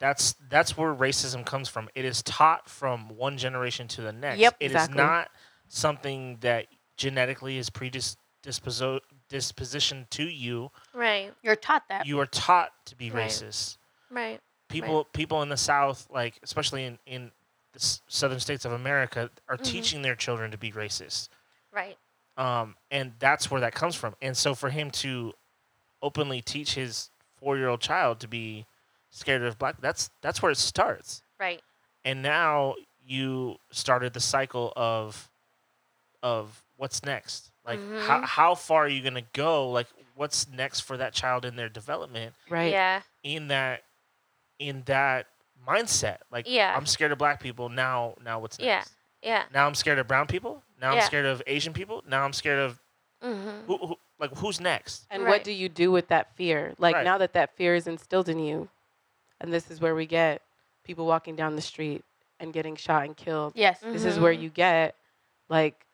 that's 0.05 0.35
that's 0.51 0.77
where 0.77 0.95
racism 0.95 1.47
comes 1.47 1.67
from. 1.67 1.89
It 1.95 2.05
is 2.05 2.23
taught 2.23 2.69
from 2.69 3.09
one 3.09 3.39
generation 3.39 3.89
to 3.89 4.03
the 4.03 4.13
next. 4.13 4.39
Yep. 4.39 4.57
It 4.61 4.67
is 4.67 4.73
Exactly. 4.73 4.97
not 4.99 5.31
something 5.69 6.37
that 6.43 6.67
genetically 6.99 7.57
is 7.57 7.71
predisposed 7.71 9.01
disposition 9.31 10.07
to 10.11 10.25
you. 10.25 10.71
Right. 10.93 11.33
You're 11.43 11.57
taught 11.57 11.85
that. 11.89 12.07
You 12.07 12.21
are 12.21 12.27
taught 12.27 12.73
to 12.85 12.95
be 12.97 13.11
Right. 13.11 13.31
racist. 13.31 13.79
Right. 14.11 14.41
People 14.69 15.05
people 15.07 15.41
in 15.41 15.49
the 15.49 15.57
South, 15.57 16.07
like 16.11 16.39
especially 16.43 16.85
in 16.85 16.99
in 17.07 17.33
the 17.73 17.81
s- 17.81 18.03
southern 18.07 18.41
states 18.41 18.67
of 18.67 18.73
America, 18.73 19.31
are 19.49 19.57
Mhm. 19.57 19.65
teaching 19.65 20.03
their 20.03 20.15
children 20.17 20.51
to 20.51 20.59
be 20.59 20.71
racist. 20.71 21.29
Right. 21.73 21.97
um, 22.37 22.77
and 22.91 23.15
that's 23.21 23.49
where 23.51 23.61
that 23.63 23.75
comes 23.75 23.95
from. 23.95 24.15
And 24.21 24.37
so 24.37 24.55
for 24.57 24.69
him 24.71 24.91
to 24.91 25.33
openly 26.03 26.43
teach 26.43 26.75
his 26.75 27.11
four-year-old 27.39 27.81
child 27.81 28.19
to 28.21 28.29
be 28.29 28.67
scared 29.15 29.43
of 29.43 29.59
black, 29.59 29.81
that's 29.81 30.11
that's 30.21 30.43
where 30.43 30.51
it 30.53 30.59
starts. 30.59 31.23
Right. 31.39 31.63
And 32.05 32.23
now 32.23 32.75
you 33.07 33.57
started 33.71 34.13
the 34.13 34.21
cycle 34.21 34.73
of 34.77 35.31
of 36.23 36.63
what's 36.77 37.05
next. 37.05 37.51
Like 37.65 37.79
how 38.01 38.21
Mhm. 38.21 38.25
how 38.25 38.55
far 38.55 38.85
are 38.85 38.89
you 38.89 39.03
gonna 39.03 39.23
go? 39.33 39.71
Like 39.71 39.87
what's 40.15 40.49
next 40.49 40.81
for 40.81 40.97
that 40.97 41.13
child 41.13 41.45
in 41.45 41.57
their 41.57 41.69
development 41.69 42.35
Right. 42.49 42.73
Yeah. 42.73 43.03
in 43.23 43.49
that 43.49 43.85
in 44.59 44.83
that 44.87 45.27
mindset. 45.67 46.19
Like 46.31 46.47
Yeah. 46.49 46.75
I'm 46.77 46.87
scared 46.87 47.13
of 47.13 47.19
black 47.19 47.41
people. 47.41 47.69
Now 47.69 48.15
now 48.23 48.39
what's 48.39 48.59
Yeah. 48.59 48.77
next? 48.77 48.93
Yeah. 49.23 49.29
Yeah. 49.39 49.45
Now 49.53 49.67
I'm 49.67 49.75
scared 49.75 49.99
of 49.99 50.07
brown 50.07 50.27
people. 50.27 50.63
Now 50.81 50.93
I'm 50.93 51.01
scared 51.03 51.25
of 51.27 51.43
Asian 51.47 51.73
people. 51.73 52.03
Now 52.07 52.25
I'm 52.25 52.33
scared 52.33 52.59
of 52.61 52.81
Mm-hmm. 53.23 53.67
who, 53.67 53.77
who 53.79 53.99
like 54.19 54.37
who's 54.37 54.61
next? 54.61 55.07
And 55.11 55.23
Right. 55.25 55.31
what 55.31 55.45
do 55.45 55.51
you 55.53 55.69
do 55.69 55.91
with 55.91 56.09
that 56.09 56.35
fear? 56.37 56.75
Like 56.79 56.95
Right. 56.97 57.05
now 57.05 57.17
that 57.19 57.33
that 57.33 57.57
fear 57.57 57.75
is 57.75 57.87
instilled 57.87 58.29
in 58.29 58.39
you, 58.39 58.69
and 59.41 59.53
this 59.53 59.71
is 59.71 59.81
where 59.81 59.95
we 59.95 60.07
get 60.07 60.43
people 60.85 61.07
walking 61.07 61.37
down 61.37 61.57
the 61.57 61.63
street 61.63 62.05
and 62.41 62.53
getting 62.53 62.77
shot 62.77 63.05
and 63.05 63.17
killed. 63.17 63.53
Yes. 63.57 63.81
This 63.81 64.05
is 64.05 64.19
where 64.19 64.35
Mhm. 64.35 64.41
you 64.43 64.51
get 64.51 64.97
like 65.49 65.87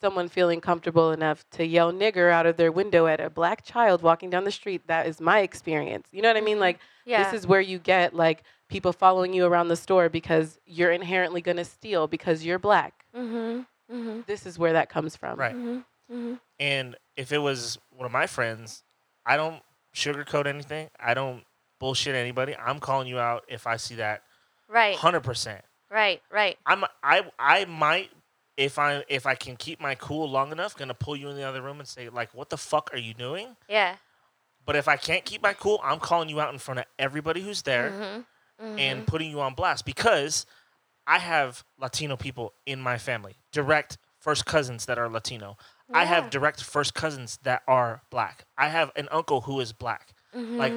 someone 0.00 0.28
feeling 0.28 0.60
comfortable 0.60 1.12
enough 1.12 1.48
to 1.50 1.64
yell 1.64 1.92
nigger 1.92 2.30
out 2.30 2.44
of 2.46 2.56
their 2.56 2.70
window 2.70 3.06
at 3.06 3.20
a 3.20 3.30
black 3.30 3.64
child 3.64 4.02
walking 4.02 4.28
down 4.28 4.44
the 4.44 4.50
street. 4.50 4.86
That 4.86 5.06
is 5.06 5.20
my 5.20 5.40
experience. 5.40 6.08
You 6.12 6.20
know 6.22 6.28
what 6.28 6.36
I 6.36 6.42
mean? 6.42 6.58
Mhm. 6.58 6.60
Like 6.60 6.78
Yeah. 7.04 7.24
this 7.24 7.32
is 7.40 7.46
where 7.46 7.60
you 7.60 7.78
get 7.78 8.14
like 8.14 8.42
people 8.68 8.92
following 8.92 9.32
you 9.32 9.46
around 9.46 9.68
the 9.68 9.76
store 9.76 10.08
because 10.08 10.58
you're 10.66 10.90
inherently 10.92 11.40
going 11.40 11.56
to 11.56 11.64
steal 11.64 12.06
because 12.06 12.44
you're 12.44 12.58
black. 12.58 13.04
mm-hmm. 13.14 13.60
Mm-hmm. 13.94 14.20
This 14.26 14.44
is 14.46 14.58
where 14.58 14.72
that 14.72 14.88
comes 14.88 15.14
from. 15.16 15.38
Right. 15.38 15.54
Mm-hmm. 15.54 16.14
Mm-hmm. 16.14 16.34
And 16.58 16.96
if 17.16 17.32
it 17.32 17.38
was 17.38 17.78
one 17.90 18.06
of 18.06 18.12
my 18.12 18.26
friends, 18.26 18.82
I 19.26 19.36
don't 19.36 19.62
sugarcoat 19.94 20.46
anything. 20.46 20.88
I 20.98 21.14
don't 21.14 21.44
bullshit 21.84 22.14
anybody. 22.14 22.56
I'm 22.56 22.78
calling 22.80 23.06
you 23.08 23.18
out 23.18 23.44
if 23.46 23.66
I 23.66 23.76
see 23.76 23.96
that 23.96 24.22
Right. 24.68 24.96
hundred 24.96 25.20
percent. 25.20 25.62
Right. 25.90 26.22
Right. 26.32 26.56
I'm 26.64 26.82
I 27.02 27.22
I 27.38 27.66
might 27.66 28.10
if 28.56 28.78
I 28.78 29.04
if 29.08 29.26
I 29.26 29.34
can 29.34 29.56
keep 29.56 29.80
my 29.82 29.94
cool 29.94 30.26
long 30.30 30.50
enough, 30.50 30.74
gonna 30.76 30.94
pull 30.94 31.14
you 31.14 31.28
in 31.28 31.36
the 31.36 31.42
other 31.42 31.60
room 31.60 31.80
and 31.80 31.86
say 31.86 32.08
like, 32.08 32.32
"What 32.32 32.48
the 32.48 32.56
fuck 32.56 32.88
are 32.94 32.98
you 32.98 33.12
doing?" 33.12 33.56
Yeah. 33.68 33.96
But 34.64 34.76
if 34.76 34.88
I 34.88 34.96
can't 34.96 35.26
keep 35.26 35.42
my 35.42 35.52
cool, 35.52 35.78
I'm 35.84 36.00
calling 36.00 36.30
you 36.30 36.40
out 36.40 36.54
in 36.54 36.58
front 36.58 36.80
of 36.80 36.86
everybody 36.98 37.42
who's 37.42 37.60
there 37.62 37.90
Mm-hmm. 38.62 38.78
and 38.78 39.06
putting 39.06 39.30
you 39.30 39.40
on 39.42 39.52
blast 39.52 39.84
because 39.84 40.46
I 41.06 41.18
have 41.18 41.64
Latino 41.78 42.16
people 42.16 42.54
in 42.64 42.80
my 42.80 42.96
family, 42.96 43.34
direct 43.52 43.98
first 44.20 44.46
cousins 44.46 44.86
that 44.86 44.96
are 44.98 45.10
Latino. 45.10 45.58
I 45.92 46.06
have 46.06 46.30
direct 46.30 46.62
first 46.62 46.94
cousins 46.94 47.38
that 47.42 47.62
are 47.68 48.00
black. 48.10 48.46
I 48.56 48.68
have 48.68 48.90
an 48.96 49.08
uncle 49.10 49.42
who 49.42 49.60
is 49.60 49.72
black. 49.74 50.14
Mm-hmm. 50.34 50.56
Like 50.56 50.72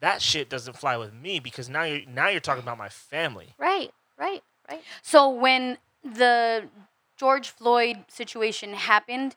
that 0.00 0.22
shit 0.22 0.48
doesn't 0.48 0.76
fly 0.76 0.96
with 0.96 1.12
me 1.14 1.40
because 1.40 1.68
now 1.68 1.84
you're 1.84 2.02
now 2.06 2.28
you're 2.28 2.40
talking 2.40 2.62
about 2.62 2.78
my 2.78 2.88
family. 2.88 3.54
Right. 3.58 3.90
Right. 4.18 4.42
Right. 4.68 4.82
So 5.02 5.28
when 5.28 5.78
the 6.04 6.68
George 7.16 7.50
Floyd 7.50 8.04
situation 8.08 8.74
happened, 8.74 9.36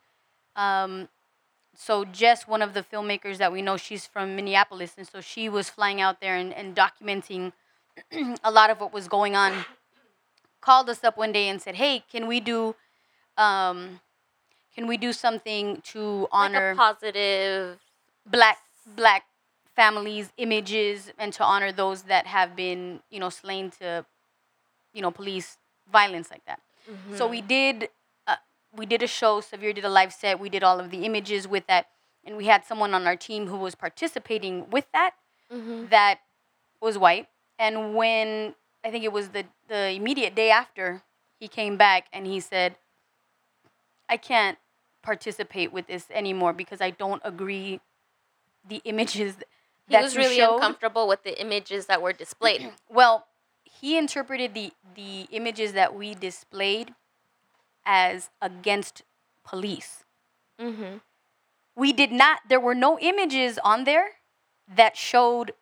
um, 0.55 1.09
so 1.75 2.05
Jess, 2.05 2.47
one 2.47 2.61
of 2.61 2.73
the 2.73 2.83
filmmakers 2.83 3.37
that 3.37 3.51
we 3.51 3.61
know, 3.61 3.77
she's 3.77 4.05
from 4.05 4.35
Minneapolis, 4.35 4.93
and 4.97 5.07
so 5.07 5.21
she 5.21 5.49
was 5.49 5.69
flying 5.69 5.99
out 6.01 6.21
there 6.21 6.35
and, 6.35 6.53
and 6.53 6.75
documenting 6.75 7.51
a 8.43 8.51
lot 8.51 8.69
of 8.69 8.79
what 8.79 8.93
was 8.93 9.07
going 9.07 9.35
on. 9.35 9.65
Called 10.61 10.89
us 10.89 11.03
up 11.03 11.17
one 11.17 11.31
day 11.33 11.49
and 11.49 11.61
said, 11.61 11.75
"Hey, 11.75 12.03
can 12.11 12.25
we 12.27 12.39
do, 12.39 12.75
um, 13.37 13.99
can 14.75 14.87
we 14.87 14.97
do 14.97 15.11
something 15.11 15.81
to 15.91 16.27
honor?" 16.31 16.69
Like 16.69 16.75
a 16.75 16.77
positive. 16.77 17.79
black 18.25 18.57
black 18.95 19.23
families 19.75 20.31
images 20.37 21.11
and 21.17 21.33
to 21.33 21.43
honor 21.43 21.71
those 21.71 22.03
that 22.03 22.27
have 22.27 22.55
been 22.55 23.01
you 23.09 23.19
know 23.19 23.29
slain 23.29 23.71
to 23.79 24.05
you 24.93 25.01
know 25.01 25.11
police 25.11 25.57
violence 25.91 26.31
like 26.31 26.45
that. 26.45 26.59
So 27.11 27.27
we 27.27 27.41
did 27.41 27.89
uh, 28.27 28.35
we 28.75 28.85
did 28.85 29.03
a 29.03 29.07
show 29.07 29.41
severe 29.41 29.73
did 29.73 29.85
a 29.85 29.89
live 29.89 30.13
set 30.13 30.39
we 30.39 30.49
did 30.49 30.63
all 30.63 30.79
of 30.79 30.91
the 30.91 31.05
images 31.05 31.47
with 31.47 31.67
that 31.67 31.87
and 32.25 32.37
we 32.37 32.45
had 32.45 32.65
someone 32.65 32.93
on 32.93 33.05
our 33.07 33.15
team 33.15 33.47
who 33.47 33.57
was 33.57 33.75
participating 33.75 34.69
with 34.69 34.85
that 34.93 35.11
Mm-hmm. 35.51 35.85
that 35.89 36.19
was 36.81 36.97
white. 36.97 37.27
And 37.59 37.95
when 37.95 38.55
i 38.83 38.91
think 38.91 39.03
it 39.03 39.11
was 39.13 39.29
the 39.29 39.45
the 39.67 39.91
immediate 39.91 40.35
day 40.35 40.49
after 40.51 41.03
he 41.39 41.47
came 41.47 41.77
back 41.77 42.07
and 42.13 42.25
he 42.27 42.39
said 42.39 42.75
i 44.09 44.17
can't 44.17 44.57
participate 45.01 45.71
with 45.73 45.87
this 45.87 46.05
anymore 46.11 46.53
because 46.53 46.81
i 46.81 46.89
don't 46.89 47.21
agree 47.25 47.79
the 48.67 48.81
images 48.85 49.35
He 49.87 49.97
was 49.97 50.15
really 50.17 50.37
showed- 50.37 50.55
uncomfortable 50.55 51.07
with 51.07 51.23
the 51.23 51.39
images 51.39 51.85
that 51.87 52.01
were 52.01 52.13
displayed. 52.13 52.71
well 52.89 53.27
he 53.65 53.97
interpreted 53.97 54.53
the 54.53 54.71
the 54.95 55.27
images 55.31 55.73
that 55.73 55.93
we 55.95 56.13
displayed 56.13 56.93
as 57.85 58.29
against 58.41 59.01
police 59.43 60.05
mm-hmm. 60.59 60.97
we 61.75 61.91
did 61.91 62.11
not 62.11 62.39
there 62.47 62.59
were 62.59 62.75
no 62.75 62.97
images 62.99 63.59
on 63.63 63.83
there 63.83 64.11
that 64.73 64.95
showed 64.95 65.53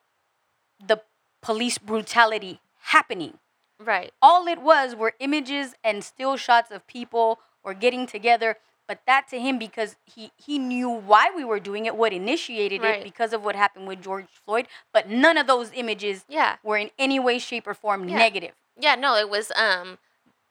the 0.86 1.02
police 1.42 1.78
brutality 1.78 2.60
happening 2.94 3.38
Right. 3.80 4.12
all 4.22 4.48
it 4.48 4.62
was 4.62 4.96
were 4.96 5.14
images 5.20 5.74
and 5.84 6.04
still 6.04 6.38
shots 6.38 6.70
of 6.70 6.86
people 6.86 7.40
or 7.64 7.74
getting 7.74 8.06
together 8.06 8.58
but 8.88 9.00
that 9.06 9.28
to 9.30 9.40
him 9.40 9.58
because 9.58 9.96
he 10.06 10.32
he 10.38 10.60
knew 10.60 10.90
why 10.90 11.32
we 11.36 11.44
were 11.44 11.60
doing 11.60 11.86
it 11.86 11.96
what 11.96 12.12
initiated 12.14 12.82
Right. 12.82 13.00
it 13.00 13.04
because 13.04 13.32
of 13.34 13.44
what 13.44 13.56
happened 13.56 13.88
with 13.88 14.02
george 14.02 14.28
floyd 14.46 14.68
but 14.92 15.10
none 15.10 15.38
of 15.38 15.48
those 15.48 15.72
images 15.74 16.26
Yeah. 16.28 16.58
were 16.64 16.78
in 16.78 16.92
any 17.00 17.20
way 17.20 17.40
shape 17.40 17.68
or 17.68 17.74
form 17.74 18.08
Yeah. 18.10 18.18
negative 18.18 18.52
Yeah. 18.80 18.96
No, 18.96 19.16
it 19.16 19.30
was 19.30 19.52
um, 19.56 20.00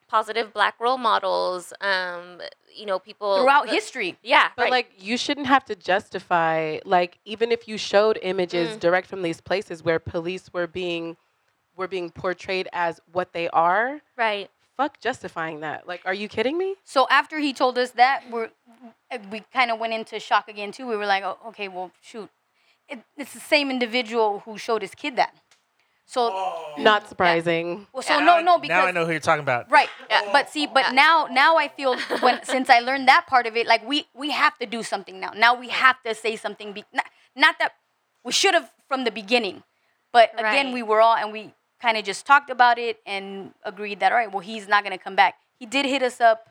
positive 0.09 0.53
black 0.53 0.79
role 0.79 0.99
models. 0.99 1.73
Um, 1.81 2.41
you 2.77 2.85
know, 2.87 2.99
people 2.99 3.39
throughout 3.39 3.67
the- 3.67 3.73
history 3.73 4.17
Yeah. 4.23 4.49
But 4.57 4.65
right. 4.65 4.71
like 4.71 4.93
you 4.99 5.17
shouldn't 5.17 5.47
have 5.47 5.65
to 5.67 5.75
justify 5.75 6.79
like 6.85 7.19
even 7.25 7.51
if 7.51 7.67
you 7.67 7.77
showed 7.79 8.19
images 8.23 8.77
Mm. 8.77 8.81
direct 8.81 9.07
from 9.09 9.23
these 9.23 9.41
places 9.41 9.83
where 9.83 9.99
police 9.99 10.53
were 10.53 10.67
being 10.67 11.17
were 11.77 11.89
being 11.89 12.11
portrayed 12.11 12.69
as 12.73 13.01
what 13.11 13.33
they 13.33 13.49
are, 13.51 14.03
right. 14.17 14.51
Fuck 14.81 14.99
justifying 15.09 15.61
that. 15.61 15.87
Like 15.87 16.01
are 16.09 16.15
you 16.23 16.27
kidding 16.37 16.57
me? 16.57 16.69
So 16.85 17.01
after 17.11 17.37
he 17.47 17.53
told 17.53 17.77
us 17.85 17.91
that, 18.03 18.19
we're 18.33 18.51
we 19.31 19.39
kind 19.53 19.71
of 19.71 19.79
went 19.79 19.93
into 19.93 20.19
shock 20.29 20.49
again 20.49 20.71
too. 20.73 20.87
We 20.93 20.97
were 20.97 21.11
like, 21.15 21.23
oh, 21.31 21.37
okay, 21.49 21.69
well, 21.69 21.91
shoot, 22.01 22.31
it, 22.89 22.99
it's 23.23 23.35
the 23.35 23.41
same 23.55 23.71
individual 23.77 24.31
who 24.45 24.57
showed 24.67 24.81
his 24.87 24.95
kid 24.95 25.17
that. 25.17 25.35
So, 26.07 26.23
Not 26.79 27.09
surprising. 27.09 27.87
well, 27.93 28.03
so 28.03 28.19
Now 28.19 28.25
no, 28.29 28.33
I- 28.39 28.43
no, 28.43 28.57
now 28.57 28.87
I 28.87 28.91
know 28.91 29.05
who 29.07 29.13
you're 29.13 29.21
talking 29.31 29.45
about. 29.49 29.71
right, 29.71 29.91
Yeah. 30.09 30.23
but 30.33 30.45
see, 30.55 30.67
but 30.67 30.85
Yeah. 30.87 31.05
now, 31.05 31.29
now 31.31 31.57
I 31.65 31.69
feel 31.69 31.93
when 32.25 32.43
since 32.43 32.69
I 32.77 32.79
learned 32.81 33.07
that 33.13 33.23
part 33.33 33.47
of 33.47 33.55
it, 33.61 33.67
like 33.73 33.83
we 33.87 33.99
we 34.23 34.29
have 34.43 34.55
to 34.63 34.67
do 34.77 34.83
something 34.83 35.17
now. 35.25 35.31
Now 35.47 35.53
we 35.63 35.69
have 35.69 35.99
to 36.07 36.13
say 36.25 36.35
something. 36.45 36.73
Be, 36.73 36.83
not, 36.99 37.07
not 37.45 37.55
that 37.61 37.73
we 38.25 38.33
should 38.41 38.55
have 38.59 38.69
from 38.89 39.05
the 39.05 39.13
beginning, 39.23 39.63
but 40.17 40.27
again, 40.35 40.67
Right. 40.67 40.75
we 40.79 40.83
were 40.83 41.01
all 41.05 41.15
and 41.23 41.31
we 41.37 41.43
kind 41.81 41.97
of 41.97 42.05
just 42.05 42.27
talked 42.27 42.51
about 42.51 42.79
it 42.79 43.01
and 43.07 43.53
agreed 43.65 44.01
that 44.01 44.13
all 44.13 44.19
right, 44.19 44.31
well, 44.31 44.41
he's 44.41 44.69
not 44.69 44.85
gonna 44.85 44.99
come 44.99 45.17
back. 45.17 45.35
He 45.59 45.67
did 45.67 45.87
hit 45.87 46.03
us 46.03 46.21
up 46.21 46.51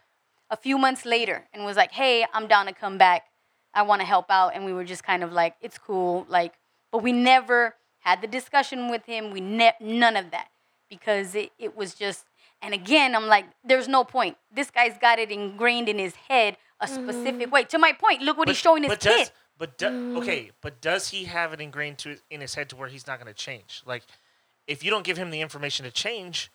a 0.49 0.57
few 0.57 0.77
months 0.77 1.05
later 1.05 1.45
and 1.53 1.65
was 1.65 1.77
like, 1.77 1.91
"Hey, 1.91 2.25
I'm 2.33 2.47
down 2.47 2.65
to 2.65 2.73
come 2.73 2.97
back. 2.97 3.25
I 3.73 3.83
want 3.83 4.01
to 4.01 4.05
help 4.05 4.29
out." 4.29 4.55
And 4.55 4.65
we 4.65 4.73
were 4.73 4.83
just 4.83 5.03
kind 5.03 5.23
of 5.23 5.31
like, 5.31 5.55
"It's 5.61 5.77
cool." 5.77 6.25
Like, 6.27 6.53
but 6.91 7.03
we 7.03 7.11
never 7.11 7.75
had 7.99 8.21
the 8.21 8.27
discussion 8.27 8.89
with 8.89 9.05
him. 9.05 9.31
We 9.31 9.41
ne- 9.41 9.75
none 9.79 10.15
of 10.15 10.31
that 10.31 10.49
because 10.89 11.35
it, 11.35 11.51
it 11.59 11.75
was 11.75 11.93
just. 11.93 12.25
And 12.61 12.73
again, 12.73 13.15
I'm 13.15 13.27
like, 13.27 13.45
"There's 13.63 13.87
no 13.87 14.03
point. 14.03 14.37
This 14.51 14.69
guy's 14.71 14.97
got 14.97 15.19
it 15.19 15.31
ingrained 15.31 15.87
in 15.87 15.97
his 15.97 16.15
head 16.15 16.57
a 16.79 16.87
specific 16.87 17.41
mm-hmm. 17.41 17.51
way." 17.51 17.63
To 17.65 17.77
my 17.77 17.93
point, 17.93 18.21
look 18.21 18.37
what 18.37 18.47
he's 18.47 18.57
showing 18.57 18.83
his 18.83 18.89
but 18.89 18.99
kid. 18.99 19.17
Does, 19.17 19.31
but 19.57 19.77
do, 19.77 20.17
okay, 20.17 20.43
mm. 20.45 20.51
but 20.61 20.79
does 20.81 21.09
he 21.09 21.25
have 21.25 21.53
it 21.53 21.59
ingrained 21.59 21.97
to 21.99 22.17
in 22.29 22.41
his 22.41 22.55
head 22.55 22.69
to 22.69 22.77
where 22.77 22.87
he's 22.87 23.05
not 23.05 23.19
going 23.19 23.27
to 23.27 23.37
change? 23.37 23.83
Like, 23.85 24.03
if 24.69 24.83
you 24.83 24.91
don't 24.91 25.03
give 25.03 25.17
him 25.17 25.31
the 25.31 25.41
information 25.41 25.83
to 25.85 25.91
change, 25.91 26.51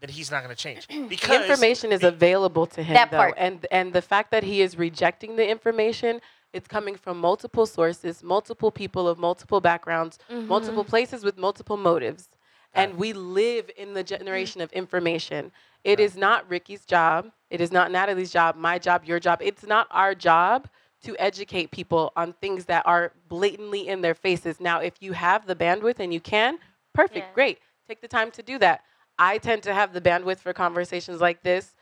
then 0.00 0.10
he's 0.10 0.30
not 0.30 0.44
going 0.44 0.54
to 0.54 0.60
change 0.60 0.86
The 0.88 1.06
because 1.08 1.42
information 1.42 1.92
is 1.92 2.04
available 2.04 2.66
to 2.66 2.82
him 2.82 2.94
That 2.94 3.10
though. 3.10 3.16
part. 3.18 3.34
And 3.36 3.66
and 3.70 3.92
the 3.92 4.02
fact 4.02 4.30
that 4.30 4.44
he 4.44 4.62
is 4.62 4.78
rejecting 4.78 5.36
the 5.36 5.46
information, 5.46 6.20
it's 6.52 6.68
coming 6.68 6.94
from 6.94 7.18
multiple 7.18 7.66
sources, 7.66 8.22
multiple 8.22 8.70
people 8.70 9.08
of 9.08 9.18
multiple 9.18 9.60
backgrounds, 9.60 10.18
mm-hmm. 10.30 10.46
multiple 10.46 10.84
places 10.84 11.24
with 11.24 11.36
multiple 11.36 11.76
motives. 11.76 12.28
And 12.74 12.96
we 12.96 13.12
live 13.12 13.70
in 13.76 13.94
the 13.94 14.04
generation 14.04 14.60
of 14.60 14.70
information. 14.72 15.50
It 15.82 15.98
is 15.98 16.16
not 16.16 16.48
Ricky's 16.48 16.84
job. 16.84 17.32
It 17.50 17.60
is 17.60 17.72
not 17.72 17.90
Natalie's 17.90 18.30
job, 18.30 18.54
my 18.56 18.78
job, 18.78 19.04
your 19.04 19.18
job. 19.18 19.40
It's 19.42 19.66
not 19.66 19.88
our 19.90 20.14
job 20.14 20.68
to 21.02 21.16
educate 21.18 21.70
people 21.70 22.12
on 22.14 22.34
things 22.34 22.66
that 22.66 22.86
are 22.86 23.12
blatantly 23.28 23.88
in 23.88 24.00
their 24.00 24.14
faces. 24.14 24.60
Now, 24.60 24.80
if 24.80 24.94
you 25.00 25.12
have 25.12 25.46
the 25.46 25.56
bandwidth 25.56 25.98
and 25.98 26.12
you 26.12 26.20
can, 26.20 26.58
perfect, 27.02 27.26
Yeah. 27.28 27.34
great. 27.34 27.58
Take 27.86 28.00
the 28.00 28.08
time 28.08 28.30
to 28.32 28.42
do 28.42 28.58
that. 28.58 28.82
I 29.18 29.38
tend 29.38 29.62
to 29.64 29.74
have 29.74 29.92
the 29.92 30.00
bandwidth 30.00 30.38
for 30.38 30.52
conversations 30.52 31.20
like 31.20 31.42
this 31.42 31.74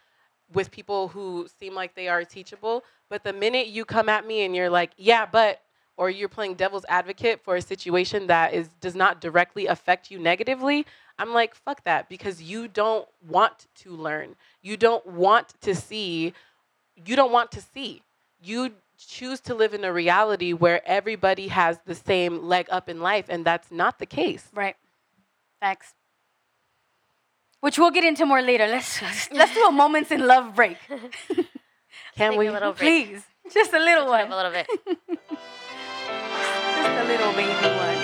with 0.52 0.70
people 0.70 1.08
who 1.08 1.48
seem 1.58 1.74
like 1.74 1.94
they 1.94 2.08
are 2.08 2.24
teachable. 2.24 2.84
But 3.08 3.24
the 3.24 3.32
minute 3.32 3.66
you 3.66 3.84
come 3.84 4.08
at 4.08 4.26
me 4.26 4.44
and 4.44 4.54
you're 4.54 4.70
like, 4.70 4.92
yeah, 4.96 5.26
but, 5.26 5.60
or 5.96 6.10
you're 6.10 6.28
playing 6.28 6.54
devil's 6.54 6.84
advocate 6.88 7.40
for 7.42 7.56
a 7.56 7.62
situation 7.62 8.26
that 8.28 8.54
is 8.54 8.68
does 8.80 8.94
not 8.94 9.20
directly 9.20 9.66
affect 9.66 10.10
you 10.10 10.18
negatively, 10.18 10.86
I'm 11.18 11.32
like, 11.32 11.54
fuck 11.54 11.82
that, 11.84 12.08
because 12.08 12.42
you 12.42 12.68
don't 12.68 13.08
want 13.26 13.66
to 13.76 13.90
learn. 13.90 14.36
You 14.62 14.76
don't 14.76 15.06
want 15.06 15.54
to 15.62 15.74
see. 15.74 16.34
You 17.04 17.16
don't 17.16 17.32
want 17.32 17.50
to 17.52 17.60
see. 17.60 18.02
You 18.40 18.72
choose 18.98 19.40
to 19.40 19.54
live 19.54 19.74
in 19.74 19.84
a 19.84 19.92
reality 19.92 20.52
where 20.52 20.86
everybody 20.86 21.48
has 21.48 21.78
the 21.86 21.94
same 21.94 22.44
leg 22.44 22.66
up 22.70 22.88
in 22.88 23.00
life, 23.00 23.26
and 23.28 23.44
that's 23.44 23.70
not 23.70 23.98
the 23.98 24.06
case. 24.06 24.48
Right. 24.54 24.76
Facts. 25.60 25.94
Which 27.60 27.78
we'll 27.78 27.90
get 27.90 28.04
into 28.04 28.26
more 28.26 28.42
later. 28.42 28.66
Let's 28.66 29.00
let's 29.32 29.54
do 29.54 29.64
a 29.66 29.72
moments 29.82 30.10
in 30.10 30.26
love 30.26 30.54
break, 30.54 30.76
Can 32.16 32.36
we? 32.36 32.46
a 32.48 32.52
little 32.52 32.72
break. 32.72 33.06
please. 33.08 33.22
Just 33.52 33.72
a 33.72 33.78
little 33.78 34.06
Switch 34.06 34.28
one. 34.28 34.32
a 34.32 34.36
little 34.36 34.52
bit. 34.52 34.66
Just 36.76 36.98
a 37.00 37.04
little 37.06 37.32
baby 37.32 37.52
one. 37.52 38.00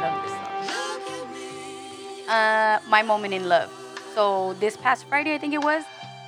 Love 0.00 0.22
this 0.22 0.32
song. 0.32 2.28
Uh, 2.28 2.78
my 2.88 3.02
moment 3.02 3.34
in 3.34 3.48
love. 3.48 3.70
So 4.14 4.54
this 4.54 4.76
past 4.76 5.04
Friday, 5.08 5.34
I 5.34 5.38
think 5.38 5.54
it 5.54 5.62
was, 5.62 5.84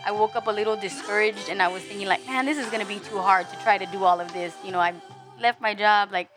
I 0.07 0.13
woke 0.13 0.37
up 0.37 0.47
a 0.47 0.51
little 0.53 0.77
discouraged, 0.77 1.49
and 1.49 1.61
I 1.63 1.69
was 1.69 1.83
thinking 1.83 2.07
like, 2.09 2.25
man, 2.27 2.45
this 2.47 2.59
is 2.59 2.67
gonna 2.71 2.85
be 2.87 2.99
too 3.01 3.19
hard 3.19 3.49
to 3.51 3.57
try 3.63 3.79
to 3.79 3.87
do 3.87 4.05
all 4.05 4.21
of 4.21 4.33
this. 4.33 4.55
You 4.65 4.73
know, 4.73 4.81
I 4.81 4.93
left 5.41 5.61
my 5.61 5.75
job. 5.75 6.11
Like, 6.13 6.29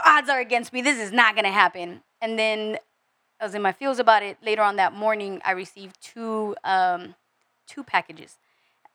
the 0.00 0.10
odds 0.10 0.28
are 0.28 0.40
against 0.40 0.72
me. 0.72 0.82
This 0.82 0.98
is 0.98 1.12
not 1.12 1.34
gonna 1.34 1.50
happen. 1.50 2.02
And 2.20 2.38
then 2.38 2.78
I 3.40 3.44
was 3.44 3.54
in 3.54 3.62
my 3.62 3.72
feels 3.72 3.98
about 3.98 4.22
it. 4.22 4.38
Later 4.42 4.62
on 4.62 4.76
that 4.76 4.92
morning, 4.92 5.40
I 5.44 5.52
received 5.52 6.00
two 6.00 6.56
um, 6.64 7.14
two 7.66 7.82
packages. 7.82 8.38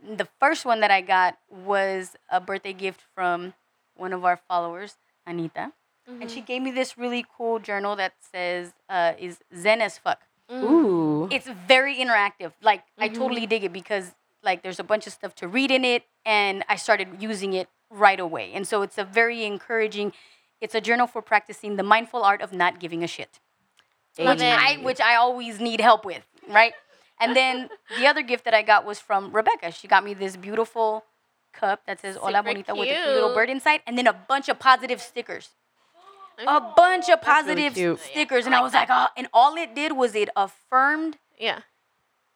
The 0.03 0.27
first 0.39 0.65
one 0.65 0.81
that 0.81 0.91
I 0.91 1.01
got 1.01 1.37
was 1.49 2.15
a 2.29 2.39
birthday 2.39 2.73
gift 2.73 3.01
from 3.15 3.53
one 3.95 4.13
of 4.13 4.25
our 4.25 4.37
followers, 4.47 4.97
Anita, 5.25 5.71
and 6.07 6.29
she 6.29 6.41
gave 6.41 6.61
me 6.61 6.69
this 6.69 6.97
really 6.97 7.25
cool 7.35 7.59
journal 7.59 7.95
that 7.95 8.13
says 8.19 8.73
uh, 8.89 9.13
is 9.17 9.39
Zen 9.57 9.81
as 9.81 9.97
fuck. 9.97 10.21
Ooh. 10.51 11.27
It's 11.31 11.47
very 11.67 11.95
interactive. 11.95 12.51
Like 12.61 12.83
I 12.99 13.07
totally 13.07 13.47
dig 13.47 13.63
it 13.63 13.73
because 13.73 14.13
like 14.43 14.61
there's 14.61 14.79
a 14.79 14.83
bunch 14.83 15.07
of 15.07 15.13
stuff 15.13 15.33
to 15.35 15.47
read 15.47 15.71
in 15.71 15.83
it, 15.83 16.03
and 16.25 16.63
I 16.69 16.75
started 16.75 17.07
using 17.19 17.53
it 17.53 17.67
right 17.89 18.19
away. 18.19 18.51
And 18.53 18.67
so 18.67 18.81
it's 18.81 18.97
a 18.97 19.03
very 19.03 19.43
encouraging. 19.45 20.13
It's 20.61 20.73
a 20.75 20.81
journal 20.81 21.07
for 21.07 21.21
practicing 21.21 21.75
the 21.75 21.83
mindful 21.83 22.23
art 22.23 22.41
of 22.41 22.53
not 22.53 22.79
giving 22.79 23.03
a 23.03 23.07
shit 23.07 23.39
which. 24.17 24.41
I 24.41 24.77
which 24.81 25.01
I 25.01 25.15
always 25.15 25.59
need 25.59 25.81
help 25.81 26.05
with, 26.05 26.23
right? 26.49 26.73
And 27.19 27.35
then 27.35 27.69
the 27.97 28.07
other 28.07 28.21
gift 28.21 28.45
that 28.45 28.53
I 28.53 28.61
got 28.61 28.85
was 28.85 28.99
from 28.99 29.31
Rebecca. 29.31 29.71
She 29.71 29.87
got 29.87 30.03
me 30.03 30.13
this 30.13 30.35
beautiful 30.35 31.05
cup 31.53 31.85
that 31.85 31.99
says 32.01 32.15
"Hola 32.17 32.39
Super 32.39 32.43
Bonita" 32.43 32.75
with 32.75 32.89
a 32.89 32.93
cute 32.93 33.07
little 33.07 33.33
bird 33.33 33.49
inside, 33.49 33.81
and 33.87 33.97
then 33.97 34.07
a 34.07 34.13
bunch 34.13 34.49
of 34.49 34.59
positive 34.59 35.01
stickers. 35.01 35.49
A 36.37 36.59
bunch 36.75 37.03
of 37.03 37.07
really 37.09 37.21
positive 37.21 37.73
cute. 37.73 37.99
stickers, 37.99 38.45
and 38.45 38.53
I 38.53 38.61
was 38.61 38.73
like, 38.73 38.89
oh, 38.91 39.07
and 39.15 39.29
all 39.33 39.55
it 39.55 39.73
did 39.73 39.93
was 39.93 40.15
it 40.15 40.27
affirmed, 40.35 41.17
Yeah. 41.39 41.59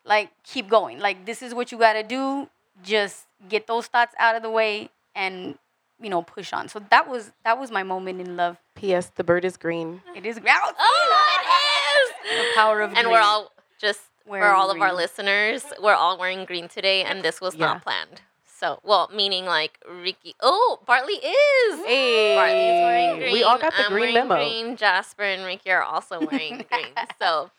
like, 0.05 0.29
keep 0.43 0.69
going. 0.69 0.99
Like, 0.99 1.25
this 1.25 1.41
is 1.41 1.53
what 1.53 1.73
you 1.73 1.77
got 1.77 1.93
to 1.93 2.03
do. 2.03 2.47
Just 2.81 3.25
get 3.49 3.67
those 3.67 3.87
thoughts 3.87 4.15
out 4.17 4.35
of 4.37 4.41
the 4.41 4.49
way, 4.49 4.89
and 5.13 5.59
you 6.01 6.09
know, 6.09 6.21
push 6.21 6.53
on. 6.53 6.67
So 6.69 6.79
that 6.89 7.07
was 7.09 7.31
that 7.43 7.59
was 7.59 7.71
my 7.71 7.83
moment 7.83 8.21
in 8.21 8.35
love. 8.37 8.57
P.S. 8.75 9.11
The 9.15 9.23
bird 9.23 9.45
is 9.45 9.57
green. 9.57 10.01
It 10.15 10.25
is 10.25 10.39
green. 10.39 10.53
Oh, 10.57 11.35
it 11.41 12.31
is. 12.31 12.37
the 12.45 12.47
power 12.55 12.81
of 12.81 12.93
And 12.95 13.09
we're 13.09 13.19
all 13.21 13.51
just 13.79 14.01
for 14.25 14.31
Wearing 14.31 14.55
all 14.55 14.69
of 14.69 14.79
our 14.79 14.93
listeners, 14.93 15.65
we're 15.81 15.95
all 15.95 16.17
wearing 16.19 16.45
green 16.45 16.67
today, 16.67 17.03
and 17.03 17.23
this 17.23 17.41
was 17.41 17.55
Yeah. 17.55 17.65
not 17.65 17.83
planned. 17.83 18.21
So, 18.45 18.79
well, 18.83 19.09
meaning 19.13 19.45
like 19.45 19.79
Ricky. 19.89 20.35
Oh, 20.41 20.79
Bartley 20.85 21.13
is. 21.15 21.79
Hey, 21.85 22.35
Bartley's 22.35 22.81
wearing 22.83 23.19
green. 23.19 23.33
we 23.33 23.43
all 23.43 23.57
got 23.57 23.73
the 23.75 23.85
I'm 23.85 23.91
green 23.91 24.13
wearing 24.13 24.27
memo. 24.27 24.35
Green. 24.35 24.75
Jasper 24.77 25.23
and 25.23 25.45
Ricky 25.45 25.71
are 25.71 25.81
also 25.81 26.19
wearing 26.31 26.63
green. 26.69 26.93
So, 27.19 27.49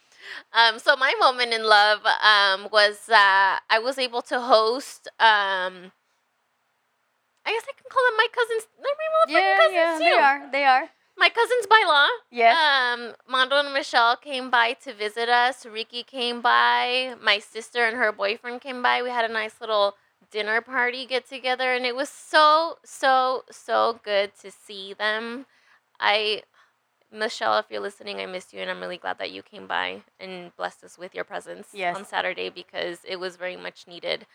um, 0.53 0.79
so 0.79 0.94
my 0.96 1.12
moment 1.18 1.53
in 1.53 1.64
love 1.64 2.00
um, 2.07 2.68
was 2.70 3.09
uh, 3.09 3.59
I 3.68 3.81
was 3.83 3.98
able 3.98 4.22
to 4.22 4.40
host. 4.40 5.09
Um, 5.18 5.90
I 7.46 7.53
guess 7.53 7.62
I 7.68 7.72
can 7.72 7.88
call 7.90 8.05
them 8.07 8.16
my 8.16 8.26
cousins. 8.33 8.68
They're 8.76 8.94
my 8.96 9.40
yeah, 9.40 9.57
cousins 9.57 9.74
yeah, 9.74 9.98
too. 9.98 10.05
they 10.05 10.22
are, 10.22 10.53
they 10.53 10.64
are. 10.64 10.90
My 11.16 11.29
cousins 11.29 11.66
by 11.68 11.85
law. 11.87 12.07
Yes. 12.31 12.57
Um, 12.57 13.14
Mondo 13.29 13.59
and 13.59 13.74
Michelle 13.74 14.16
came 14.16 14.50
by 14.50 14.72
to 14.85 14.94
visit 14.94 15.29
us. 15.29 15.66
Ricky 15.66 16.03
came 16.03 16.40
by. 16.40 17.14
My 17.22 17.38
sister 17.38 17.85
and 17.85 17.96
her 17.96 18.11
boyfriend 18.12 18.61
came 18.62 18.83
by. 18.83 19.03
We 19.03 19.11
had 19.11 19.29
a 19.29 19.33
nice 19.33 19.61
little 19.61 19.96
dinner 20.31 20.61
party 20.61 21.05
get 21.07 21.29
together, 21.29 21.74
and 21.74 21.85
it 21.85 21.94
was 21.94 22.09
so, 22.09 22.79
so, 22.85 23.44
so 23.50 24.00
good 24.03 24.33
to 24.40 24.50
see 24.50 24.94
them. 24.94 25.44
I, 25.98 26.44
Michelle, 27.12 27.59
if 27.59 27.66
you're 27.68 27.81
listening, 27.81 28.20
I 28.20 28.26
missed 28.26 28.55
you, 28.55 28.61
and 28.61 28.70
I'm 28.70 28.81
really 28.81 28.96
glad 28.96 29.18
that 29.18 29.31
you 29.33 29.42
came 29.42 29.66
by 29.66 30.03
and 30.18 30.55
blessed 30.57 30.85
us 30.85 30.96
with 30.96 31.14
your 31.14 31.24
presence 31.24 31.68
Yes. 31.72 31.96
on 31.96 32.07
Saturday 32.07 32.48
because 32.48 33.00
it 33.07 33.16
was 33.16 33.37
very 33.37 33.57
much 33.57 33.87
needed. 33.87 34.26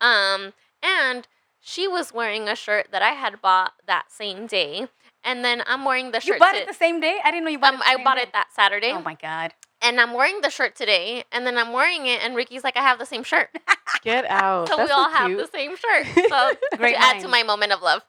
Um, 0.00 0.52
and 0.82 1.26
she 1.68 1.88
was 1.88 2.12
wearing 2.14 2.48
a 2.48 2.54
shirt 2.54 2.88
that 2.92 3.02
I 3.02 3.10
had 3.10 3.42
bought 3.42 3.72
that 3.86 4.12
same 4.12 4.46
day. 4.46 4.86
And 5.24 5.44
then 5.44 5.64
I'm 5.66 5.84
wearing 5.84 6.12
the 6.12 6.20
shirt. 6.20 6.34
You 6.34 6.38
bought 6.38 6.52
to- 6.52 6.58
it 6.62 6.68
the 6.68 6.72
same 6.74 7.00
day? 7.00 7.18
I 7.24 7.32
didn't 7.32 7.44
know 7.44 7.50
you 7.50 7.58
bought 7.58 7.74
um, 7.74 7.80
it. 7.80 7.84
the 7.84 8.00
I 8.00 8.04
bought 8.04 8.16
day. 8.16 8.22
it 8.22 8.32
that 8.32 8.52
Saturday, 8.54 8.92
Oh 8.92 9.02
my 9.02 9.14
god. 9.14 9.52
and 9.82 10.00
I'm 10.00 10.14
wearing 10.14 10.40
the 10.40 10.50
shirt 10.50 10.76
today, 10.76 11.24
and 11.32 11.44
then 11.44 11.58
I'm 11.58 11.72
wearing 11.72 12.06
it, 12.06 12.24
and 12.24 12.36
Ricky's 12.36 12.62
like, 12.62 12.76
I 12.76 12.80
have 12.82 13.00
the 13.00 13.06
same 13.06 13.24
shirt, 13.24 13.48
Get 14.04 14.24
out. 14.26 14.68
so 14.68 14.76
That's 14.76 14.88
we 14.88 14.92
all 14.92 15.10
so 15.10 15.16
have 15.16 15.36
the 15.36 15.48
same 15.52 15.74
shirt. 15.76 16.06
So 16.28 16.52
Great 16.76 16.92
to 16.94 17.00
add 17.02 17.20
to 17.22 17.28
my 17.28 17.42
moment 17.42 17.72
of 17.72 17.82
love. 17.82 18.02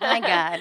My 0.00 0.20
god. 0.20 0.60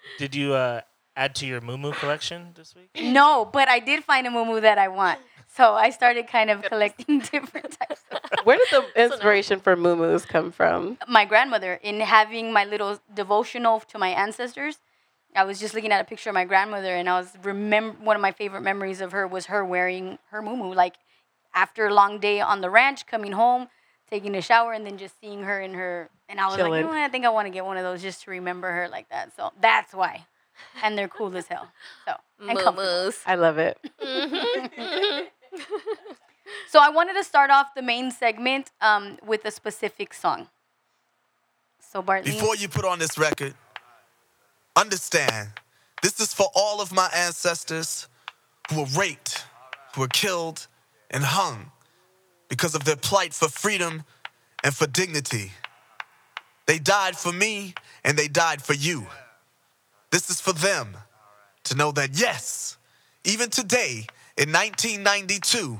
Did 0.18 0.34
you 0.34 0.54
uh, 0.54 0.80
add 1.14 1.34
to 1.36 1.46
your 1.46 1.60
Moo 1.60 1.92
collection 1.92 2.52
this 2.56 2.74
week? 2.74 2.88
No, 2.98 3.44
but 3.44 3.68
I 3.68 3.78
did 3.80 4.02
find 4.04 4.26
a 4.26 4.30
mumu 4.30 4.62
that 4.62 4.78
I 4.78 4.88
want. 4.88 5.18
So 5.56 5.74
I 5.74 5.90
started 5.90 6.26
kind 6.28 6.50
of 6.50 6.62
collecting 6.62 7.18
different 7.32 7.76
types 7.78 8.02
of 8.12 8.20
Where 8.44 8.56
did 8.56 8.68
the 8.70 8.84
inspiration 9.04 9.60
for 9.60 9.76
moo 9.76 10.18
come 10.20 10.52
from? 10.52 10.98
my 11.08 11.24
grandmother 11.24 11.74
in 11.82 12.00
having 12.00 12.52
my 12.52 12.64
little 12.64 13.00
devotional 13.12 13.80
to 13.80 13.98
my 13.98 14.08
ancestors. 14.08 14.78
I 15.34 15.44
was 15.44 15.60
just 15.60 15.74
looking 15.74 15.92
at 15.92 16.00
a 16.00 16.04
picture 16.04 16.30
of 16.30 16.34
my 16.34 16.44
grandmother, 16.44 16.94
and 16.94 17.08
I 17.08 17.18
was 17.20 17.28
remember 17.42 17.96
one 18.02 18.16
of 18.16 18.22
my 18.22 18.32
favorite 18.32 18.62
memories 18.62 19.00
of 19.00 19.12
her 19.12 19.26
was 19.28 19.46
her 19.46 19.64
wearing 19.64 20.18
her 20.30 20.42
muumuu. 20.42 20.74
Like 20.74 20.96
after 21.54 21.86
a 21.86 21.94
long 21.94 22.18
day 22.18 22.40
on 22.40 22.60
the 22.60 22.70
ranch, 22.70 23.06
coming 23.06 23.32
home, 23.32 23.68
taking 24.08 24.34
a 24.34 24.42
shower, 24.42 24.72
and 24.72 24.84
then 24.84 24.98
just 24.98 25.20
seeing 25.20 25.42
her 25.44 25.60
in 25.60 25.74
her. 25.74 26.10
And 26.28 26.40
I 26.40 26.46
was 26.46 26.54
like, 26.56 26.58
you 26.58 26.64
Chilling. 26.66 26.82
know 26.82 26.88
what? 26.88 26.98
I 26.98 27.08
think 27.08 27.24
I 27.24 27.28
want 27.30 27.46
to 27.46 27.50
get 27.52 27.64
one 27.64 27.76
of 27.76 27.84
those 27.84 28.02
just 28.02 28.24
to 28.24 28.30
remember 28.32 28.70
her 28.72 28.88
like 28.88 29.08
that. 29.10 29.36
So 29.36 29.52
that's 29.60 29.94
why, 29.94 30.26
and 30.82 30.98
they're 30.98 31.08
cool 31.08 31.36
as 31.36 31.46
hell. 31.46 31.68
So 32.06 32.14
and. 32.48 32.58
I 33.26 33.34
love 33.36 33.58
it. 33.58 33.78
So 36.68 36.78
I 36.80 36.88
wanted 36.88 37.14
to 37.14 37.24
start 37.24 37.50
off 37.50 37.74
the 37.74 37.82
main 37.82 38.10
segment 38.10 38.70
um, 38.80 39.18
with 39.26 39.44
a 39.44 39.50
specific 39.50 40.14
song. 40.14 40.48
So 41.80 42.02
Bartley, 42.02 42.32
Before 42.32 42.54
you 42.54 42.68
put 42.68 42.84
on 42.84 42.98
this 42.98 43.18
record, 43.18 43.54
understand 44.76 45.48
this 46.02 46.20
is 46.20 46.32
for 46.32 46.46
all 46.54 46.80
of 46.80 46.92
my 46.92 47.10
ancestors 47.14 48.08
who 48.70 48.82
were 48.82 48.88
raped, 48.96 49.44
who 49.94 50.02
were 50.02 50.08
killed, 50.08 50.66
and 51.10 51.24
hung 51.24 51.72
because 52.48 52.74
of 52.74 52.84
their 52.84 52.96
plight 52.96 53.34
for 53.34 53.48
freedom 53.48 54.04
and 54.62 54.74
for 54.74 54.86
dignity. 54.86 55.52
They 56.66 56.78
died 56.78 57.16
for 57.16 57.32
me 57.32 57.74
and 58.04 58.16
they 58.16 58.28
died 58.28 58.62
for 58.62 58.74
you. 58.74 59.06
This 60.10 60.30
is 60.30 60.40
for 60.40 60.52
them 60.52 60.96
to 61.64 61.74
know 61.74 61.90
that, 61.92 62.10
yes, 62.14 62.76
even 63.24 63.50
today 63.50 64.06
in 64.40 64.50
1992, 64.52 65.76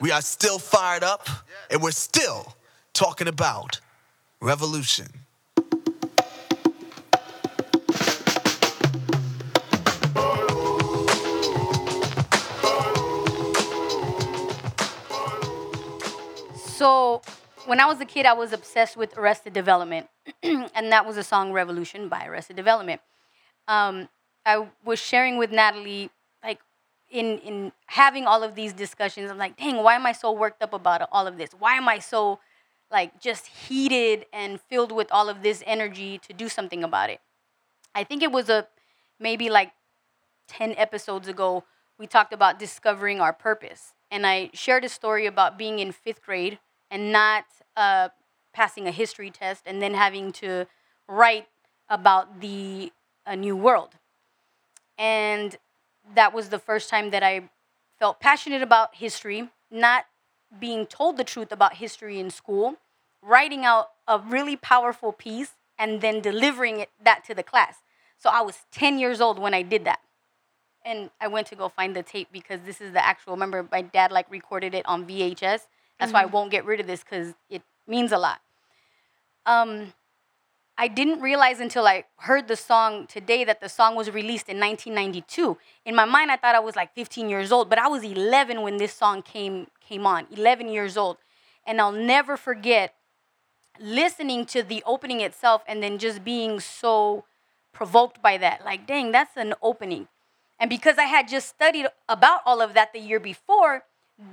we 0.00 0.10
are 0.10 0.20
still 0.20 0.58
fired 0.58 1.04
up 1.04 1.28
and 1.70 1.80
we're 1.80 1.92
still 1.92 2.56
talking 2.92 3.28
about 3.28 3.80
revolution. 4.40 5.06
So, 16.56 17.22
when 17.66 17.78
I 17.78 17.86
was 17.86 18.00
a 18.00 18.04
kid, 18.04 18.26
I 18.26 18.32
was 18.32 18.52
obsessed 18.52 18.96
with 18.96 19.16
Arrested 19.16 19.52
Development, 19.52 20.08
and 20.42 20.90
that 20.90 21.06
was 21.06 21.16
a 21.16 21.22
song 21.22 21.52
"Revolution" 21.52 22.08
by 22.08 22.26
Arrested 22.26 22.56
Development. 22.56 23.00
Um, 23.68 24.08
I 24.44 24.66
was 24.84 24.98
sharing 24.98 25.38
with 25.38 25.52
Natalie, 25.52 26.10
in 27.10 27.38
in 27.38 27.72
having 27.86 28.26
all 28.26 28.42
of 28.42 28.54
these 28.54 28.72
discussions. 28.72 29.30
I'm 29.30 29.38
like, 29.38 29.56
dang, 29.56 29.82
why 29.82 29.94
am 29.94 30.06
I 30.06 30.12
so 30.12 30.32
worked 30.32 30.62
up 30.62 30.72
about 30.72 31.08
all 31.12 31.26
of 31.26 31.38
this? 31.38 31.50
Why 31.58 31.74
am 31.74 31.88
I 31.88 31.98
so, 31.98 32.40
like, 32.90 33.20
just 33.20 33.46
heated 33.46 34.26
and 34.32 34.60
filled 34.60 34.92
with 34.92 35.08
all 35.10 35.28
of 35.28 35.42
this 35.42 35.62
energy 35.66 36.18
to 36.18 36.32
do 36.32 36.48
something 36.48 36.84
about 36.84 37.10
it? 37.10 37.20
I 37.94 38.04
think 38.04 38.22
it 38.22 38.32
was 38.32 38.48
a 38.48 38.68
maybe 39.18 39.50
like 39.50 39.72
10 40.48 40.74
episodes 40.76 41.28
ago, 41.28 41.64
we 41.98 42.06
talked 42.06 42.32
about 42.32 42.58
discovering 42.58 43.20
our 43.20 43.32
purpose. 43.32 43.94
And 44.10 44.26
I 44.26 44.50
shared 44.52 44.84
a 44.84 44.88
story 44.88 45.26
about 45.26 45.56
being 45.56 45.78
in 45.78 45.92
fifth 45.92 46.22
grade 46.22 46.58
and 46.90 47.12
not 47.12 47.44
uh, 47.76 48.08
passing 48.52 48.88
a 48.88 48.90
history 48.90 49.30
test 49.30 49.62
and 49.66 49.80
then 49.80 49.94
having 49.94 50.32
to 50.32 50.66
write 51.08 51.46
about 51.88 52.40
the 52.40 52.92
a 53.26 53.36
new 53.36 53.54
world. 53.54 53.90
And 54.98 55.56
that 56.14 56.32
was 56.32 56.48
the 56.48 56.58
first 56.58 56.88
time 56.88 57.10
that 57.10 57.22
I 57.22 57.50
felt 57.98 58.20
passionate 58.20 58.62
about 58.62 58.96
history, 58.96 59.48
not 59.70 60.06
being 60.58 60.86
told 60.86 61.16
the 61.16 61.24
truth 61.24 61.52
about 61.52 61.74
history 61.76 62.18
in 62.18 62.30
school, 62.30 62.76
writing 63.22 63.64
out 63.64 63.90
a 64.08 64.18
really 64.18 64.56
powerful 64.56 65.12
piece, 65.12 65.52
and 65.78 66.00
then 66.00 66.20
delivering 66.20 66.80
it 66.80 66.90
that 67.02 67.24
to 67.24 67.34
the 67.34 67.42
class. 67.42 67.76
So 68.18 68.28
I 68.30 68.42
was 68.42 68.58
10 68.72 68.98
years 68.98 69.20
old 69.20 69.38
when 69.38 69.54
I 69.54 69.62
did 69.62 69.84
that. 69.84 70.00
And 70.84 71.10
I 71.20 71.28
went 71.28 71.46
to 71.48 71.56
go 71.56 71.68
find 71.68 71.94
the 71.94 72.02
tape 72.02 72.28
because 72.32 72.60
this 72.64 72.80
is 72.80 72.92
the 72.92 73.04
actual. 73.04 73.34
Remember, 73.34 73.66
my 73.70 73.82
dad 73.82 74.10
like 74.10 74.30
recorded 74.30 74.74
it 74.74 74.86
on 74.86 75.06
VHS. 75.06 75.66
That's 75.98 76.12
why 76.12 76.22
I 76.22 76.26
won't 76.26 76.50
get 76.50 76.64
rid 76.64 76.80
of 76.80 76.86
this 76.86 77.04
because 77.04 77.34
it 77.50 77.60
means 77.86 78.12
a 78.12 78.18
lot. 78.18 78.40
Um, 79.44 79.92
I 80.80 80.88
didn't 80.88 81.20
realize 81.20 81.60
until 81.60 81.86
I 81.86 82.04
heard 82.16 82.48
the 82.48 82.56
song 82.56 83.06
today 83.06 83.44
that 83.44 83.60
the 83.60 83.68
song 83.68 83.96
was 83.96 84.10
released 84.10 84.48
in 84.48 84.58
1992. 84.58 85.58
In 85.84 85.94
my 85.94 86.06
mind, 86.06 86.30
I 86.30 86.36
thought 86.36 86.54
I 86.54 86.60
was 86.60 86.74
like 86.74 86.94
15 86.94 87.28
years 87.28 87.52
old, 87.52 87.68
but 87.68 87.78
I 87.78 87.86
was 87.86 88.02
11 88.02 88.62
when 88.62 88.78
this 88.78 88.94
song 88.94 89.20
came 89.20 89.66
came 89.86 90.06
on. 90.06 90.26
11 90.34 90.70
years 90.70 90.96
old, 90.96 91.18
and 91.66 91.82
I'll 91.82 91.92
never 91.92 92.34
forget 92.38 92.94
listening 93.78 94.46
to 94.46 94.62
the 94.62 94.82
opening 94.86 95.20
itself 95.20 95.62
and 95.68 95.82
then 95.82 95.98
just 95.98 96.24
being 96.24 96.60
so 96.60 97.24
provoked 97.74 98.22
by 98.22 98.38
that. 98.38 98.64
Like, 98.64 98.86
dang, 98.86 99.12
that's 99.12 99.36
an 99.36 99.52
opening. 99.60 100.08
And 100.58 100.70
because 100.70 100.96
I 100.96 101.04
had 101.04 101.28
just 101.28 101.50
studied 101.50 101.88
about 102.08 102.40
all 102.46 102.62
of 102.62 102.72
that 102.72 102.94
the 102.94 103.00
year 103.00 103.20
before, 103.20 103.84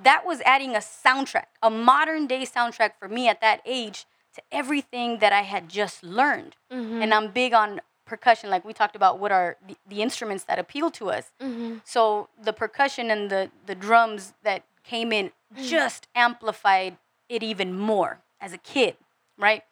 that 0.03 0.25
was 0.25 0.39
adding 0.45 0.77
a 0.77 0.79
soundtrack, 0.79 1.47
a 1.61 1.69
modern 1.69 2.25
day 2.25 2.43
soundtrack 2.43 2.91
for 2.97 3.09
me 3.09 3.27
at 3.27 3.41
that 3.41 3.59
age 3.65 4.05
to 4.37 4.43
everything 4.51 5.19
that 5.19 5.33
I 5.33 5.41
had 5.41 5.67
just 5.67 6.03
learned. 6.03 6.55
And 6.69 7.01
mm-hmm. 7.01 7.13
I'm 7.13 7.31
big 7.31 7.53
on 7.53 7.81
percussion, 8.05 8.49
like 8.49 8.63
we 8.63 8.71
talked 8.71 8.95
about 8.95 9.19
what 9.19 9.31
are 9.31 9.57
the, 9.67 9.75
the 9.87 10.01
instruments 10.01 10.43
that 10.45 10.59
appeal 10.59 10.89
to 10.91 11.09
us. 11.09 11.31
Mm-hmm. 11.41 11.77
So 11.83 12.29
the 12.41 12.53
percussion 12.53 13.11
and 13.11 13.29
the, 13.29 13.49
the 13.65 13.75
drums 13.75 14.33
that 14.43 14.63
came 14.83 15.11
in 15.11 15.31
mm. 15.55 15.67
just 15.67 16.07
amplified 16.15 16.97
it 17.27 17.43
even 17.43 17.77
more 17.77 18.19
as 18.39 18.53
a 18.53 18.57
kid, 18.57 18.95
right? 19.37 19.63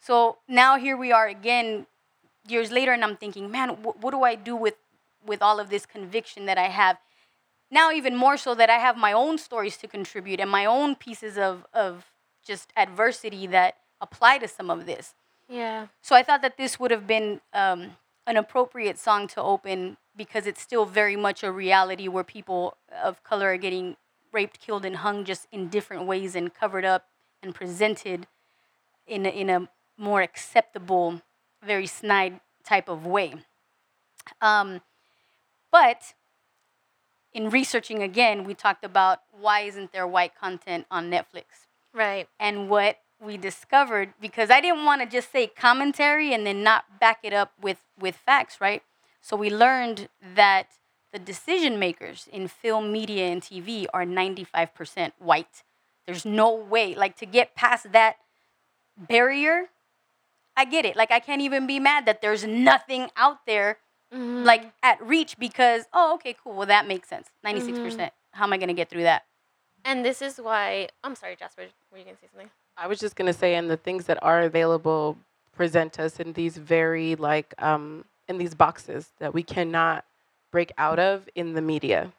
So 0.00 0.38
now 0.48 0.78
here 0.78 0.96
we 0.96 1.12
are 1.12 1.26
again, 1.26 1.86
years 2.48 2.70
later, 2.70 2.92
and 2.92 3.04
I'm 3.04 3.16
thinking, 3.16 3.50
man, 3.50 3.70
wh- 3.70 4.02
what 4.02 4.12
do 4.12 4.22
I 4.22 4.36
do 4.36 4.56
with 4.56 4.74
with 5.26 5.42
all 5.42 5.58
of 5.58 5.70
this 5.70 5.84
conviction 5.84 6.46
that 6.46 6.56
I 6.56 6.68
have? 6.68 6.98
Now 7.68 7.90
even 7.90 8.14
more 8.14 8.36
so 8.36 8.54
that 8.54 8.70
I 8.70 8.78
have 8.78 8.96
my 8.96 9.12
own 9.12 9.38
stories 9.38 9.76
to 9.78 9.88
contribute 9.88 10.38
and 10.38 10.48
my 10.48 10.64
own 10.64 10.94
pieces 10.94 11.36
of 11.36 11.66
of 11.74 12.12
just 12.46 12.72
adversity 12.76 13.48
that 13.48 13.76
apply 14.00 14.38
to 14.38 14.48
some 14.48 14.70
of 14.70 14.86
this. 14.86 15.14
Yeah. 15.48 15.86
So 16.02 16.16
I 16.16 16.22
thought 16.22 16.42
that 16.42 16.56
this 16.56 16.78
would 16.80 16.90
have 16.90 17.06
been 17.06 17.40
um, 17.52 17.96
an 18.26 18.36
appropriate 18.36 18.98
song 18.98 19.28
to 19.28 19.42
open 19.42 19.96
because 20.16 20.46
it's 20.46 20.60
still 20.60 20.84
very 20.84 21.16
much 21.16 21.42
a 21.42 21.52
reality 21.52 22.08
where 22.08 22.24
people 22.24 22.76
of 23.02 23.22
color 23.22 23.52
are 23.52 23.56
getting 23.56 23.96
raped, 24.32 24.60
killed, 24.60 24.84
and 24.84 24.96
hung 24.96 25.24
just 25.24 25.46
in 25.52 25.68
different 25.68 26.06
ways 26.06 26.34
and 26.34 26.52
covered 26.54 26.84
up 26.84 27.06
and 27.42 27.54
presented 27.54 28.26
in 29.06 29.24
a, 29.24 29.28
in 29.28 29.48
a 29.48 29.68
more 29.96 30.22
acceptable, 30.22 31.22
very 31.62 31.86
snide 31.86 32.40
type 32.64 32.88
of 32.88 33.06
way. 33.06 33.34
Um, 34.40 34.80
but 35.70 36.14
in 37.32 37.50
researching 37.50 38.02
again, 38.02 38.44
we 38.44 38.54
talked 38.54 38.84
about 38.84 39.20
why 39.38 39.60
isn't 39.60 39.92
there 39.92 40.06
white 40.06 40.34
content 40.34 40.86
on 40.90 41.10
Netflix? 41.10 41.66
Right. 41.92 42.28
and 42.38 42.68
what 42.68 42.98
we 43.20 43.36
discovered 43.36 44.12
because 44.20 44.50
I 44.50 44.60
didn't 44.60 44.84
want 44.84 45.02
to 45.02 45.08
just 45.08 45.32
say 45.32 45.46
commentary 45.46 46.32
and 46.34 46.46
then 46.46 46.62
not 46.62 47.00
back 47.00 47.20
it 47.22 47.32
up 47.32 47.52
with 47.60 47.78
with 47.98 48.16
facts, 48.16 48.60
right? 48.60 48.82
So 49.20 49.36
we 49.36 49.50
learned 49.50 50.08
that 50.34 50.68
the 51.12 51.18
decision 51.18 51.78
makers 51.78 52.28
in 52.32 52.48
film, 52.48 52.92
media, 52.92 53.26
and 53.26 53.40
TV 53.42 53.86
are 53.92 54.04
95% 54.04 55.12
white. 55.18 55.62
There's 56.06 56.24
no 56.24 56.54
way 56.54 56.94
like 56.94 57.16
to 57.16 57.26
get 57.26 57.54
past 57.54 57.92
that 57.92 58.16
barrier. 58.96 59.70
I 60.56 60.64
get 60.64 60.84
it. 60.84 60.96
Like 60.96 61.10
I 61.10 61.20
can't 61.20 61.42
even 61.42 61.66
be 61.66 61.80
mad 61.80 62.06
that 62.06 62.20
there's 62.20 62.44
nothing 62.44 63.08
out 63.16 63.46
there 63.46 63.78
mm-hmm. 64.12 64.44
like 64.44 64.72
at 64.82 65.02
reach 65.02 65.38
because 65.38 65.84
oh 65.92 66.14
okay 66.14 66.34
cool 66.42 66.54
well 66.54 66.66
that 66.66 66.86
makes 66.86 67.08
sense 67.08 67.28
96% 67.44 67.74
mm-hmm. 67.74 68.04
how 68.32 68.44
am 68.44 68.52
i 68.52 68.56
going 68.56 68.68
to 68.68 68.74
get 68.74 68.88
through 68.88 69.02
that 69.02 69.24
And 69.84 70.04
this 70.04 70.20
is 70.20 70.38
why 70.38 70.88
I'm 71.04 71.14
sorry, 71.14 71.36
Jasper. 71.36 71.66
Were 71.92 71.98
you 71.98 72.04
gonna 72.04 72.16
say 72.20 72.26
something? 72.32 72.50
I 72.76 72.86
was 72.86 72.98
just 72.98 73.16
gonna 73.16 73.32
say, 73.32 73.54
and 73.54 73.70
the 73.70 73.76
things 73.76 74.06
that 74.06 74.18
are 74.22 74.42
available 74.42 75.16
present 75.54 75.98
us 75.98 76.20
in 76.20 76.34
these 76.34 76.56
very 76.56 77.16
like 77.16 77.54
um, 77.58 78.04
in 78.28 78.38
these 78.38 78.54
boxes 78.54 79.12
that 79.18 79.32
we 79.32 79.42
cannot 79.42 80.04
break 80.50 80.72
out 80.78 80.98
of 80.98 81.28
in 81.34 81.54
the 81.54 81.62
media. 81.62 82.12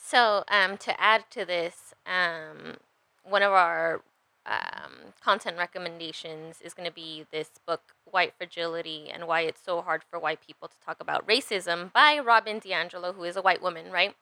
So, 0.00 0.44
um, 0.48 0.76
to 0.78 1.00
add 1.00 1.24
to 1.30 1.44
this, 1.44 1.94
um, 2.06 2.78
one 3.24 3.42
of 3.42 3.52
our 3.52 4.00
um, 4.46 5.12
content 5.22 5.58
recommendations 5.58 6.60
is 6.62 6.72
going 6.72 6.88
to 6.88 6.94
be 6.94 7.26
this 7.30 7.50
book, 7.66 7.82
White 8.10 8.32
Fragility 8.38 9.10
and 9.12 9.26
Why 9.26 9.42
It's 9.42 9.60
So 9.62 9.82
Hard 9.82 10.02
for 10.08 10.18
White 10.18 10.40
People 10.40 10.68
to 10.68 10.74
Talk 10.84 10.96
About 11.00 11.26
Racism 11.26 11.92
by 11.92 12.18
Robin 12.18 12.58
DiAngelo, 12.58 13.14
who 13.14 13.24
is 13.24 13.36
a 13.36 13.42
white 13.42 13.60
woman, 13.60 13.90
right? 13.90 14.14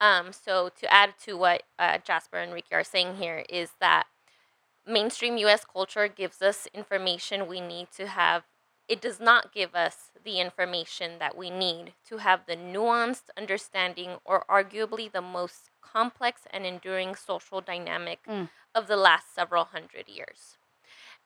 Um, 0.00 0.32
so, 0.32 0.70
to 0.78 0.92
add 0.92 1.14
to 1.24 1.36
what 1.36 1.64
uh, 1.78 1.98
Jasper 2.04 2.36
and 2.36 2.52
Ricky 2.52 2.74
are 2.74 2.84
saying 2.84 3.16
here, 3.16 3.44
is 3.48 3.70
that 3.80 4.06
mainstream 4.88 5.36
US 5.38 5.64
culture 5.64 6.08
gives 6.08 6.42
us 6.42 6.66
information 6.72 7.46
we 7.46 7.60
need 7.60 7.88
to 7.96 8.06
have. 8.08 8.44
It 8.88 9.00
does 9.00 9.20
not 9.20 9.52
give 9.52 9.74
us 9.74 10.10
the 10.24 10.40
information 10.40 11.18
that 11.18 11.36
we 11.36 11.50
need 11.50 11.92
to 12.08 12.18
have 12.18 12.46
the 12.46 12.56
nuanced 12.56 13.30
understanding 13.36 14.16
or 14.24 14.44
arguably 14.48 15.12
the 15.12 15.20
most 15.20 15.70
complex 15.82 16.42
and 16.50 16.64
enduring 16.64 17.14
social 17.14 17.60
dynamic 17.60 18.20
of 18.74 18.86
the 18.86 18.96
last 18.96 19.34
several 19.34 19.64
hundred 19.64 20.08
years. 20.08 20.56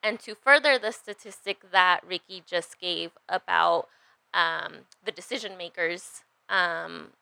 And 0.03 0.19
to 0.21 0.35
further 0.35 0.79
the 0.79 0.93
statistic 0.93 1.71
that 1.71 2.01
Ricky 2.05 2.43
just 2.45 2.81
gave 2.81 3.13
about 3.29 3.89
um, 4.35 4.87
the 5.05 5.13
decision 5.13 5.57
makers 5.57 6.23
um, 6.49 7.13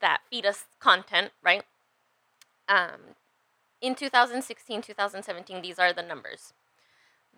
that 0.00 0.20
feed 0.30 0.44
us 0.44 0.66
content, 0.78 1.32
right? 1.42 1.64
Um, 2.68 3.16
in 3.80 3.94
2016, 3.94 4.82
2017, 4.82 5.62
these 5.62 5.78
are 5.78 5.92
the 5.92 6.02
numbers. 6.02 6.52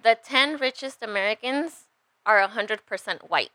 The 0.02 0.16
10 0.22 0.58
richest 0.58 1.02
Americans 1.02 1.84
are 2.24 2.46
100% 2.46 3.28
white, 3.28 3.50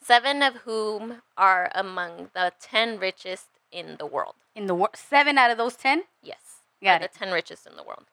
seven 0.00 0.42
of 0.42 0.56
whom 0.64 1.22
are 1.36 1.70
among 1.74 2.30
the 2.34 2.52
10 2.60 2.98
richest 2.98 3.48
in 3.70 3.96
the 3.98 4.06
world. 4.06 4.34
in 4.54 4.66
the 4.66 4.74
world 4.74 4.94
seven 4.96 5.36
out 5.36 5.50
of 5.50 5.58
those 5.58 5.74
10 5.76 6.04
Yes, 6.22 6.60
Got 6.82 7.02
it. 7.02 7.12
the 7.12 7.18
10 7.18 7.32
richest 7.32 7.66
in 7.66 7.76
the 7.76 7.82
world. 7.82 8.04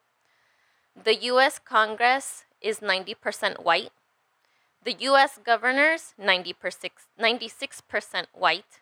The 1.01 1.15
U.S. 1.31 1.59
Congress 1.59 2.45
is 2.61 2.79
90% 2.79 3.63
white. 3.63 3.91
The 4.83 4.93
U.S. 5.11 5.39
governors, 5.43 6.13
90%, 6.19 6.55
96% 7.19 8.25
white. 8.33 8.79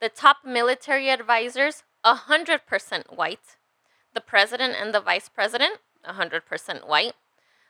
The 0.00 0.08
top 0.08 0.38
military 0.44 1.10
advisors, 1.10 1.82
100% 2.04 3.16
white. 3.16 3.56
The 4.16 4.22
president 4.22 4.74
and 4.80 4.94
the 4.94 5.00
vice 5.00 5.28
president, 5.28 5.74
100% 6.08 6.88
white. 6.88 7.12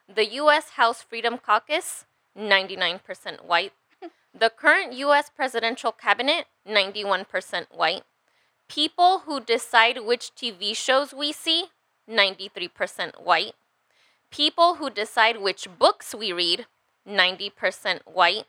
The 0.06 0.26
U.S. 0.42 0.70
House 0.76 1.02
Freedom 1.02 1.38
Caucus, 1.38 2.04
99% 2.38 3.44
white. 3.44 3.72
The 4.32 4.50
current 4.50 4.92
U.S. 4.92 5.28
presidential 5.28 5.90
cabinet, 5.90 6.44
91% 6.64 7.66
white. 7.74 8.04
People 8.68 9.22
who 9.26 9.40
decide 9.40 10.04
which 10.04 10.36
TV 10.36 10.76
shows 10.76 11.12
we 11.12 11.32
see, 11.32 11.64
93% 12.08 13.20
white. 13.20 13.54
People 14.30 14.76
who 14.76 14.88
decide 14.88 15.42
which 15.42 15.66
books 15.76 16.14
we 16.14 16.32
read, 16.32 16.66
90% 17.08 18.02
white. 18.04 18.44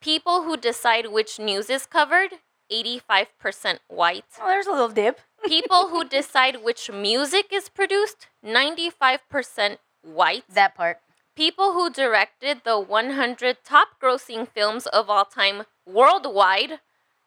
People 0.00 0.42
who 0.42 0.56
decide 0.56 1.12
which 1.12 1.38
news 1.38 1.70
is 1.70 1.86
covered, 1.86 2.40
85% 2.72 3.78
white. 3.86 4.24
oh 4.40 4.46
there's 4.46 4.66
a 4.66 4.72
little 4.72 4.88
dip 4.88 5.20
People 5.46 5.88
who 5.88 6.04
decide 6.04 6.62
which 6.62 6.90
music 6.90 7.46
is 7.52 7.68
produced, 7.68 8.28
95% 8.44 9.78
white. 10.02 10.44
that 10.48 10.74
part 10.74 10.98
People 11.36 11.72
who 11.72 11.88
directed 11.88 12.62
the 12.64 12.78
100 12.78 13.58
top 13.64 13.88
grossing 14.02 14.46
films 14.46 14.86
of 14.86 15.08
all 15.08 15.24
time 15.24 15.62
worldwide, 15.86 16.80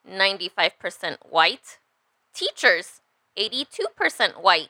95% 0.07 1.17
white. 1.27 1.79
Teachers, 2.33 3.01
82% 3.37 4.41
white. 4.41 4.69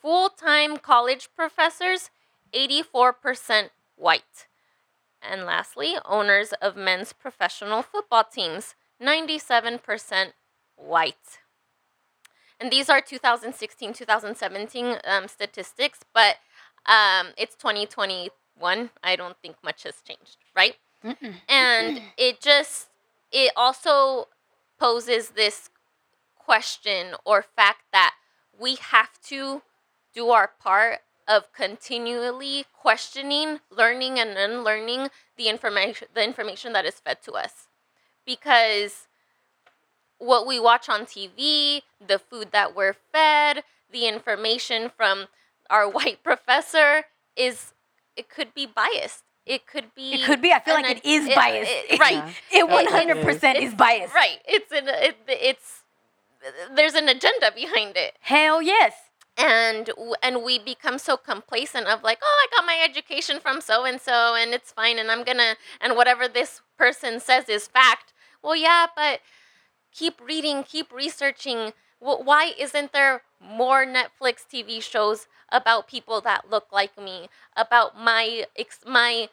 Full 0.00 0.30
time 0.30 0.78
college 0.78 1.28
professors, 1.36 2.10
84% 2.54 3.70
white. 3.96 4.46
And 5.20 5.44
lastly, 5.44 5.96
owners 6.06 6.54
of 6.62 6.76
men's 6.76 7.12
professional 7.12 7.82
football 7.82 8.24
teams, 8.24 8.74
97% 9.02 10.32
white. 10.76 11.39
And 12.60 12.70
these 12.70 12.90
are 12.90 13.00
2016, 13.00 13.94
2017 13.94 14.96
um, 15.04 15.28
statistics, 15.28 16.00
but 16.12 16.36
um, 16.86 17.28
it's 17.38 17.54
2021. 17.56 18.90
I 19.02 19.16
don't 19.16 19.36
think 19.42 19.56
much 19.64 19.84
has 19.84 20.02
changed, 20.06 20.36
right? 20.54 20.76
And 21.48 22.02
it 22.18 22.40
just, 22.40 22.88
it 23.32 23.52
also 23.56 24.28
poses 24.78 25.30
this 25.30 25.70
question 26.38 27.14
or 27.24 27.42
fact 27.56 27.82
that 27.92 28.14
we 28.58 28.76
have 28.76 29.20
to 29.28 29.62
do 30.14 30.28
our 30.30 30.50
part 30.60 30.98
of 31.26 31.52
continually 31.52 32.66
questioning, 32.78 33.60
learning 33.70 34.18
and 34.18 34.36
unlearning 34.36 35.08
the 35.36 35.48
information 35.48 36.08
the 36.12 36.24
information 36.24 36.72
that 36.72 36.84
is 36.84 37.00
fed 37.00 37.22
to 37.22 37.32
us. 37.32 37.68
Because 38.26 39.06
what 40.20 40.46
we 40.46 40.60
watch 40.60 40.88
on 40.88 41.00
TV, 41.06 41.82
the 42.06 42.18
food 42.20 42.52
that 42.52 42.76
we're 42.76 42.94
fed, 43.12 43.64
the 43.90 44.06
information 44.06 44.90
from 44.96 45.26
our 45.68 45.88
white 45.96 46.22
professor 46.22 47.04
is 47.36 47.72
it 48.16 48.28
could 48.28 48.54
be 48.54 48.66
biased. 48.66 49.24
It 49.46 49.66
could 49.66 49.94
be 49.96 50.12
It 50.12 50.24
could 50.26 50.40
be. 50.42 50.52
I 50.52 50.60
feel 50.60 50.76
an 50.76 50.82
like 50.82 50.98
it 50.98 51.00
ag- 51.00 51.06
is 51.06 51.34
biased. 51.34 51.72
right. 51.98 52.12
Yeah. 52.52 52.64
It 52.64 52.70
It- 52.70 53.24
100% 53.24 53.62
is 53.62 53.74
biased. 53.74 54.14
Right. 54.14 54.38
It's 54.46 54.70
an 54.70 54.84
it, 54.88 55.16
it's 55.26 55.82
there's 56.74 56.94
an 56.94 57.08
agenda 57.08 57.50
behind 57.54 57.96
it. 57.96 58.14
Hell 58.20 58.62
yes. 58.62 58.94
And 59.36 59.90
and 60.22 60.42
we 60.42 60.58
become 60.58 60.98
so 60.98 61.16
complacent 61.16 61.86
of 61.86 62.02
like, 62.02 62.18
"Oh, 62.22 62.46
I 62.46 62.56
got 62.56 62.66
my 62.66 62.78
education 62.84 63.40
from 63.40 63.60
so 63.60 63.84
and 63.84 64.00
so 64.00 64.34
and 64.34 64.52
it's 64.52 64.70
fine 64.72 64.98
and 64.98 65.10
I'm 65.10 65.24
going 65.24 65.38
to 65.38 65.56
and 65.80 65.96
whatever 65.96 66.28
this 66.28 66.60
person 66.76 67.20
says 67.20 67.48
is 67.48 67.66
fact." 67.66 68.12
Well, 68.42 68.56
yeah, 68.56 68.86
but 68.94 69.20
keep 69.92 70.20
reading, 70.20 70.62
keep 70.62 70.92
researching. 70.92 71.72
Why 71.98 72.52
isn't 72.58 72.92
there 72.92 73.22
more 73.40 73.84
Netflix 73.84 74.46
TV 74.50 74.80
shows 74.82 75.26
about 75.52 75.86
people 75.88 76.20
that 76.22 76.50
look 76.50 76.68
like 76.72 76.96
me, 76.96 77.28
about 77.56 77.98
my 77.98 78.46
ex- 78.56 78.84
my 78.86 79.28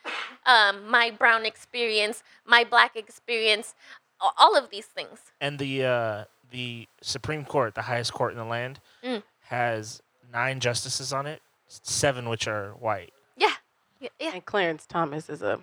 um, 0.45 0.89
my 0.89 1.09
brown 1.11 1.45
experience, 1.45 2.23
my 2.45 2.63
black 2.63 2.95
experience, 2.95 3.73
all 4.19 4.57
of 4.57 4.69
these 4.69 4.85
things? 4.87 5.19
And 5.39 5.59
the 5.59 5.85
uh, 5.85 6.23
the 6.51 6.87
Supreme 7.01 7.45
Court, 7.45 7.75
the 7.75 7.83
highest 7.83 8.13
court 8.13 8.31
in 8.33 8.37
the 8.37 8.45
land, 8.45 8.79
Mm. 9.03 9.23
has 9.45 10.01
nine 10.33 10.59
justices 10.59 11.13
on 11.13 11.25
it, 11.27 11.41
seven 11.67 12.27
which 12.27 12.47
are 12.47 12.71
white. 12.71 13.13
Yeah, 13.37 13.53
yeah, 14.01 14.09
yeah. 14.19 14.31
And 14.33 14.43
Clarence 14.45 14.85
Thomas 14.85 15.29
is 15.29 15.41
a 15.41 15.59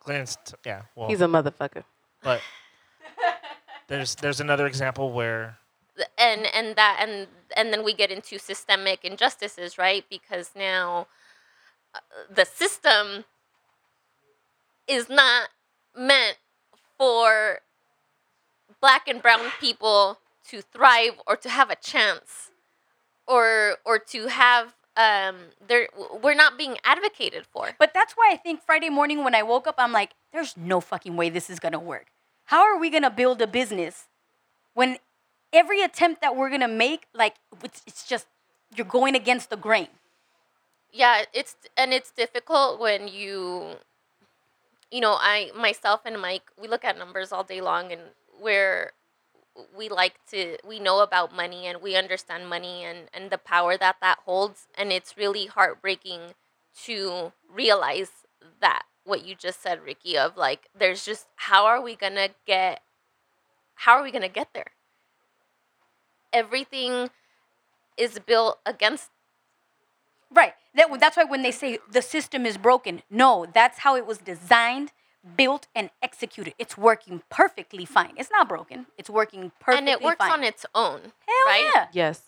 Clarence, 0.00 0.38
yeah, 0.64 0.82
well, 0.94 1.08
he's 1.08 1.20
a 1.20 1.26
motherfucker. 1.26 1.84
but 2.22 2.40
there's 3.88 4.14
there's 4.16 4.40
another 4.40 4.66
example 4.66 5.12
where 5.12 5.58
and 6.16 6.46
and 6.54 6.76
that 6.76 6.98
and 7.00 7.26
and 7.56 7.72
then 7.72 7.84
we 7.84 7.92
get 7.92 8.10
into 8.10 8.38
systemic 8.38 9.04
injustices 9.04 9.78
right 9.78 10.04
because 10.08 10.50
now 10.54 11.06
uh, 11.94 11.98
the 12.32 12.44
system 12.44 13.24
is 14.86 15.08
not 15.08 15.48
meant 15.96 16.36
for 16.96 17.60
black 18.80 19.08
and 19.08 19.22
brown 19.22 19.50
people 19.60 20.18
to 20.48 20.62
thrive 20.62 21.20
or 21.26 21.36
to 21.36 21.48
have 21.48 21.70
a 21.70 21.76
chance 21.76 22.50
or 23.26 23.76
or 23.84 23.98
to 23.98 24.28
have 24.28 24.74
um 24.96 25.36
there 25.66 25.88
we're 26.22 26.34
not 26.34 26.58
being 26.58 26.76
advocated 26.84 27.46
for 27.46 27.70
But 27.78 27.92
that's 27.94 28.14
why 28.14 28.30
I 28.32 28.36
think 28.36 28.62
Friday 28.62 28.90
morning 28.90 29.24
when 29.24 29.34
I 29.34 29.42
woke 29.42 29.66
up, 29.66 29.76
I'm 29.78 29.92
like, 29.92 30.10
there's 30.32 30.56
no 30.56 30.80
fucking 30.80 31.16
way 31.16 31.28
this 31.30 31.50
is 31.50 31.58
gonna 31.58 31.78
work. 31.78 32.06
How 32.48 32.62
are 32.64 32.78
we 32.78 32.90
gonna 32.90 33.10
build 33.10 33.40
a 33.40 33.46
business 33.46 34.08
when 34.74 34.98
every 35.52 35.82
attempt 35.82 36.20
that 36.20 36.36
we're 36.36 36.50
gonna 36.50 36.68
make, 36.68 37.06
like, 37.14 37.36
it's, 37.62 37.82
it's 37.86 38.06
just, 38.06 38.26
you're 38.74 38.86
going 38.86 39.14
against 39.14 39.50
the 39.50 39.56
grain? 39.56 39.88
yeah 40.92 41.22
it's 41.32 41.56
and 41.76 41.92
it's 41.92 42.10
difficult 42.10 42.80
when 42.80 43.08
you 43.08 43.76
you 44.90 45.00
know 45.00 45.16
i 45.20 45.50
myself 45.54 46.00
and 46.04 46.20
mike 46.20 46.50
we 46.60 46.66
look 46.66 46.84
at 46.84 46.96
numbers 46.96 47.32
all 47.32 47.44
day 47.44 47.60
long 47.60 47.92
and 47.92 48.00
we're 48.40 48.92
we 49.76 49.88
like 49.88 50.14
to 50.30 50.56
we 50.66 50.78
know 50.78 51.00
about 51.00 51.34
money 51.34 51.66
and 51.66 51.82
we 51.82 51.96
understand 51.96 52.48
money 52.48 52.84
and 52.84 53.08
and 53.12 53.30
the 53.30 53.38
power 53.38 53.76
that 53.76 53.96
that 54.00 54.18
holds 54.24 54.66
and 54.76 54.92
it's 54.92 55.16
really 55.16 55.46
heartbreaking 55.46 56.34
to 56.84 57.32
realize 57.52 58.10
that 58.60 58.84
what 59.08 59.24
you 59.24 59.34
just 59.34 59.62
said 59.62 59.82
ricky 59.82 60.16
of 60.16 60.36
like 60.36 60.68
there's 60.78 61.04
just 61.04 61.26
how 61.36 61.66
are 61.66 61.80
we 61.80 61.96
gonna 61.96 62.28
get 62.46 62.82
how 63.74 63.96
are 63.96 64.02
we 64.02 64.10
gonna 64.10 64.28
get 64.28 64.48
there 64.54 64.72
everything 66.32 67.08
is 67.96 68.18
built 68.20 68.58
against 68.64 69.10
Right. 70.30 70.52
That, 70.74 70.88
that's 71.00 71.16
why 71.16 71.24
when 71.24 71.42
they 71.42 71.50
say 71.50 71.78
the 71.90 72.02
system 72.02 72.44
is 72.46 72.58
broken, 72.58 73.02
no, 73.10 73.46
that's 73.52 73.80
how 73.80 73.96
it 73.96 74.06
was 74.06 74.18
designed, 74.18 74.92
built, 75.36 75.66
and 75.74 75.90
executed. 76.02 76.54
It's 76.58 76.76
working 76.76 77.22
perfectly 77.30 77.84
fine. 77.84 78.12
It's 78.16 78.30
not 78.30 78.48
broken. 78.48 78.86
It's 78.96 79.10
working 79.10 79.52
perfectly 79.58 79.92
and 79.92 80.00
it 80.00 80.04
works 80.04 80.18
fine. 80.18 80.32
on 80.32 80.44
its 80.44 80.66
own 80.74 81.00
Hell 81.26 81.46
right 81.46 81.70
yeah. 81.74 81.86
Yes. 81.92 82.22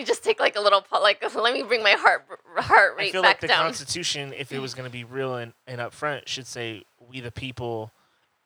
Let 0.00 0.06
me 0.06 0.12
just 0.12 0.24
take 0.24 0.40
like 0.40 0.56
a 0.56 0.60
little 0.60 0.80
pa- 0.80 0.98
like 0.98 1.22
let 1.34 1.52
me 1.52 1.62
bring 1.62 1.82
my 1.82 1.90
heart 1.90 2.24
heart 2.56 2.96
rate 2.96 3.02
I 3.02 3.04
rate 3.06 3.12
feel 3.12 3.22
back 3.22 3.28
like 3.36 3.40
the 3.42 3.48
down. 3.48 3.64
Constitution, 3.64 4.32
if 4.34 4.50
it 4.50 4.58
was 4.58 4.72
going 4.72 4.86
to 4.88 4.90
be 4.92 5.04
real 5.04 5.36
and, 5.36 5.52
and 5.66 5.78
upfront, 5.78 6.26
should 6.26 6.46
say 6.46 6.84
we 7.10 7.20
the 7.20 7.30
people, 7.30 7.90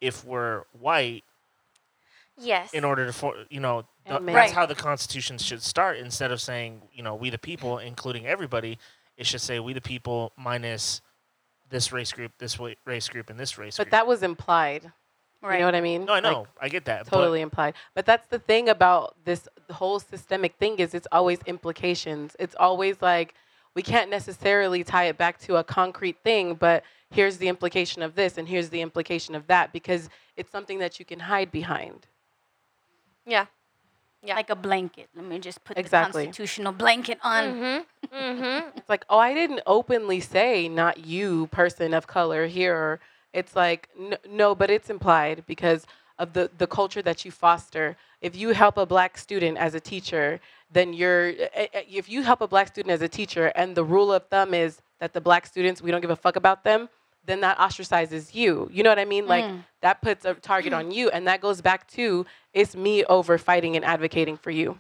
if 0.01 0.25
we're 0.25 0.65
white, 0.73 1.23
yes. 2.37 2.73
in 2.73 2.83
order 2.85 3.07
to 3.07 3.13
for 3.13 3.35
you 3.51 3.61
know 3.61 3.83
th- 4.07 4.19
And 4.19 4.29
that's 4.29 4.35
Right. 4.37 4.51
how 4.51 4.67
the 4.67 4.75
Constitution 4.75 5.39
should 5.39 5.63
start. 5.63 5.99
Instead 5.99 6.33
of 6.33 6.41
saying 6.41 6.83
you 6.93 7.03
know 7.05 7.15
we 7.15 7.31
the 7.31 7.39
people, 7.39 7.79
including 7.79 8.27
everybody, 8.27 8.79
it 9.17 9.27
should 9.27 9.41
say 9.41 9.61
we 9.61 9.73
the 9.75 9.81
people 9.81 10.33
minus 10.37 11.01
this 11.71 11.93
race 11.93 12.13
group, 12.13 12.33
this 12.39 12.59
race 12.85 13.09
group, 13.09 13.31
and 13.31 13.39
this 13.39 13.59
race 13.59 13.77
group. 13.77 13.87
But 13.87 13.91
group. 13.91 13.91
that 13.93 14.07
was 14.09 14.23
implied. 14.25 14.93
Right. 15.45 15.55
You 15.55 15.61
know 15.61 15.67
what 15.67 15.75
I 15.75 15.81
mean? 15.83 16.05
no, 16.07 16.13
I 16.15 16.21
Like, 16.21 16.23
know, 16.25 16.47
I 16.61 16.69
get 16.71 16.85
that. 16.87 17.07
totally 17.07 17.41
implied. 17.43 17.75
But 17.95 18.07
that's 18.07 18.27
the 18.29 18.39
thing 18.39 18.69
about 18.71 19.15
this 19.25 19.47
whole 19.71 20.01
systemic 20.01 20.55
thing 20.57 20.79
is 20.79 20.95
it's 20.95 21.07
always 21.13 21.39
implications. 21.47 22.35
It's 22.39 22.55
always 22.59 23.03
like 23.03 23.35
we 23.75 23.83
can't 23.83 24.09
necessarily 24.11 24.83
tie 24.85 25.05
it 25.05 25.19
back 25.19 25.39
to 25.41 25.57
a 25.57 25.65
concrete 25.65 26.17
thing, 26.25 26.55
but 26.55 26.83
here's 27.11 27.37
the 27.37 27.49
implication 27.49 28.03
of 28.03 28.15
this 28.15 28.39
and 28.39 28.49
here's 28.49 28.71
the 28.71 28.81
implication 28.81 29.35
of 29.35 29.47
that 29.49 29.73
because 29.73 30.09
it's 30.37 30.51
something 30.51 30.79
that 30.79 30.99
you 30.99 31.05
can 31.05 31.21
hide 31.21 31.51
behind. 31.53 32.07
yeah. 33.27 33.47
Yeah. 34.27 34.37
Like 34.37 34.49
a 34.49 34.57
blanket. 34.57 35.09
Let 35.15 35.27
me 35.27 35.39
just 35.39 35.63
put 35.65 35.77
Exactly. 35.77 36.23
the 36.23 36.27
constitutional 36.29 36.73
blanket 36.73 37.19
on. 37.23 37.45
Mm-hmm. 37.45 38.17
Mm-hmm. 38.17 38.79
It's 38.79 38.89
like, 38.89 39.05
oh, 39.11 39.19
I 39.19 39.35
didn't 39.35 39.61
openly 39.67 40.19
say 40.21 40.67
not 40.67 41.05
you, 41.05 41.47
person 41.49 41.93
of 41.93 42.07
color 42.07 42.47
here. 42.47 43.01
It's 43.35 43.57
like, 43.57 43.91
n- 44.01 44.19
no, 44.31 44.55
but 44.55 44.71
it's 44.71 44.91
implied 44.91 45.45
because 45.47 45.87
of 46.19 46.33
the, 46.35 46.51
the 46.59 46.69
culture 46.69 47.03
that 47.03 47.25
you 47.27 47.33
foster. 47.33 47.97
If 48.23 48.37
you 48.37 48.51
help 48.51 48.79
a 48.79 48.87
black 48.87 49.19
student 49.19 49.59
as 49.59 49.75
a 49.75 49.81
teacher, 49.81 50.41
then 50.73 50.95
you're, 50.95 51.29
eh, 51.55 51.67
eh, 51.75 51.83
if 51.91 52.09
you 52.09 52.23
help 52.23 52.41
a 52.43 52.49
black 52.49 52.69
student 52.69 52.93
as 52.93 53.03
a 53.03 53.09
teacher 53.09 53.53
and 53.57 53.77
the 53.77 53.85
rule 53.85 54.13
of 54.13 54.27
thumb 54.29 54.55
is 54.55 54.81
that 55.01 55.13
the 55.15 55.21
black 55.21 55.47
students, 55.47 55.83
we 55.83 55.91
don't 55.93 56.01
give 56.01 56.11
a 56.11 56.17
fuck 56.17 56.37
about 56.37 56.65
them, 56.65 56.89
then 57.27 57.41
that 57.41 57.59
ostracizes 57.59 58.35
you. 58.35 58.71
You 58.73 58.83
know 58.85 58.91
what 58.91 58.99
I 59.01 59.05
mean? 59.05 59.27
Like, 59.27 59.45
that 59.83 60.01
puts 60.03 60.25
a 60.25 60.35
target 60.35 60.73
on 60.73 60.91
you. 60.93 61.11
And 61.11 61.27
that 61.29 61.41
goes 61.41 61.61
back 61.61 61.89
to 61.93 62.27
it's 62.55 62.77
me 62.77 63.05
over 63.07 63.39
fighting 63.39 63.77
and 63.77 63.85
advocating 63.85 64.37
for 64.37 64.51
you 64.51 64.79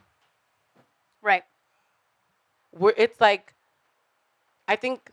Right. 1.22 1.44
we're 2.78 2.94
it's 2.96 3.20
like 3.20 3.54
I 4.68 4.76
think 4.76 5.10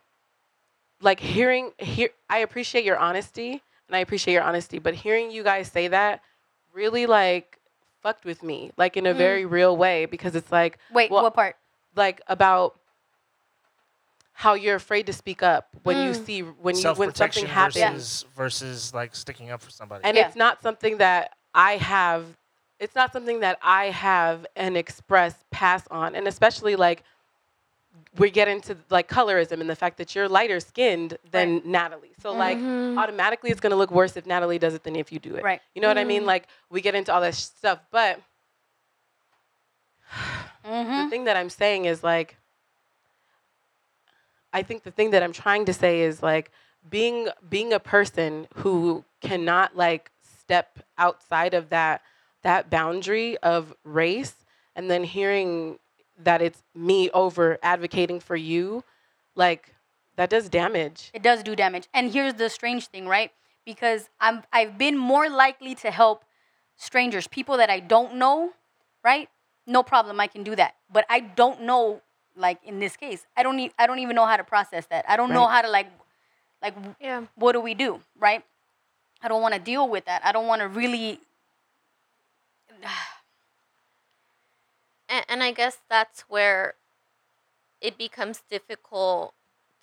like 1.02 1.20
hearing 1.20 1.72
hear 1.78 2.10
I 2.30 2.39
appreciate 2.39 2.86
your 2.86 2.97
honesty 2.97 3.62
and 3.88 3.95
I 3.95 3.99
appreciate 3.99 4.34
your 4.34 4.43
honesty, 4.43 4.80
but 4.80 4.93
hearing 4.93 5.32
you 5.32 5.43
guys 5.43 5.70
say 5.70 5.89
that 5.89 6.22
really 6.74 7.06
like 7.06 7.60
fucked 8.02 8.26
with 8.26 8.41
me, 8.43 8.72
like 8.78 8.97
in 8.97 9.06
a 9.06 9.12
hmm. 9.12 9.18
very 9.18 9.45
real 9.45 9.76
way 9.76 10.06
because 10.06 10.36
it's 10.36 10.52
like 10.52 10.78
Wait, 10.93 11.12
well, 11.12 11.24
what 11.24 11.34
part? 11.34 11.56
like 11.95 12.22
about 12.28 12.80
how 14.34 14.54
you're 14.54 14.76
afraid 14.76 15.06
to 15.06 15.14
speak 15.14 15.43
up 15.43 15.70
when 15.84 15.97
you 15.97 16.14
hmm. 16.14 16.26
see 16.26 16.41
when 16.41 16.76
you 16.76 16.93
when 16.93 17.14
something 17.14 17.45
happens 17.45 17.76
versus 17.76 18.26
versus 18.36 18.93
like 18.93 19.16
sticking 19.16 19.52
up 19.52 19.62
for 19.62 19.72
somebody. 19.72 20.04
and 20.04 20.18
Yeah. 20.18 20.28
it's 20.28 20.36
not 20.36 20.62
something 20.62 20.97
that 20.97 21.34
I 21.54 21.78
have. 21.78 22.26
It's 22.80 22.95
not 22.95 23.14
something 23.14 23.41
that 23.41 23.60
I 23.62 23.88
have 23.91 24.47
and 24.56 24.76
express 24.76 25.36
pass 25.52 25.86
on, 25.91 26.16
and 26.16 26.28
especially 26.28 26.76
like 26.76 27.04
we 28.18 28.30
get 28.30 28.48
into 28.48 28.78
like 28.89 29.08
colorism 29.10 29.62
and 29.62 29.70
the 29.70 29.76
fact 29.76 29.98
that 29.98 30.16
you're 30.16 30.28
lighter 30.28 30.60
skinned 30.60 31.18
than 31.32 31.62
Natalie. 31.66 32.12
So 32.22 32.34
like 32.34 32.60
automatically 32.98 33.52
it's 33.52 33.60
gonna 33.62 33.76
look 33.76 33.92
worse 33.92 34.18
if 34.18 34.26
Natalie 34.26 34.60
does 34.60 34.74
it 34.74 34.84
than 34.84 34.96
if 34.96 35.12
you 35.12 35.20
do 35.20 35.36
it. 35.36 35.44
Right. 35.44 35.62
You 35.76 35.82
know 35.82 35.88
what 35.88 35.98
I 35.98 36.04
mean? 36.04 36.26
Like 36.26 36.48
we 36.70 36.82
get 36.82 36.96
into 36.96 37.14
all 37.14 37.22
that 37.22 37.36
stuff, 37.36 37.80
but 37.92 38.20
Mm-hmm. 40.66 41.04
the 41.04 41.10
thing 41.10 41.24
that 41.26 41.36
I'm 41.38 41.50
saying 41.50 41.86
is 41.86 42.04
like, 42.04 42.38
I 44.54 44.62
think 44.62 44.84
the 44.84 44.92
thing 44.92 45.12
that 45.12 45.24
I'm 45.24 45.32
trying 45.34 45.66
to 45.66 45.74
say 45.74 46.02
is 46.02 46.22
like 46.22 46.52
being 46.89 47.30
being 47.50 47.74
a 47.74 47.80
person 47.80 48.48
who 48.56 49.04
cannot 49.22 49.76
like 49.76 50.12
step 50.22 50.80
outside 50.98 51.54
of 51.54 51.70
that 51.70 52.02
that 52.44 52.70
boundary 52.70 53.38
of 53.39 53.74
race, 53.84 54.36
and 54.76 54.89
then 54.89 55.04
hearing 55.04 55.80
that 56.24 56.42
it's 56.42 56.62
me 56.76 57.10
over 57.12 57.58
advocating 57.64 58.20
for 58.20 58.36
you, 58.36 58.84
like 59.36 59.74
that 60.16 60.30
does 60.30 60.50
damage. 60.50 61.10
It 61.14 61.24
does 61.24 61.44
do 61.44 61.56
damage. 61.56 61.88
And 61.94 62.12
here's 62.12 62.36
the 62.36 62.50
strange 62.50 62.88
thing, 62.88 63.08
right? 63.08 63.32
because 63.66 64.10
I'm 64.20 64.44
I've 64.52 64.78
been 64.78 64.98
more 64.98 65.30
likely 65.30 65.76
to 65.76 65.92
help 65.92 66.26
strangers, 66.76 67.28
people 67.28 67.58
that 67.58 67.70
I 67.70 67.80
don't 67.80 68.16
know, 68.16 68.54
right? 69.04 69.30
No 69.68 69.84
problem, 69.84 70.20
I 70.20 70.28
can 70.28 70.44
do 70.44 70.56
that. 70.56 70.76
But 70.92 71.06
I 71.10 71.20
don't 71.20 71.62
know 71.62 72.02
like 72.36 72.60
in 72.64 72.80
this 72.80 72.96
case, 72.98 73.26
I 73.38 73.44
don't 73.44 73.56
need 73.56 73.72
I 73.78 73.88
don't 73.88 74.00
even 74.00 74.16
know 74.16 74.26
how 74.26 74.38
to 74.38 74.44
process 74.44 74.86
that. 74.88 75.06
I 75.08 75.16
don't 75.16 75.32
know 75.32 75.48
how 75.48 75.62
to 75.62 75.70
like 75.70 75.88
like 76.62 76.76
Yeah. 77.00 77.26
what 77.36 77.52
do 77.54 77.62
we 77.62 77.74
do, 77.74 78.00
right? 78.20 78.44
I 79.22 79.28
don't 79.28 79.42
want 79.42 79.54
to 79.54 79.60
deal 79.60 79.88
with 79.88 80.06
that. 80.06 80.22
I 80.26 80.32
don't 80.32 80.48
want 80.48 80.62
to 80.62 80.68
really 80.68 81.20
and, 85.12 85.26
and 85.30 85.43
I 85.43 85.51
guess 85.51 85.78
that's 85.89 86.22
where 86.22 86.76
it 87.82 87.97
becomes 87.97 88.41
difficult 88.49 89.34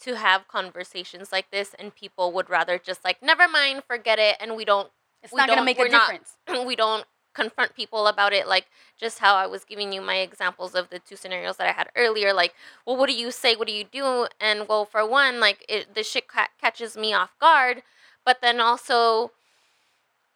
to 0.00 0.16
have 0.16 0.48
conversations 0.48 1.32
like 1.32 1.50
this, 1.50 1.74
and 1.78 1.94
people 1.94 2.32
would 2.32 2.48
rather 2.48 2.78
just 2.78 3.04
like, 3.04 3.22
never 3.22 3.48
mind, 3.48 3.82
forget 3.86 4.18
it, 4.18 4.36
and 4.40 4.56
we 4.56 4.64
don't. 4.64 4.90
it's 5.22 5.32
we 5.32 5.36
not 5.36 5.48
going 5.48 5.58
to 5.58 5.64
make 5.64 5.78
a 5.78 5.88
not- 5.88 6.08
difference. 6.08 6.36
we 6.66 6.76
don't 6.76 7.04
confront 7.34 7.76
people 7.76 8.08
about 8.08 8.32
it 8.32 8.48
like 8.48 8.66
just 8.98 9.20
how 9.20 9.36
i 9.36 9.46
was 9.46 9.62
giving 9.62 9.92
you 9.92 10.00
my 10.00 10.16
examples 10.16 10.74
of 10.74 10.90
the 10.90 10.98
two 10.98 11.14
scenarios 11.14 11.56
that 11.56 11.68
i 11.68 11.72
had 11.72 11.88
earlier 11.94 12.32
like 12.32 12.52
well 12.84 12.96
what 12.96 13.08
do 13.08 13.14
you 13.14 13.30
say 13.30 13.54
what 13.54 13.68
do 13.68 13.72
you 13.72 13.84
do 13.84 14.26
and 14.40 14.66
well 14.68 14.84
for 14.84 15.06
one 15.08 15.38
like 15.38 15.64
it, 15.68 15.94
the 15.94 16.02
shit 16.02 16.26
ca- 16.26 16.48
catches 16.60 16.96
me 16.96 17.12
off 17.14 17.38
guard 17.38 17.82
but 18.24 18.40
then 18.42 18.60
also 18.60 19.30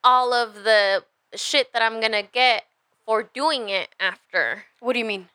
all 0.05 0.32
of 0.32 0.62
the 0.62 1.03
shit 1.34 1.72
that 1.72 1.82
i'm 1.82 2.01
gonna 2.01 2.22
get 2.22 2.66
for 3.07 3.23
doing 3.23 3.69
it 3.69 3.95
after 4.01 4.65
What 4.81 4.93
do 4.95 4.99
you 4.99 5.05
mean? 5.05 5.29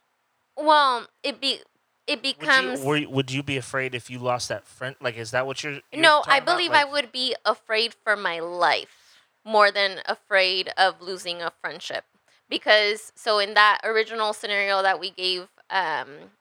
well 0.56 1.08
it 1.24 1.40
be 1.42 1.60
it 2.08 2.18
Would 2.22 2.24
you, 2.24 2.32
becomes 2.40 2.80
were, 2.82 2.98
you- 2.98 3.10
would 3.10 3.32
you 3.32 3.44
be 3.44 3.58
afraid 3.58 3.94
if 3.94 4.10
you 4.10 4.18
lost 4.20 4.48
that 4.50 4.66
friend? 4.66 4.96
Like, 5.02 5.18
is 5.18 5.32
that 5.32 5.46
what 5.46 5.62
you're? 5.64 5.74
you're 5.92 6.02
no 6.02 6.20
talking 6.20 6.34
i 6.34 6.40
about? 6.40 6.46
believe 6.54 6.72
Like, 6.72 6.86
i 6.88 6.92
would 6.92 7.12
be 7.12 7.36
afraid 7.46 7.94
for 7.94 8.16
my 8.16 8.40
life 8.40 9.26
more 9.46 9.72
than 9.72 10.00
afraid 10.06 10.72
of 10.78 11.02
losing 11.02 11.42
a 11.42 11.52
friendship 11.62 12.06
because 12.50 13.12
so 13.16 13.40
in 13.40 13.54
that 13.56 13.80
original 13.84 14.34
scenario 14.34 14.82
that 14.82 15.00
we 15.00 15.10
gave 15.12 15.48
um, 15.70 16.32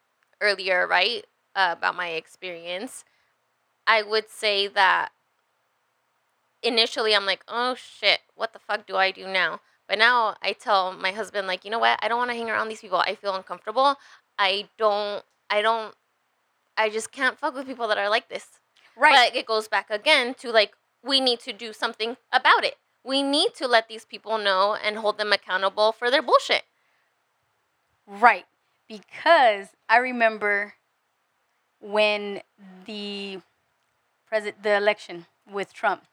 earlier 0.41 0.87
right 0.87 1.25
uh, 1.55 1.75
about 1.77 1.95
my 1.97 2.09
experience 2.11 3.05
i 3.87 4.03
would 4.03 4.29
say 4.31 4.67
that 4.69 5.11
initially 6.63 7.15
i'm 7.15 7.27
like 7.27 7.45
oh 7.49 7.75
shit 7.75 8.21
what 8.35 8.53
the 8.53 8.59
fuck 8.59 8.87
do 8.87 8.97
i 8.97 9.11
do 9.11 9.27
now 9.27 9.61
but 9.89 9.99
now 9.99 10.37
i 10.43 10.53
tell 10.53 10.93
my 10.93 11.13
husband 11.13 11.47
like 11.47 11.65
you 11.65 11.71
know 11.71 11.79
what 11.79 11.99
i 12.03 12.09
don't 12.09 12.19
want 12.19 12.31
to 12.31 12.37
hang 12.37 12.51
around 12.51 12.69
these 12.69 12.81
people 12.81 12.99
i 12.99 13.15
feel 13.15 13.35
uncomfortable 13.35 13.97
i 14.39 14.69
don't 14.79 15.25
i 15.51 15.63
don't 15.63 15.95
i 16.77 16.89
just 16.89 17.13
can't 17.13 17.39
fuck 17.39 17.55
with 17.55 17.67
people 17.67 17.89
that 17.89 17.99
are 17.99 18.09
like 18.11 18.29
this 18.29 18.47
Right. 18.97 19.31
but 19.31 19.37
it 19.37 19.45
goes 19.47 19.69
back 19.69 19.91
again 19.91 20.35
to 20.35 20.51
like 20.51 20.75
we 21.07 21.21
need 21.21 21.41
to 21.41 21.53
do 21.53 21.73
something 21.73 22.17
about 22.33 22.65
it. 22.65 22.77
We 23.05 23.23
need 23.23 23.55
to 23.57 23.69
let 23.69 23.89
these 23.89 24.05
people 24.05 24.39
know 24.39 24.75
and 24.83 24.97
hold 24.97 25.19
them 25.19 25.33
accountable 25.33 25.93
for 25.93 26.11
their 26.11 26.23
bullshit. 26.23 26.65
Right. 28.07 28.47
Because 28.89 29.69
I 29.89 29.99
remember 29.99 30.75
when 31.81 32.43
the 32.87 33.41
president 34.27 34.63
the 34.63 34.77
election 34.77 35.27
with 35.51 35.73
Trump. 35.73 36.05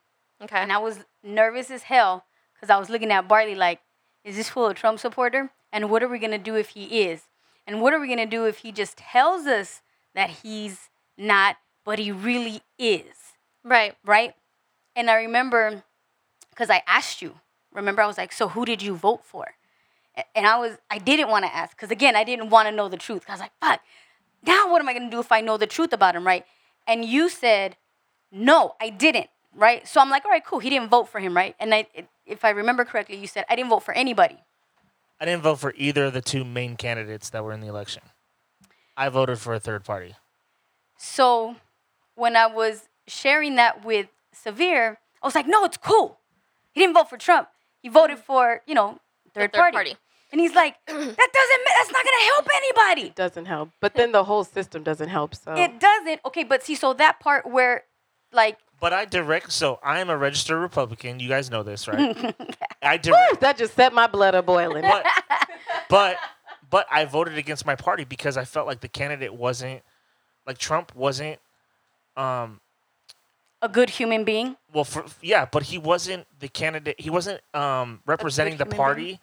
Okay. 0.41 0.57
And 0.57 0.71
I 0.71 0.77
was 0.77 0.99
nervous 1.23 1.71
as 1.71 1.83
hell 1.83 2.25
because 2.63 2.73
I 2.73 2.79
was 2.79 2.89
looking 2.89 3.11
at 3.11 3.27
Barley 3.27 3.55
like, 3.55 3.81
is 4.23 4.37
this 4.37 4.47
fool 4.47 4.67
a 4.67 4.73
Trump 4.73 4.97
supporter? 4.97 5.51
And 5.73 5.89
what 5.89 6.01
are 6.01 6.07
we 6.07 6.17
gonna 6.17 6.37
do 6.37 6.55
if 6.55 6.69
he 6.69 7.01
is? 7.01 7.23
And 7.67 7.81
what 7.81 7.93
are 7.93 7.99
we 7.99 8.07
gonna 8.07 8.25
do 8.25 8.45
if 8.45 8.59
he 8.59 8.71
just 8.71 8.95
tells 8.95 9.45
us 9.47 9.81
that 10.15 10.29
he's 10.29 10.89
not, 11.17 11.57
but 11.83 11.99
he 11.99 12.09
really 12.09 12.61
is? 12.79 13.33
right. 13.65 13.95
right? 14.05 14.33
And 14.95 15.09
I 15.09 15.15
remember 15.15 15.83
because 16.51 16.69
I 16.69 16.83
asked 16.87 17.21
you. 17.21 17.35
Remember, 17.73 18.01
I 18.01 18.07
was 18.07 18.17
like, 18.17 18.31
"So 18.31 18.47
who 18.47 18.63
did 18.63 18.81
you 18.81 18.95
vote 18.95 19.25
for?" 19.25 19.55
And 20.33 20.47
I 20.47 20.57
was, 20.57 20.77
I 20.89 20.99
didn't 20.99 21.27
want 21.27 21.43
to 21.43 21.53
ask 21.53 21.75
because 21.75 21.91
again, 21.91 22.15
I 22.15 22.23
didn't 22.23 22.49
want 22.49 22.69
to 22.69 22.71
know 22.71 22.87
the 22.87 22.95
truth. 22.95 23.25
I 23.27 23.33
was 23.33 23.41
like, 23.41 23.51
"Fuck, 23.59 23.81
now 24.45 24.71
what 24.71 24.79
am 24.79 24.87
I 24.87 24.93
gonna 24.93 25.09
do 25.09 25.19
if 25.19 25.33
I 25.33 25.41
know 25.41 25.57
the 25.57 25.67
truth 25.67 25.91
about 25.91 26.15
him?" 26.15 26.25
Right? 26.25 26.45
And 26.87 27.03
you 27.03 27.27
said, 27.27 27.75
"No, 28.31 28.75
I 28.79 28.89
didn't." 28.89 29.29
Right? 29.53 29.85
So 29.85 29.99
I'm 29.99 30.09
like, 30.09 30.23
"All 30.23 30.31
right, 30.31 30.45
cool. 30.45 30.59
He 30.59 30.69
didn't 30.69 30.89
vote 30.89 31.09
for 31.09 31.19
him, 31.19 31.35
right?" 31.35 31.55
And 31.59 31.73
I, 31.73 31.87
if 32.25 32.45
I 32.45 32.49
remember 32.51 32.85
correctly, 32.85 33.17
you 33.17 33.27
said 33.27 33.45
I 33.49 33.55
didn't 33.55 33.69
vote 33.69 33.83
for 33.83 33.93
anybody. 33.93 34.37
I 35.19 35.25
didn't 35.25 35.43
vote 35.43 35.59
for 35.59 35.73
either 35.77 36.05
of 36.05 36.13
the 36.13 36.21
two 36.21 36.43
main 36.43 36.75
candidates 36.75 37.29
that 37.29 37.43
were 37.43 37.53
in 37.53 37.61
the 37.61 37.67
election. 37.67 38.03
I 38.97 39.09
voted 39.09 39.39
for 39.39 39.53
a 39.53 39.59
third 39.59 39.83
party. 39.83 40.15
So 40.97 41.55
when 42.15 42.35
I 42.35 42.47
was 42.47 42.89
sharing 43.07 43.55
that 43.55 43.83
with 43.85 44.07
Severe, 44.31 44.99
I 45.21 45.27
was 45.27 45.35
like, 45.35 45.47
no, 45.47 45.63
it's 45.63 45.77
cool. 45.77 46.19
He 46.73 46.81
didn't 46.81 46.93
vote 46.95 47.09
for 47.09 47.17
Trump. 47.17 47.49
He 47.81 47.89
voted 47.89 48.19
for, 48.19 48.61
you 48.65 48.73
know, 48.75 48.99
third, 49.33 49.53
third 49.53 49.59
party. 49.59 49.75
party. 49.75 49.95
And 50.31 50.41
he's 50.41 50.55
like, 50.55 50.75
that 50.87 50.95
doesn't, 50.95 51.07
that's 51.07 51.91
not 51.91 52.03
gonna 52.03 52.25
help 52.33 52.47
anybody. 52.55 53.07
It 53.07 53.15
doesn't 53.15 53.45
help. 53.45 53.69
But 53.79 53.93
then 53.93 54.11
the 54.11 54.23
whole 54.23 54.43
system 54.43 54.81
doesn't 54.83 55.09
help. 55.09 55.35
So 55.35 55.53
It 55.53 55.79
doesn't. 55.79 56.21
Okay, 56.25 56.43
but 56.43 56.63
see, 56.63 56.75
so 56.75 56.93
that 56.93 57.19
part 57.19 57.45
where, 57.49 57.83
like, 58.31 58.57
But 58.83 58.91
I 58.91 59.05
direct. 59.05 59.53
So 59.53 59.79
I 59.81 60.01
am 60.01 60.09
a 60.09 60.17
registered 60.17 60.59
Republican. 60.59 61.21
You 61.21 61.29
guys 61.29 61.49
know 61.49 61.63
this, 61.63 61.87
right? 61.87 62.35
I 62.81 62.97
direct. 62.97 63.39
that 63.39 63.57
just 63.57 63.75
set 63.75 63.93
my 63.93 64.07
blood 64.07 64.35
a 64.35 64.43
boiling. 64.43 64.81
but 64.81 65.05
but 65.89 66.17
but 66.69 66.85
I 66.91 67.05
voted 67.05 67.37
against 67.37 67.65
my 67.65 67.75
party 67.75 68.03
because 68.03 68.35
I 68.35 68.43
felt 68.43 68.67
like 68.67 68.81
the 68.81 68.89
candidate 68.89 69.33
wasn't 69.33 69.83
like 70.45 70.57
Trump 70.57 70.93
wasn't 70.93 71.39
um 72.17 72.59
a 73.61 73.69
good 73.69 73.89
human 73.89 74.25
being. 74.25 74.57
well 74.73 74.83
for 74.83 75.05
yeah, 75.21 75.45
but 75.45 75.63
he 75.63 75.77
wasn't 75.77 76.27
the 76.41 76.49
candidate 76.49 76.99
he 76.99 77.09
wasn't 77.09 77.39
um 77.53 78.01
representing 78.05 78.57
the 78.57 78.65
party 78.65 79.21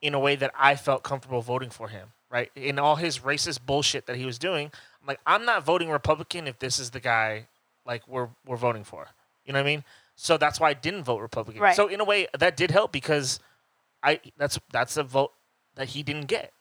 in 0.00 0.14
a 0.14 0.18
way 0.18 0.36
that 0.36 0.52
I 0.58 0.74
felt 0.74 1.02
comfortable 1.02 1.42
voting 1.42 1.68
for 1.68 1.88
him, 1.88 2.12
right? 2.30 2.50
In 2.56 2.78
all 2.78 2.96
his 2.96 3.18
racist 3.18 3.58
bullshit 3.66 4.06
that 4.06 4.16
he 4.16 4.24
was 4.24 4.38
doing, 4.38 4.70
I'm 5.02 5.06
like 5.06 5.20
I'm 5.26 5.44
not 5.44 5.66
voting 5.66 5.90
Republican 5.90 6.46
if 6.46 6.58
this 6.58 6.78
is 6.78 6.92
the 6.92 7.00
guy 7.00 7.46
like 7.90 8.06
we're 8.06 8.28
we're 8.46 8.56
voting 8.68 8.84
for. 8.84 9.08
You 9.44 9.52
know 9.52 9.58
what 9.58 9.66
I 9.66 9.72
mean? 9.72 9.84
So 10.14 10.38
that's 10.38 10.60
why 10.60 10.70
I 10.70 10.74
didn't 10.74 11.02
vote 11.02 11.20
Republican. 11.20 11.60
Right. 11.60 11.74
So 11.74 11.88
in 11.88 12.00
a 12.00 12.04
way 12.04 12.28
that 12.38 12.56
did 12.56 12.70
help 12.70 12.92
because 12.92 13.40
I 14.02 14.20
that's 14.38 14.58
that's 14.70 14.96
a 14.96 15.02
vote 15.02 15.32
that 15.74 15.88
he 15.88 16.02
didn't 16.02 16.26
get. 16.26 16.52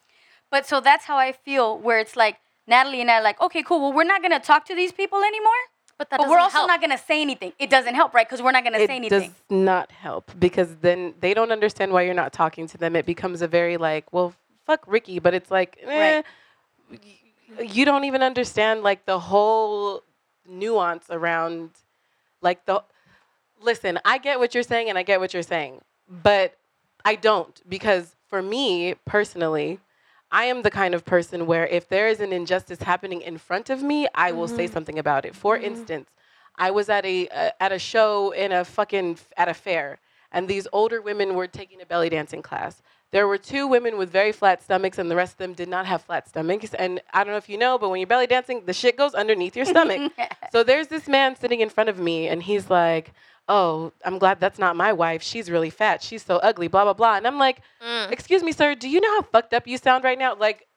But 0.50 0.66
so 0.66 0.82
that's 0.82 1.06
how 1.06 1.18
I 1.18 1.32
feel, 1.32 1.78
where 1.78 2.00
it's 2.00 2.16
like 2.16 2.38
Natalie 2.66 3.02
and 3.02 3.12
I 3.12 3.20
are 3.20 3.24
like, 3.24 3.40
okay, 3.40 3.62
cool. 3.62 3.80
Well, 3.82 3.94
we're 3.94 4.12
not 4.16 4.24
gonna 4.24 4.40
talk 4.40 4.66
to 4.66 4.76
these 4.76 4.92
people 4.92 5.20
anymore. 5.20 5.62
But 6.00 6.10
that 6.10 6.18
but 6.18 6.30
we're 6.30 6.40
also 6.40 6.60
help. 6.60 6.68
not 6.68 6.82
gonna 6.82 6.98
say 6.98 7.22
anything. 7.22 7.54
It 7.60 7.70
doesn't 7.70 7.94
help, 7.94 8.14
right? 8.14 8.28
Because 8.28 8.42
we're 8.42 8.54
not 8.58 8.64
gonna 8.64 8.80
it 8.80 8.88
say 8.88 8.96
anything. 8.96 9.22
It 9.22 9.26
does 9.28 9.34
not 9.50 9.92
help 9.92 10.32
because 10.40 10.78
then 10.78 11.14
they 11.20 11.34
don't 11.36 11.52
understand 11.52 11.92
why 11.92 12.02
you're 12.04 12.22
not 12.24 12.34
talking 12.34 12.66
to 12.68 12.78
them. 12.78 12.96
It 12.96 13.06
becomes 13.06 13.42
a 13.44 13.48
very 13.48 13.78
like, 13.78 14.12
well, 14.12 14.34
fuck 14.66 14.82
Ricky, 14.88 15.20
but 15.20 15.34
it's 15.34 15.52
like, 15.52 15.78
eh, 15.86 16.22
y- 16.90 17.00
you 17.62 17.84
don't 17.84 18.06
even 18.06 18.24
understand 18.24 18.82
like 18.82 19.06
the 19.06 19.20
whole 19.20 20.04
nuance 20.50 21.06
around 21.10 21.72
like 22.42 22.66
the. 22.66 22.84
Listen, 23.62 24.00
I 24.06 24.18
get 24.18 24.40
what 24.40 24.54
you're 24.54 24.64
saying 24.64 24.90
and 24.90 24.98
I 24.98 25.04
get 25.04 25.20
what 25.20 25.34
you're 25.34 25.44
saying, 25.44 25.82
but 26.08 26.58
I 27.04 27.16
don't 27.16 27.62
because 27.68 28.16
for 28.28 28.42
me 28.42 28.96
personally, 29.06 29.80
I 30.32 30.46
am 30.46 30.62
the 30.62 30.72
kind 30.72 30.94
of 30.94 31.06
person 31.06 31.46
where 31.46 31.68
if 31.68 31.90
there 31.90 32.08
is 32.08 32.20
an 32.20 32.32
injustice 32.32 32.82
happening 32.82 33.22
in 33.22 33.38
front 33.38 33.70
of 33.70 33.82
me, 33.82 34.08
I 34.14 34.32
will 34.32 34.48
say 34.48 34.68
something 34.68 35.00
about 35.00 35.26
it. 35.26 35.36
For 35.36 35.58
instance, 35.58 36.10
I 36.56 36.72
was 36.72 36.90
at 36.90 37.06
a 37.06 37.28
uh, 37.30 37.52
at 37.60 37.72
a 37.72 37.80
show 37.80 38.32
in 38.32 38.52
a 38.52 38.64
fucking 38.64 39.18
at 39.38 39.48
a 39.48 39.54
fair, 39.54 39.98
and 40.32 40.48
these 40.48 40.68
older 40.72 41.02
women 41.02 41.34
were 41.36 41.48
taking 41.48 41.82
a 41.82 41.86
belly 41.86 42.10
dancing 42.10 42.42
class. 42.42 42.82
There 43.12 43.28
were 43.28 43.40
two 43.40 43.66
women 43.68 43.98
with 43.98 44.12
very 44.12 44.32
flat 44.32 44.62
stomachs, 44.62 45.00
and 45.00 45.10
the 45.10 45.16
rest 45.16 45.34
of 45.34 45.38
them 45.40 45.54
did 45.54 45.68
not 45.68 45.88
have 45.88 46.04
flat 46.04 46.28
stomachs. 46.30 46.74
And 46.76 47.02
I 47.12 47.24
don't 47.24 47.34
know 47.34 47.38
if 47.38 47.50
you 47.50 47.58
know, 47.58 47.78
but 47.80 47.90
when 47.90 48.00
you're 48.00 48.08
belly 48.08 48.28
dancing, 48.28 48.64
the 48.66 48.74
shit 48.74 48.98
goes 48.98 49.16
underneath 49.16 49.56
your 49.56 49.66
stomach. 49.66 50.12
so 50.52 50.64
there's 50.64 50.88
this 50.88 51.08
man 51.08 51.36
sitting 51.36 51.62
in 51.62 51.70
front 51.70 51.90
of 51.90 51.98
me, 51.98 52.28
and 52.28 52.44
he's 52.44 52.70
like, 52.70 53.12
"Oh, 53.48 53.92
I'm 54.06 54.20
glad 54.20 54.40
that's 54.40 54.60
not 54.60 54.76
my 54.76 54.94
wife. 54.94 55.24
She's 55.24 55.50
really 55.50 55.72
fat. 55.72 56.04
She's 56.04 56.24
so 56.24 56.38
ugly." 56.38 56.68
Blah 56.68 56.84
blah 56.84 56.94
blah. 56.94 57.16
And 57.16 57.26
I'm 57.26 57.40
like, 57.40 57.62
Mm. 57.84 58.12
"Excuse 58.12 58.44
me, 58.44 58.52
sir. 58.52 58.76
Do 58.76 58.88
you 58.88 59.02
know 59.02 59.12
how 59.16 59.22
fucked 59.24 59.54
up 59.56 59.68
you 59.68 59.78
sound 59.80 60.04
right 60.04 60.18
now? 60.20 60.36
Like, 60.36 60.68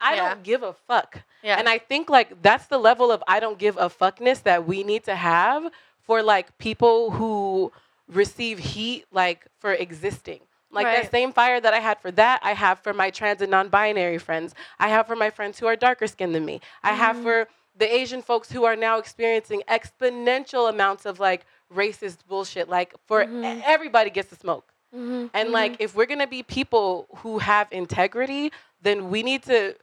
I 0.00 0.14
Yeah. 0.14 0.28
don't 0.30 0.42
give 0.42 0.62
a 0.62 0.72
fuck." 0.72 1.20
Yeah. 1.42 1.58
And 1.58 1.68
I 1.68 1.76
think 1.76 2.08
like 2.08 2.40
that's 2.40 2.66
the 2.68 2.78
level 2.78 3.12
of 3.12 3.22
I 3.28 3.38
don't 3.38 3.58
give 3.58 3.76
a 3.76 3.90
fuckness 3.90 4.44
that 4.44 4.66
we 4.66 4.82
need 4.82 5.04
to 5.04 5.14
have 5.14 5.70
for 6.00 6.22
like 6.22 6.56
people 6.56 7.10
who 7.10 7.70
receive 8.08 8.58
heat 8.60 9.04
like 9.12 9.46
for 9.60 9.72
existing. 9.74 10.40
Like 10.72 10.86
Right. 10.86 11.02
that 11.02 11.10
same 11.10 11.32
fire 11.32 11.60
that 11.60 11.74
I 11.74 11.80
had 11.80 12.00
for 12.00 12.10
that, 12.12 12.40
I 12.42 12.54
have 12.54 12.80
for 12.80 12.92
my 12.92 13.10
trans 13.10 13.42
and 13.42 13.50
non-binary 13.50 14.18
friends. 14.18 14.54
I 14.78 14.88
have 14.88 15.06
for 15.06 15.16
my 15.16 15.30
friends 15.30 15.58
who 15.58 15.66
are 15.66 15.76
darker 15.76 16.06
skinned 16.06 16.34
than 16.34 16.44
me. 16.44 16.60
I 16.82 16.92
have 16.94 17.16
mm. 17.16 17.22
for 17.22 17.48
the 17.76 17.92
Asian 17.92 18.22
folks 18.22 18.50
who 18.50 18.64
are 18.64 18.76
now 18.76 18.98
experiencing 18.98 19.62
exponential 19.68 20.68
amounts 20.68 21.06
of 21.06 21.20
like 21.20 21.46
racist 21.74 22.18
bullshit. 22.26 22.68
Like 22.68 22.94
for 23.06 23.22
e- 23.22 23.26
mm-hmm. 23.26 23.60
everybody 23.64 24.10
gets 24.10 24.30
to 24.30 24.36
smoke. 24.36 24.72
Mm-hmm. 24.94 25.26
And 25.32 25.46
mm-hmm. 25.46 25.52
like, 25.52 25.76
if 25.78 25.94
we're 25.94 26.06
gonna 26.06 26.26
be 26.26 26.42
people 26.42 27.06
who 27.18 27.38
have 27.38 27.68
integrity, 27.70 28.52
then 28.82 29.10
we 29.10 29.22
need 29.22 29.42
to 29.44 29.74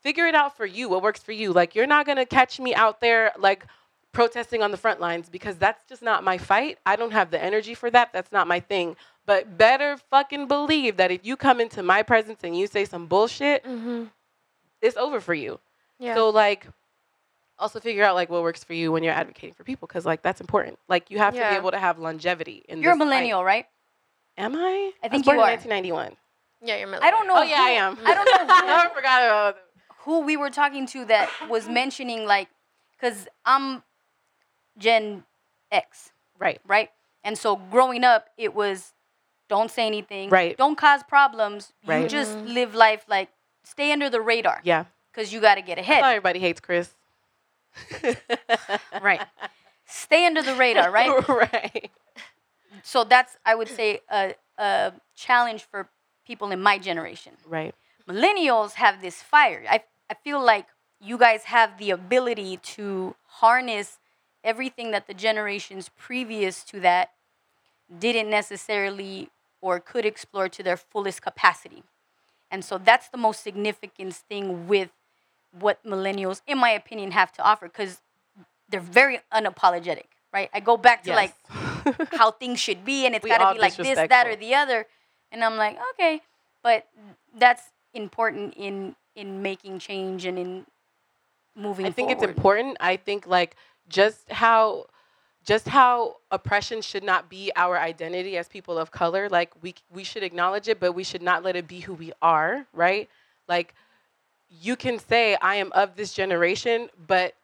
figure 0.00 0.26
it 0.26 0.34
out 0.34 0.56
for 0.56 0.66
you. 0.66 0.88
What 0.88 1.02
works 1.02 1.22
for 1.22 1.32
you? 1.32 1.52
Like, 1.52 1.74
you're 1.74 1.86
not 1.86 2.06
gonna 2.06 2.26
catch 2.26 2.58
me 2.58 2.74
out 2.74 3.00
there 3.00 3.32
like 3.38 3.64
protesting 4.12 4.62
on 4.62 4.70
the 4.70 4.76
front 4.76 4.98
lines 4.98 5.28
because 5.28 5.56
that's 5.56 5.84
just 5.88 6.02
not 6.02 6.24
my 6.24 6.38
fight. 6.38 6.78
I 6.86 6.96
don't 6.96 7.12
have 7.12 7.30
the 7.30 7.42
energy 7.42 7.74
for 7.74 7.90
that. 7.90 8.12
That's 8.12 8.32
not 8.32 8.48
my 8.48 8.60
thing. 8.60 8.96
But 9.26 9.58
better 9.58 9.96
fucking 10.10 10.46
believe 10.46 10.96
that 10.98 11.10
if 11.10 11.26
you 11.26 11.36
come 11.36 11.60
into 11.60 11.82
my 11.82 12.02
presence 12.02 12.40
and 12.44 12.56
you 12.56 12.66
say 12.66 12.84
some 12.84 13.06
bullshit, 13.06 13.64
Mm-hmm. 13.64 14.04
it's 14.80 14.96
over 14.96 15.20
for 15.20 15.34
you. 15.34 15.58
Yeah. 15.98 16.14
So 16.14 16.30
like 16.30 16.66
also 17.58 17.80
figure 17.80 18.04
out 18.04 18.14
like 18.14 18.28
what 18.30 18.42
works 18.42 18.62
for 18.62 18.74
you 18.74 18.92
when 18.92 19.02
you're 19.02 19.14
advocating 19.14 19.54
for 19.54 19.64
people 19.64 19.88
because 19.88 20.04
like 20.06 20.22
that's 20.22 20.40
important. 20.40 20.78
Like 20.88 21.10
you 21.10 21.18
have 21.18 21.34
to 21.34 21.40
be 21.40 21.56
able 21.56 21.70
to 21.72 21.78
have 21.78 21.98
longevity 21.98 22.64
in 22.68 22.80
You're 22.82 22.92
a 22.92 22.94
this 22.94 22.98
fight. 23.00 23.04
millennial, 23.06 23.42
right? 23.44 23.66
Am 24.38 24.54
I? 24.54 24.92
I 25.02 25.06
was 25.06 25.10
think 25.10 25.24
born 25.24 25.38
you 25.38 25.42
in 25.42 25.48
are. 25.48 25.52
1991. 25.52 26.16
yeah, 26.62 26.76
you're 26.76 26.86
millennial. 26.86 27.08
I 27.08 27.10
don't 27.10 27.26
know. 27.26 27.34
Oh 27.38 27.42
yeah, 27.42 27.56
I 27.60 27.70
am. 27.70 27.98
I 28.04 28.14
don't 28.14 28.26
know 28.26 28.54
who, 28.54 28.72
I 28.72 28.88
forgot 28.94 29.22
about 29.24 29.56
who 30.00 30.20
we 30.20 30.36
were 30.36 30.50
talking 30.50 30.86
to 30.88 31.04
that 31.06 31.30
was 31.48 31.68
mentioning 31.82 32.26
like, 32.26 32.48
because 32.92 33.26
I'm 33.44 33.82
Gen 34.78 35.24
X, 35.72 36.12
Right. 36.38 36.60
right? 36.66 36.90
And 37.24 37.36
so 37.38 37.56
growing 37.56 38.04
up, 38.04 38.28
it 38.36 38.54
was 38.54 38.92
don't 39.48 39.70
say 39.70 39.86
anything, 39.86 40.28
Right. 40.30 40.56
Don't 40.56 40.76
cause 40.76 41.02
problems. 41.04 41.72
Right. 41.86 41.96
You 41.96 42.02
Right. 42.02 42.10
just 42.10 42.36
mm-hmm. 42.36 42.48
live 42.48 42.74
life 42.74 43.04
like 43.08 43.28
stay 43.64 43.92
under 43.92 44.08
the 44.10 44.20
radar, 44.20 44.60
Yeah. 44.64 44.84
because 45.12 45.32
you 45.32 45.40
got 45.40 45.56
to 45.56 45.62
get 45.62 45.78
ahead, 45.78 46.02
everybody 46.04 46.38
hates 46.40 46.60
Chris. 46.60 46.94
right? 49.02 49.22
Stay 49.86 50.26
under 50.26 50.42
the 50.42 50.54
radar, 50.54 50.90
right? 50.90 51.28
right. 51.28 51.90
so 52.82 53.04
that's 53.04 53.36
I 53.44 53.54
would 53.54 53.68
say 53.68 54.00
a, 54.10 54.34
a 54.58 54.92
challenge 55.14 55.62
for 55.64 55.88
people 56.26 56.50
in 56.50 56.60
my 56.60 56.78
generation. 56.78 57.34
Right. 57.46 57.74
millennials 58.08 58.72
have 58.74 59.00
this 59.00 59.22
fire. 59.22 59.64
I, 59.68 59.84
I 60.10 60.14
feel 60.14 60.42
like 60.44 60.66
you 61.00 61.18
guys 61.18 61.44
have 61.44 61.78
the 61.78 61.90
ability 61.90 62.56
to 62.56 63.14
harness 63.26 63.98
everything 64.42 64.90
that 64.92 65.06
the 65.06 65.14
generations 65.14 65.90
previous 65.96 66.64
to 66.64 66.80
that 66.80 67.10
didn't 67.98 68.30
necessarily 68.30 69.28
or 69.60 69.80
could 69.80 70.04
explore 70.04 70.48
to 70.48 70.62
their 70.62 70.76
fullest 70.76 71.22
capacity. 71.22 71.82
And 72.50 72.64
so 72.64 72.78
that's 72.78 73.08
the 73.08 73.16
most 73.16 73.42
significant 73.42 74.14
thing 74.14 74.68
with 74.68 74.90
what 75.58 75.84
millennials, 75.84 76.42
in 76.46 76.58
my 76.58 76.70
opinion, 76.70 77.10
have 77.12 77.32
to 77.32 77.42
offer 77.42 77.66
because 77.66 78.00
they're 78.68 78.80
very 78.80 79.20
unapologetic, 79.32 80.04
right? 80.32 80.50
I 80.52 80.60
go 80.60 80.76
back 80.76 81.02
to 81.04 81.12
like 81.12 81.34
how 82.12 82.30
things 82.30 82.60
should 82.60 82.84
be 82.84 83.06
and 83.06 83.14
it's 83.14 83.24
got 83.26 83.38
to 83.38 83.54
be 83.54 83.60
like 83.60 83.76
this, 83.76 84.08
that, 84.08 84.26
or 84.26 84.36
the 84.36 84.54
other. 84.54 84.86
And 85.32 85.42
I'm 85.42 85.56
like, 85.56 85.78
okay, 85.94 86.22
but 86.62 86.86
that's 87.36 87.62
important 87.94 88.54
in 88.56 88.94
in 89.14 89.42
making 89.42 89.78
change 89.78 90.26
and 90.26 90.38
in 90.38 90.66
moving 91.56 91.86
I 91.86 91.90
think 91.90 92.10
forward. 92.10 92.22
it's 92.22 92.36
important. 92.36 92.76
I 92.80 92.96
think 92.96 93.26
like 93.26 93.56
just 93.88 94.30
how 94.30 94.86
just 95.46 95.68
how 95.68 96.16
oppression 96.32 96.82
should 96.82 97.04
not 97.04 97.30
be 97.30 97.52
our 97.56 97.78
identity 97.78 98.36
as 98.36 98.48
people 98.48 98.76
of 98.78 98.90
color. 98.90 99.28
Like 99.28 99.52
we 99.62 99.74
we 99.90 100.04
should 100.04 100.22
acknowledge 100.24 100.68
it, 100.68 100.78
but 100.80 100.92
we 100.92 101.04
should 101.04 101.22
not 101.22 101.42
let 101.44 101.56
it 101.56 101.66
be 101.68 101.80
who 101.80 101.94
we 101.94 102.12
are, 102.20 102.66
right? 102.74 103.08
Like 103.48 103.72
you 104.60 104.76
can 104.76 104.98
say 104.98 105.36
I 105.40 105.54
am 105.54 105.70
of 105.72 105.96
this 105.96 106.12
generation, 106.12 106.90
but 107.06 107.34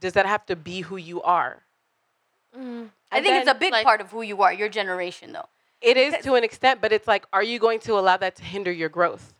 does 0.00 0.12
that 0.14 0.26
have 0.26 0.44
to 0.46 0.56
be 0.56 0.80
who 0.82 0.96
you 0.96 1.22
are? 1.22 1.62
Mm-hmm. 2.56 2.84
I 3.12 3.16
And 3.18 3.24
think 3.24 3.36
it's 3.40 3.50
a 3.50 3.54
big 3.54 3.72
like- 3.72 3.84
part 3.84 4.00
of 4.00 4.10
who 4.10 4.22
you 4.22 4.42
are, 4.42 4.52
your 4.52 4.68
generation, 4.68 5.32
though. 5.32 5.48
It 5.80 5.96
is 5.96 6.14
to 6.24 6.34
an 6.34 6.42
extent, 6.42 6.80
but 6.80 6.90
it's 6.90 7.06
like, 7.06 7.26
are 7.32 7.42
you 7.42 7.58
going 7.58 7.80
to 7.80 7.98
allow 7.98 8.16
that 8.16 8.34
to 8.36 8.42
hinder 8.42 8.72
your 8.72 8.88
growth? 8.88 9.34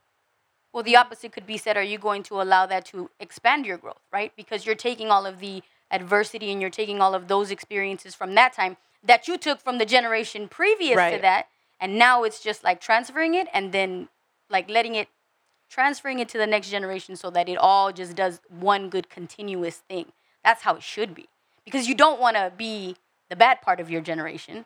Well, 0.72 0.82
the 0.82 0.94
opposite 0.96 1.32
could 1.32 1.46
be 1.46 1.56
said: 1.56 1.76
Are 1.76 1.82
you 1.82 1.98
going 1.98 2.22
to 2.24 2.40
allow 2.42 2.66
that 2.66 2.84
to 2.86 3.10
expand 3.18 3.64
your 3.64 3.78
growth, 3.78 4.02
right? 4.12 4.30
Because 4.36 4.66
you're 4.66 4.74
taking 4.74 5.10
all 5.10 5.24
of 5.24 5.40
the 5.40 5.62
adversity 5.90 6.50
and 6.50 6.60
you're 6.60 6.70
taking 6.70 7.00
all 7.00 7.14
of 7.14 7.28
those 7.28 7.50
experiences 7.50 8.14
from 8.14 8.34
that 8.34 8.52
time 8.52 8.76
that 9.04 9.28
you 9.28 9.38
took 9.38 9.60
from 9.60 9.78
the 9.78 9.86
generation 9.86 10.48
previous 10.48 10.96
to 10.96 11.18
that, 11.20 11.46
and 11.80 11.98
now 11.98 12.24
it's 12.24 12.42
just 12.42 12.64
like 12.64 12.80
transferring 12.80 13.34
it 13.34 13.46
and 13.52 13.72
then 13.72 14.08
like 14.50 14.68
letting 14.68 14.94
it 14.94 15.08
transferring 15.68 16.18
it 16.18 16.28
to 16.28 16.38
the 16.38 16.46
next 16.46 16.70
generation 16.70 17.16
so 17.16 17.30
that 17.30 17.48
it 17.48 17.56
all 17.56 17.92
just 17.92 18.14
does 18.14 18.40
one 18.48 18.88
good 18.88 19.08
continuous 19.08 19.76
thing. 19.76 20.12
That's 20.44 20.62
how 20.62 20.76
it 20.76 20.82
should 20.82 21.14
be. 21.14 21.28
Because 21.64 21.88
you 21.88 21.94
don't 21.94 22.20
want 22.20 22.36
to 22.36 22.52
be 22.56 22.96
the 23.28 23.36
bad 23.36 23.60
part 23.60 23.80
of 23.80 23.90
your 23.90 24.00
generation. 24.00 24.64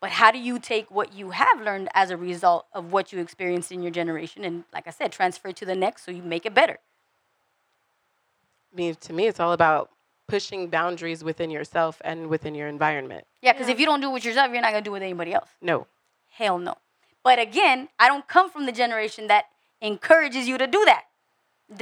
But 0.00 0.10
how 0.10 0.30
do 0.30 0.38
you 0.38 0.58
take 0.58 0.90
what 0.90 1.14
you 1.14 1.30
have 1.30 1.60
learned 1.60 1.88
as 1.94 2.10
a 2.10 2.16
result 2.16 2.66
of 2.74 2.92
what 2.92 3.12
you 3.12 3.20
experienced 3.20 3.72
in 3.72 3.82
your 3.82 3.92
generation 3.92 4.44
and 4.44 4.64
like 4.72 4.86
I 4.86 4.90
said, 4.90 5.12
transfer 5.12 5.48
it 5.48 5.56
to 5.56 5.64
the 5.64 5.76
next 5.76 6.04
so 6.04 6.10
you 6.10 6.22
make 6.22 6.44
it 6.44 6.54
better? 6.54 6.78
I 8.72 8.76
mean, 8.76 8.94
to 8.96 9.12
me, 9.12 9.26
it's 9.26 9.40
all 9.40 9.52
about 9.52 9.90
pushing 10.32 10.68
boundaries 10.68 11.22
within 11.22 11.50
yourself 11.50 12.00
and 12.06 12.28
within 12.28 12.54
your 12.54 12.66
environment. 12.66 13.26
Yeah, 13.42 13.52
because 13.52 13.68
Yeah. 13.68 13.74
if 13.74 13.80
you 13.80 13.84
don't 13.84 14.00
do 14.00 14.08
it 14.08 14.14
with 14.14 14.24
yourself, 14.24 14.50
you're 14.50 14.62
not 14.62 14.72
gonna 14.72 14.80
do 14.80 14.92
it 14.92 14.98
with 15.00 15.02
anybody 15.02 15.34
else. 15.34 15.50
No. 15.60 15.86
Hell 16.38 16.58
no. 16.58 16.74
But 17.22 17.38
again, 17.38 17.90
I 17.98 18.08
don't 18.08 18.26
come 18.26 18.48
from 18.48 18.64
the 18.64 18.72
generation 18.72 19.26
that 19.26 19.44
encourages 19.82 20.48
you 20.48 20.56
to 20.56 20.66
do 20.66 20.82
that. 20.86 21.04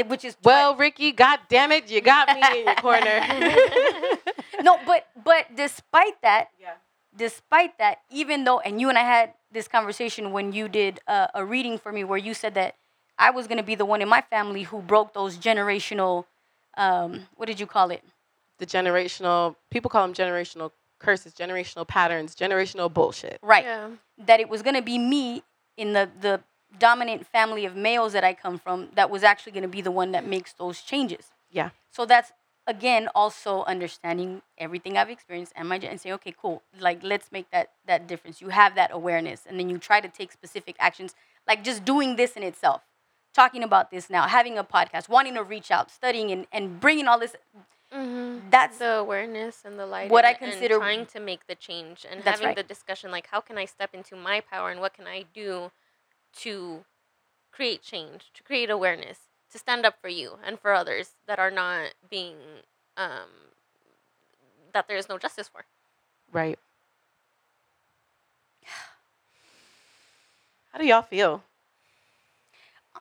Which 0.08 0.24
is 0.24 0.36
Well, 0.42 0.74
Ricky, 0.74 1.12
God 1.12 1.38
damn 1.48 1.70
it, 1.70 1.88
you 1.92 2.00
got 2.00 2.32
me 2.34 2.40
in 2.58 2.64
your 2.66 2.74
corner. 2.74 3.20
no, 4.66 4.80
but 4.84 5.06
but 5.30 5.54
despite 5.54 6.20
that, 6.22 6.50
Yeah. 6.58 6.74
despite 7.14 7.78
that, 7.78 7.96
even 8.10 8.42
though, 8.42 8.58
and 8.66 8.80
you 8.80 8.88
and 8.88 8.98
I 8.98 9.06
had 9.16 9.34
this 9.52 9.68
conversation 9.68 10.32
when 10.32 10.52
you 10.52 10.68
did 10.68 10.98
uh, 11.06 11.28
a 11.34 11.44
reading 11.44 11.78
for 11.78 11.92
me 11.92 12.02
where 12.02 12.18
you 12.18 12.34
said 12.34 12.54
that 12.54 12.74
I 13.16 13.30
was 13.30 13.46
going 13.46 13.58
to 13.58 13.68
be 13.72 13.76
the 13.76 13.84
one 13.94 14.02
in 14.02 14.08
my 14.08 14.22
family 14.22 14.64
who 14.64 14.78
broke 14.82 15.12
those 15.12 15.38
generational, 15.38 16.24
um, 16.76 17.28
what 17.36 17.46
did 17.46 17.60
you 17.60 17.66
call 17.66 17.90
it? 17.92 18.02
The 18.60 18.66
generational 18.66 19.56
people 19.70 19.90
call 19.90 20.06
them 20.06 20.14
generational 20.14 20.70
curses, 21.00 21.32
generational 21.32 21.88
patterns, 21.88 22.36
generational 22.36 22.92
bullshit. 22.92 23.38
Right. 23.42 23.64
Yeah. 23.64 23.88
That 24.18 24.38
it 24.38 24.48
was 24.48 24.62
going 24.62 24.76
to 24.76 24.82
be 24.82 24.98
me 24.98 25.42
in 25.76 25.94
the, 25.94 26.08
the 26.20 26.40
dominant 26.78 27.26
family 27.26 27.64
of 27.64 27.74
males 27.74 28.12
that 28.12 28.22
I 28.22 28.34
come 28.34 28.58
from 28.58 28.90
that 28.94 29.10
was 29.10 29.24
actually 29.24 29.52
going 29.52 29.62
to 29.62 29.68
be 29.68 29.80
the 29.80 29.90
one 29.90 30.12
that 30.12 30.26
makes 30.26 30.52
those 30.52 30.82
changes. 30.82 31.32
Yeah. 31.50 31.70
So 31.90 32.04
that's 32.06 32.32
again 32.66 33.08
also 33.14 33.64
understanding 33.64 34.42
everything 34.58 34.96
I've 34.96 35.10
experienced 35.10 35.52
and 35.56 35.68
my 35.68 35.76
and 35.76 36.00
say, 36.00 36.12
okay, 36.12 36.34
cool. 36.40 36.62
Like 36.78 37.02
let's 37.02 37.32
make 37.32 37.50
that 37.50 37.70
that 37.86 38.06
difference. 38.06 38.40
You 38.40 38.50
have 38.50 38.74
that 38.76 38.90
awareness, 38.92 39.42
and 39.48 39.58
then 39.58 39.68
you 39.68 39.78
try 39.78 40.00
to 40.00 40.08
take 40.08 40.30
specific 40.30 40.76
actions, 40.78 41.14
like 41.48 41.64
just 41.64 41.84
doing 41.84 42.16
this 42.16 42.32
in 42.32 42.42
itself, 42.42 42.82
talking 43.34 43.64
about 43.64 43.90
this 43.90 44.08
now, 44.08 44.28
having 44.28 44.56
a 44.56 44.64
podcast, 44.64 45.08
wanting 45.08 45.34
to 45.34 45.42
reach 45.42 45.70
out, 45.70 45.90
studying, 45.90 46.30
and 46.30 46.46
and 46.52 46.78
bringing 46.78 47.08
all 47.08 47.18
this. 47.18 47.34
Mm-hmm. 47.92 48.50
That's 48.50 48.78
the 48.78 48.98
awareness 48.98 49.62
and 49.64 49.78
the 49.78 49.86
light. 49.86 50.10
What 50.10 50.24
I 50.24 50.34
consider- 50.34 50.76
and 50.76 50.82
trying 50.82 51.06
to 51.06 51.20
make 51.20 51.46
the 51.46 51.56
change 51.56 52.06
and 52.08 52.22
having 52.22 52.46
right. 52.46 52.56
the 52.56 52.62
discussion 52.62 53.10
like 53.10 53.26
how 53.28 53.40
can 53.40 53.58
I 53.58 53.64
step 53.64 53.94
into 53.94 54.14
my 54.14 54.40
power 54.40 54.70
and 54.70 54.80
what 54.80 54.94
can 54.94 55.06
I 55.06 55.24
do 55.34 55.72
to 56.38 56.84
create 57.50 57.82
change, 57.82 58.30
to 58.34 58.42
create 58.42 58.70
awareness, 58.70 59.18
to 59.50 59.58
stand 59.58 59.84
up 59.84 59.96
for 60.00 60.08
you 60.08 60.38
and 60.44 60.60
for 60.60 60.72
others 60.72 61.16
that 61.26 61.38
are 61.38 61.50
not 61.50 61.94
being 62.08 62.36
um, 62.96 63.50
that 64.72 64.86
there 64.86 64.96
is 64.96 65.08
no 65.08 65.18
justice 65.18 65.48
for. 65.48 65.64
Right. 66.32 66.58
How 70.72 70.78
do 70.78 70.86
y'all 70.86 71.02
feel? 71.02 71.42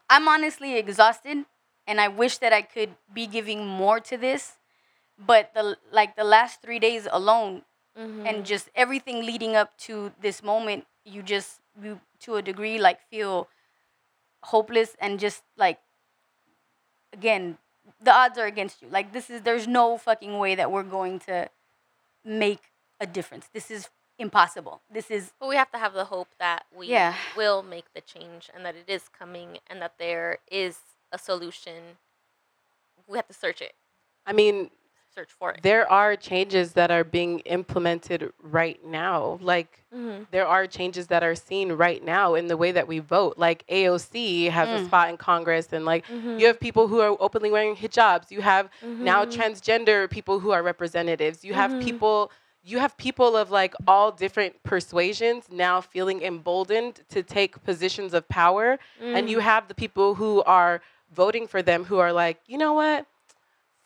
I'm 0.09 0.27
honestly 0.27 0.75
exhausted 0.77 1.45
and 1.85 2.01
I 2.01 2.07
wish 2.07 2.37
that 2.39 2.53
I 2.53 2.61
could 2.61 2.95
be 3.13 3.27
giving 3.27 3.65
more 3.65 3.99
to 3.99 4.17
this. 4.17 4.53
But 5.19 5.53
the 5.53 5.77
like 5.91 6.15
the 6.15 6.23
last 6.23 6.61
three 6.61 6.79
days 6.79 7.07
alone 7.11 7.63
Mm-hmm. 7.97 8.25
and 8.27 8.45
just 8.45 8.69
everything 8.75 9.25
leading 9.25 9.57
up 9.57 9.75
to 9.79 10.13
this 10.21 10.41
moment, 10.41 10.85
you 11.03 11.21
just 11.21 11.59
you 11.83 11.99
to 12.21 12.35
a 12.37 12.41
degree 12.41 12.79
like 12.79 13.01
feel 13.09 13.49
hopeless 14.43 14.95
and 15.01 15.19
just 15.19 15.43
like 15.57 15.79
again, 17.11 17.57
the 18.01 18.13
odds 18.13 18.37
are 18.37 18.45
against 18.45 18.81
you. 18.81 18.87
Like 18.89 19.11
this 19.11 19.29
is 19.29 19.41
there's 19.41 19.67
no 19.67 19.97
fucking 19.97 20.37
way 20.37 20.55
that 20.55 20.71
we're 20.71 20.83
going 20.83 21.19
to 21.27 21.49
make 22.23 22.71
a 23.01 23.07
difference. 23.07 23.49
This 23.53 23.69
is 23.71 23.89
impossible. 24.17 24.81
This 24.89 25.09
is 25.11 25.33
But 25.39 25.49
we 25.49 25.55
have 25.55 25.71
to 25.71 25.77
have 25.77 25.93
the 25.93 26.05
hope 26.05 26.29
that 26.39 26.65
we 26.73 26.87
Yeah. 26.87 27.15
will 27.35 27.63
make 27.63 27.85
the 27.93 28.01
change 28.01 28.49
and 28.53 28.65
that 28.65 28.75
it 28.75 28.85
is 28.87 29.09
coming 29.09 29.57
and 29.67 29.81
that 29.81 29.97
there 29.97 30.37
is 30.49 30.77
a 31.11 31.17
solution. 31.17 31.97
We 33.07 33.17
have 33.17 33.27
to 33.27 33.33
search 33.33 33.61
it, 33.61 33.73
I 34.25 34.33
mean, 34.33 34.69
search 35.15 35.31
for 35.31 35.51
it. 35.51 35.59
there 35.63 35.89
are 35.91 36.15
changes 36.15 36.73
that 36.73 36.91
are 36.91 37.03
being 37.03 37.39
implemented 37.41 38.31
right 38.41 38.83
now. 38.85 39.37
Like 39.41 39.85
Mm-hmm. 39.93 40.25
there 40.29 40.45
are 40.45 40.67
changes 40.67 41.07
that 41.07 41.23
are 41.23 41.33
seen 41.33 41.71
right 41.71 42.03
now 42.03 42.35
in 42.35 42.45
the 42.47 42.55
way 42.55 42.71
that 42.71 42.87
we 42.87 42.99
vote. 42.99 43.33
Like 43.37 43.65
AOC 43.67 44.49
has 44.51 44.69
a 44.69 44.83
Mm. 44.83 44.85
spot 44.85 45.09
in 45.09 45.17
Congress, 45.17 45.73
and 45.73 45.83
like 45.83 46.05
Mm-hmm. 46.07 46.37
you 46.39 46.45
have 46.47 46.59
people 46.59 46.87
who 46.87 46.99
are 47.01 47.17
openly 47.19 47.49
wearing 47.51 47.75
hijabs. 47.75 48.29
You 48.29 48.41
have 48.41 48.69
now 48.83 49.25
transgender 49.25 50.07
people 50.09 50.39
who 50.39 50.51
are 50.51 50.61
representatives. 50.61 51.43
You 51.43 51.53
have 51.55 51.71
people. 51.79 52.31
You 52.61 52.77
have 52.79 52.97
people 52.97 53.35
of 53.37 53.49
like 53.51 53.73
all 53.87 54.11
different 54.11 54.61
persuasions 54.63 55.45
now 55.49 55.81
feeling 55.81 56.21
emboldened 56.21 57.01
to 57.09 57.23
take 57.23 57.63
positions 57.63 58.13
of 58.13 58.27
power, 58.27 58.77
and 59.01 59.29
you 59.29 59.39
have 59.39 59.67
the 59.69 59.73
people 59.73 60.15
who 60.15 60.43
are 60.43 60.81
voting 61.11 61.47
for 61.47 61.61
them 61.63 61.85
who 61.85 61.97
are 61.97 62.13
like, 62.13 62.37
you 62.45 62.57
know 62.57 62.73
what? 62.73 63.07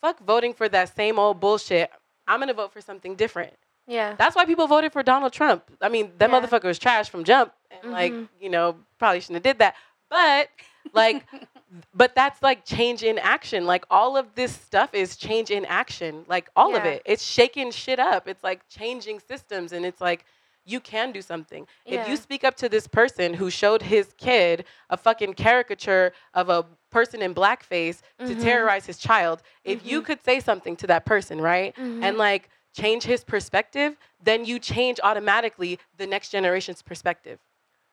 Fuck 0.04 0.20
voting 0.20 0.52
for 0.52 0.68
that 0.68 0.94
same 0.94 1.18
old 1.18 1.40
bullshit. 1.40 1.90
I'm 2.28 2.38
gonna 2.38 2.52
vote 2.52 2.70
for 2.74 2.82
something 2.82 3.14
different. 3.14 3.54
Yeah. 3.86 4.14
That's 4.18 4.36
why 4.36 4.44
people 4.44 4.66
voted 4.66 4.92
for 4.92 5.02
Donald 5.02 5.32
Trump. 5.32 5.64
I 5.80 5.88
mean, 5.88 6.12
that 6.18 6.28
Yeah. 6.30 6.40
motherfucker 6.42 6.64
was 6.64 6.78
trash 6.78 7.08
from 7.08 7.24
jump, 7.24 7.54
and 7.70 7.90
like 7.90 8.12
Mhm. 8.12 8.28
you 8.38 8.50
know 8.50 8.76
probably 8.98 9.20
shouldn't 9.20 9.36
have 9.36 9.42
did 9.54 9.58
that. 9.60 9.74
But 10.10 10.50
like, 10.92 11.24
but 11.94 12.14
that's 12.14 12.42
like 12.42 12.66
change 12.66 13.02
in 13.02 13.18
action. 13.18 13.64
Like 13.64 13.86
all 13.90 14.18
of 14.18 14.34
this 14.34 14.54
stuff 14.54 14.92
is 14.92 15.16
change 15.16 15.50
in 15.50 15.64
action. 15.64 16.26
Like 16.28 16.50
all 16.54 16.76
of 16.76 16.84
it, 16.84 17.00
it's 17.06 17.24
shaking 17.24 17.70
shit 17.70 17.98
up. 17.98 18.28
It's 18.28 18.44
like 18.44 18.68
changing 18.68 19.20
systems, 19.20 19.72
and 19.72 19.86
it's 19.86 20.02
like 20.02 20.26
you 20.64 20.80
can 20.80 21.12
do 21.12 21.22
something. 21.22 21.66
If 21.84 22.08
you 22.08 22.16
speak 22.16 22.44
up 22.44 22.56
to 22.56 22.68
this 22.68 22.86
person 22.86 23.34
who 23.34 23.50
showed 23.50 23.82
his 23.82 24.14
kid 24.16 24.64
a 24.90 24.96
fucking 24.96 25.34
caricature 25.34 26.12
of 26.32 26.48
a 26.48 26.64
person 26.90 27.22
in 27.22 27.34
blackface 27.34 28.00
to 28.18 28.34
Mhm. 28.34 28.40
terrorize 28.40 28.86
his 28.86 28.98
child, 28.98 29.42
if 29.64 29.84
you 29.84 30.00
could 30.02 30.24
say 30.24 30.40
something 30.40 30.76
to 30.76 30.86
that 30.86 31.04
person, 31.04 31.40
right? 31.40 31.74
Mhm. 31.76 32.02
And 32.02 32.18
like 32.18 32.48
change 32.72 33.04
his 33.04 33.24
perspective, 33.24 33.96
then 34.22 34.44
you 34.44 34.58
change 34.58 34.98
automatically 35.02 35.78
the 35.96 36.06
next 36.06 36.30
generation's 36.30 36.82
perspective. 36.82 37.38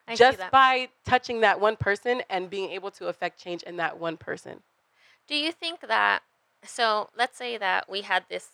I 0.07 0.15
just 0.15 0.39
by 0.51 0.89
touching 1.05 1.41
that 1.41 1.59
one 1.59 1.75
person 1.75 2.23
and 2.29 2.49
being 2.49 2.71
able 2.71 2.91
to 2.91 3.07
affect 3.07 3.39
change 3.39 3.63
in 3.63 3.77
that 3.77 3.99
one 3.99 4.17
person. 4.17 4.63
Do 5.27 5.35
you 5.35 5.51
think 5.51 5.81
that 5.81 6.23
so 6.63 7.09
let's 7.15 7.37
say 7.37 7.57
that 7.57 7.89
we 7.89 8.01
had 8.01 8.25
this 8.29 8.49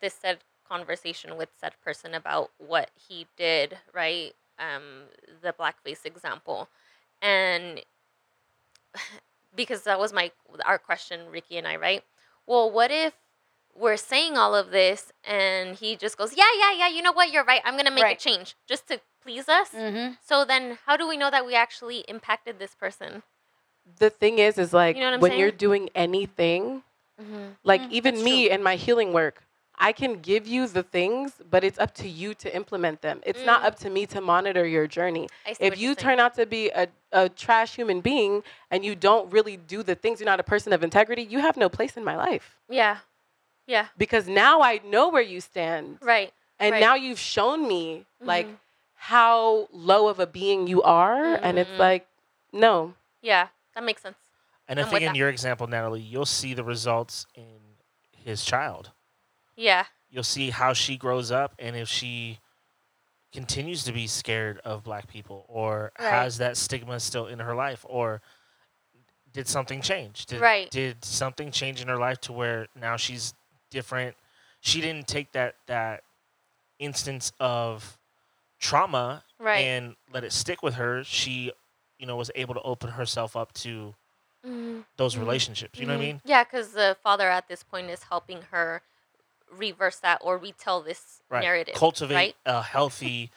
this 0.00 0.14
said 0.14 0.40
conversation 0.70 1.36
with 1.36 1.48
said 1.60 1.72
person 1.84 2.14
about 2.14 2.50
what 2.58 2.90
he 3.08 3.26
did, 3.36 3.78
right? 3.94 4.34
Um 4.58 5.04
the 5.42 5.52
blackface 5.52 6.04
example. 6.04 6.68
And 7.22 7.82
because 9.54 9.82
that 9.84 9.98
was 9.98 10.12
my 10.12 10.30
our 10.64 10.78
question 10.78 11.20
Ricky 11.30 11.56
and 11.58 11.66
I, 11.66 11.76
right? 11.76 12.04
Well, 12.46 12.70
what 12.70 12.90
if 12.90 13.14
we're 13.74 13.96
saying 13.96 14.36
all 14.36 14.54
of 14.54 14.70
this 14.70 15.12
and 15.24 15.76
he 15.76 15.96
just 15.96 16.16
goes, 16.18 16.34
"Yeah, 16.36 16.50
yeah, 16.58 16.72
yeah, 16.72 16.88
you 16.88 17.02
know 17.02 17.12
what? 17.12 17.32
You're 17.32 17.44
right. 17.44 17.62
I'm 17.64 17.74
going 17.74 17.86
to 17.86 17.92
make 17.92 18.04
Right. 18.04 18.16
a 18.18 18.20
change 18.20 18.56
just 18.68 18.88
to 18.88 19.00
please 19.22 19.48
us." 19.48 19.70
Mm-hmm. 19.70 20.14
So 20.24 20.44
then 20.44 20.78
how 20.86 20.96
do 20.96 21.08
we 21.08 21.16
know 21.16 21.30
that 21.30 21.46
we 21.46 21.54
actually 21.54 22.00
impacted 22.08 22.58
this 22.58 22.74
person? 22.74 23.22
The 23.98 24.10
thing 24.10 24.38
is, 24.38 24.58
is 24.58 24.72
like 24.72 24.96
You 24.96 25.02
know 25.02 25.08
what 25.08 25.14
I'm 25.14 25.20
when 25.20 25.38
you're 25.38 25.50
doing 25.52 25.90
anything, 25.94 26.82
Mm-hmm. 27.20 27.48
like 27.64 27.82
Mm, 27.82 27.92
even 27.92 28.14
that's 28.14 28.24
me 28.24 28.46
true. 28.46 28.54
and 28.54 28.64
my 28.64 28.76
healing 28.76 29.12
work, 29.12 29.42
I 29.82 29.92
can 29.92 30.20
give 30.20 30.46
you 30.46 30.66
the 30.68 30.82
things, 30.82 31.32
but 31.50 31.64
it's 31.64 31.78
up 31.78 31.94
to 31.94 32.06
you 32.08 32.34
to 32.34 32.54
implement 32.54 33.00
them. 33.00 33.20
It's 33.24 33.42
not 33.46 33.62
Mm. 33.62 33.64
up 33.64 33.78
to 33.80 33.88
me 33.90 34.04
to 34.06 34.20
monitor 34.20 34.66
your 34.66 34.86
journey. 34.86 35.28
If 35.58 35.78
you 35.80 35.86
you're 35.86 35.94
turn 35.94 36.20
out 36.20 36.34
to 36.34 36.44
be 36.44 36.68
a, 36.70 36.86
a 37.12 37.30
trash 37.30 37.74
human 37.76 38.00
being 38.02 38.42
and 38.70 38.84
you 38.84 38.94
don't 38.94 39.32
really 39.32 39.56
do 39.56 39.82
the 39.82 39.94
things, 39.94 40.20
you're 40.20 40.26
not 40.26 40.38
a 40.38 40.42
person 40.44 40.74
of 40.74 40.84
integrity, 40.84 41.22
you 41.22 41.38
have 41.40 41.56
no 41.56 41.70
place 41.70 41.96
in 41.96 42.04
my 42.04 42.14
life. 42.16 42.56
Yeah. 42.68 42.98
Yeah. 43.66 43.86
Because 43.96 44.28
now 44.28 44.60
I 44.60 44.80
know 44.84 45.08
where 45.08 45.22
you 45.22 45.40
stand. 45.40 45.98
Right. 46.02 46.32
And 46.58 46.72
Right. 46.72 46.80
now 46.80 46.94
you've 46.94 47.18
shown 47.18 47.66
me 47.66 48.04
like 48.20 48.46
Mhm. 48.46 48.56
how 48.96 49.66
low 49.72 50.08
of 50.08 50.20
a 50.20 50.26
being 50.26 50.66
you 50.66 50.82
are. 50.82 51.36
And 51.42 51.58
it's 51.58 51.70
Mhm. 51.70 51.78
like, 51.78 52.06
no. 52.52 52.94
Yeah. 53.22 53.48
That 53.74 53.84
makes 53.84 54.02
sense. 54.02 54.18
And 54.68 54.78
I 54.78 54.82
I'm 54.82 54.88
think 54.90 55.00
in 55.02 55.06
that. 55.06 55.16
your 55.16 55.30
example, 55.30 55.66
Natalie, 55.66 56.00
you'll 56.02 56.26
see 56.26 56.52
the 56.52 56.64
results 56.64 57.26
in 57.34 57.60
his 58.12 58.44
child. 58.44 58.90
Yeah. 59.60 59.84
You'll 60.08 60.22
see 60.24 60.48
how 60.50 60.72
she 60.72 60.96
grows 60.96 61.30
up 61.30 61.54
and 61.58 61.76
if 61.76 61.86
she 61.86 62.38
continues 63.30 63.84
to 63.84 63.92
be 63.92 64.06
scared 64.06 64.58
of 64.64 64.82
black 64.82 65.06
people 65.06 65.44
or 65.48 65.92
Right. 65.98 66.08
has 66.08 66.38
that 66.38 66.56
stigma 66.56 66.98
still 66.98 67.26
in 67.26 67.38
her 67.40 67.54
life 67.54 67.84
or 67.88 68.22
did 69.32 69.46
something 69.46 69.82
change? 69.82 70.24
Did, 70.26 70.40
Right. 70.40 70.70
did 70.70 71.04
something 71.04 71.52
change 71.52 71.80
in 71.82 71.88
her 71.88 71.98
life 71.98 72.20
to 72.22 72.32
where 72.32 72.68
now 72.74 72.96
she's 72.96 73.34
different? 73.70 74.16
She 74.60 74.80
didn't 74.80 75.06
take 75.06 75.32
that 75.32 75.56
that 75.66 76.02
instance 76.78 77.30
of 77.38 77.98
trauma 78.58 79.22
Right. 79.38 79.58
and 79.66 79.94
let 80.10 80.24
it 80.24 80.32
stick 80.32 80.62
with 80.62 80.74
her. 80.74 81.04
She, 81.04 81.52
you 81.98 82.06
know, 82.06 82.16
was 82.16 82.30
able 82.34 82.54
to 82.54 82.62
open 82.62 82.90
herself 82.92 83.36
up 83.36 83.52
to 83.52 83.94
Mhm. 84.44 84.86
those 84.96 85.14
Mhm. 85.14 85.20
relationships. 85.20 85.78
You 85.78 85.86
know 85.86 85.92
what 85.92 86.00
I 86.00 86.04
Mhm. 86.04 86.06
mean? 86.14 86.22
Yeah, 86.24 86.44
because 86.44 86.72
the 86.72 86.96
father 87.02 87.28
at 87.28 87.46
this 87.48 87.62
point 87.62 87.90
is 87.90 88.04
helping 88.04 88.42
her 88.50 88.82
reverse 89.50 89.96
that 89.96 90.18
or 90.22 90.38
retell 90.38 90.80
this 90.82 91.22
Right. 91.28 91.42
narrative. 91.42 91.74
Cultivate 91.74 92.14
Right. 92.14 92.36
a 92.46 92.62
healthy, 92.62 93.30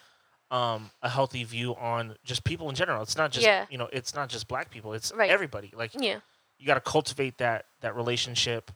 um, 0.52 0.92
a 1.02 1.10
healthy 1.10 1.44
view 1.44 1.76
on 1.76 2.18
just 2.24 2.44
people 2.44 2.70
in 2.70 2.76
general. 2.76 3.02
It's 3.02 3.18
not 3.18 3.32
just 3.32 3.46
Yeah. 3.46 3.66
you 3.70 3.78
know, 3.78 3.90
it's 3.92 4.14
not 4.14 4.30
just 4.30 4.48
black 4.48 4.70
people. 4.70 4.94
It's 4.94 5.12
Right. 5.12 5.30
everybody. 5.30 5.72
Like 5.76 5.92
Yeah. 5.94 6.20
you 6.58 6.66
got 6.68 6.76
to 6.76 6.82
cultivate 6.82 7.38
that 7.40 7.66
that 7.82 7.96
relationship 7.96 8.72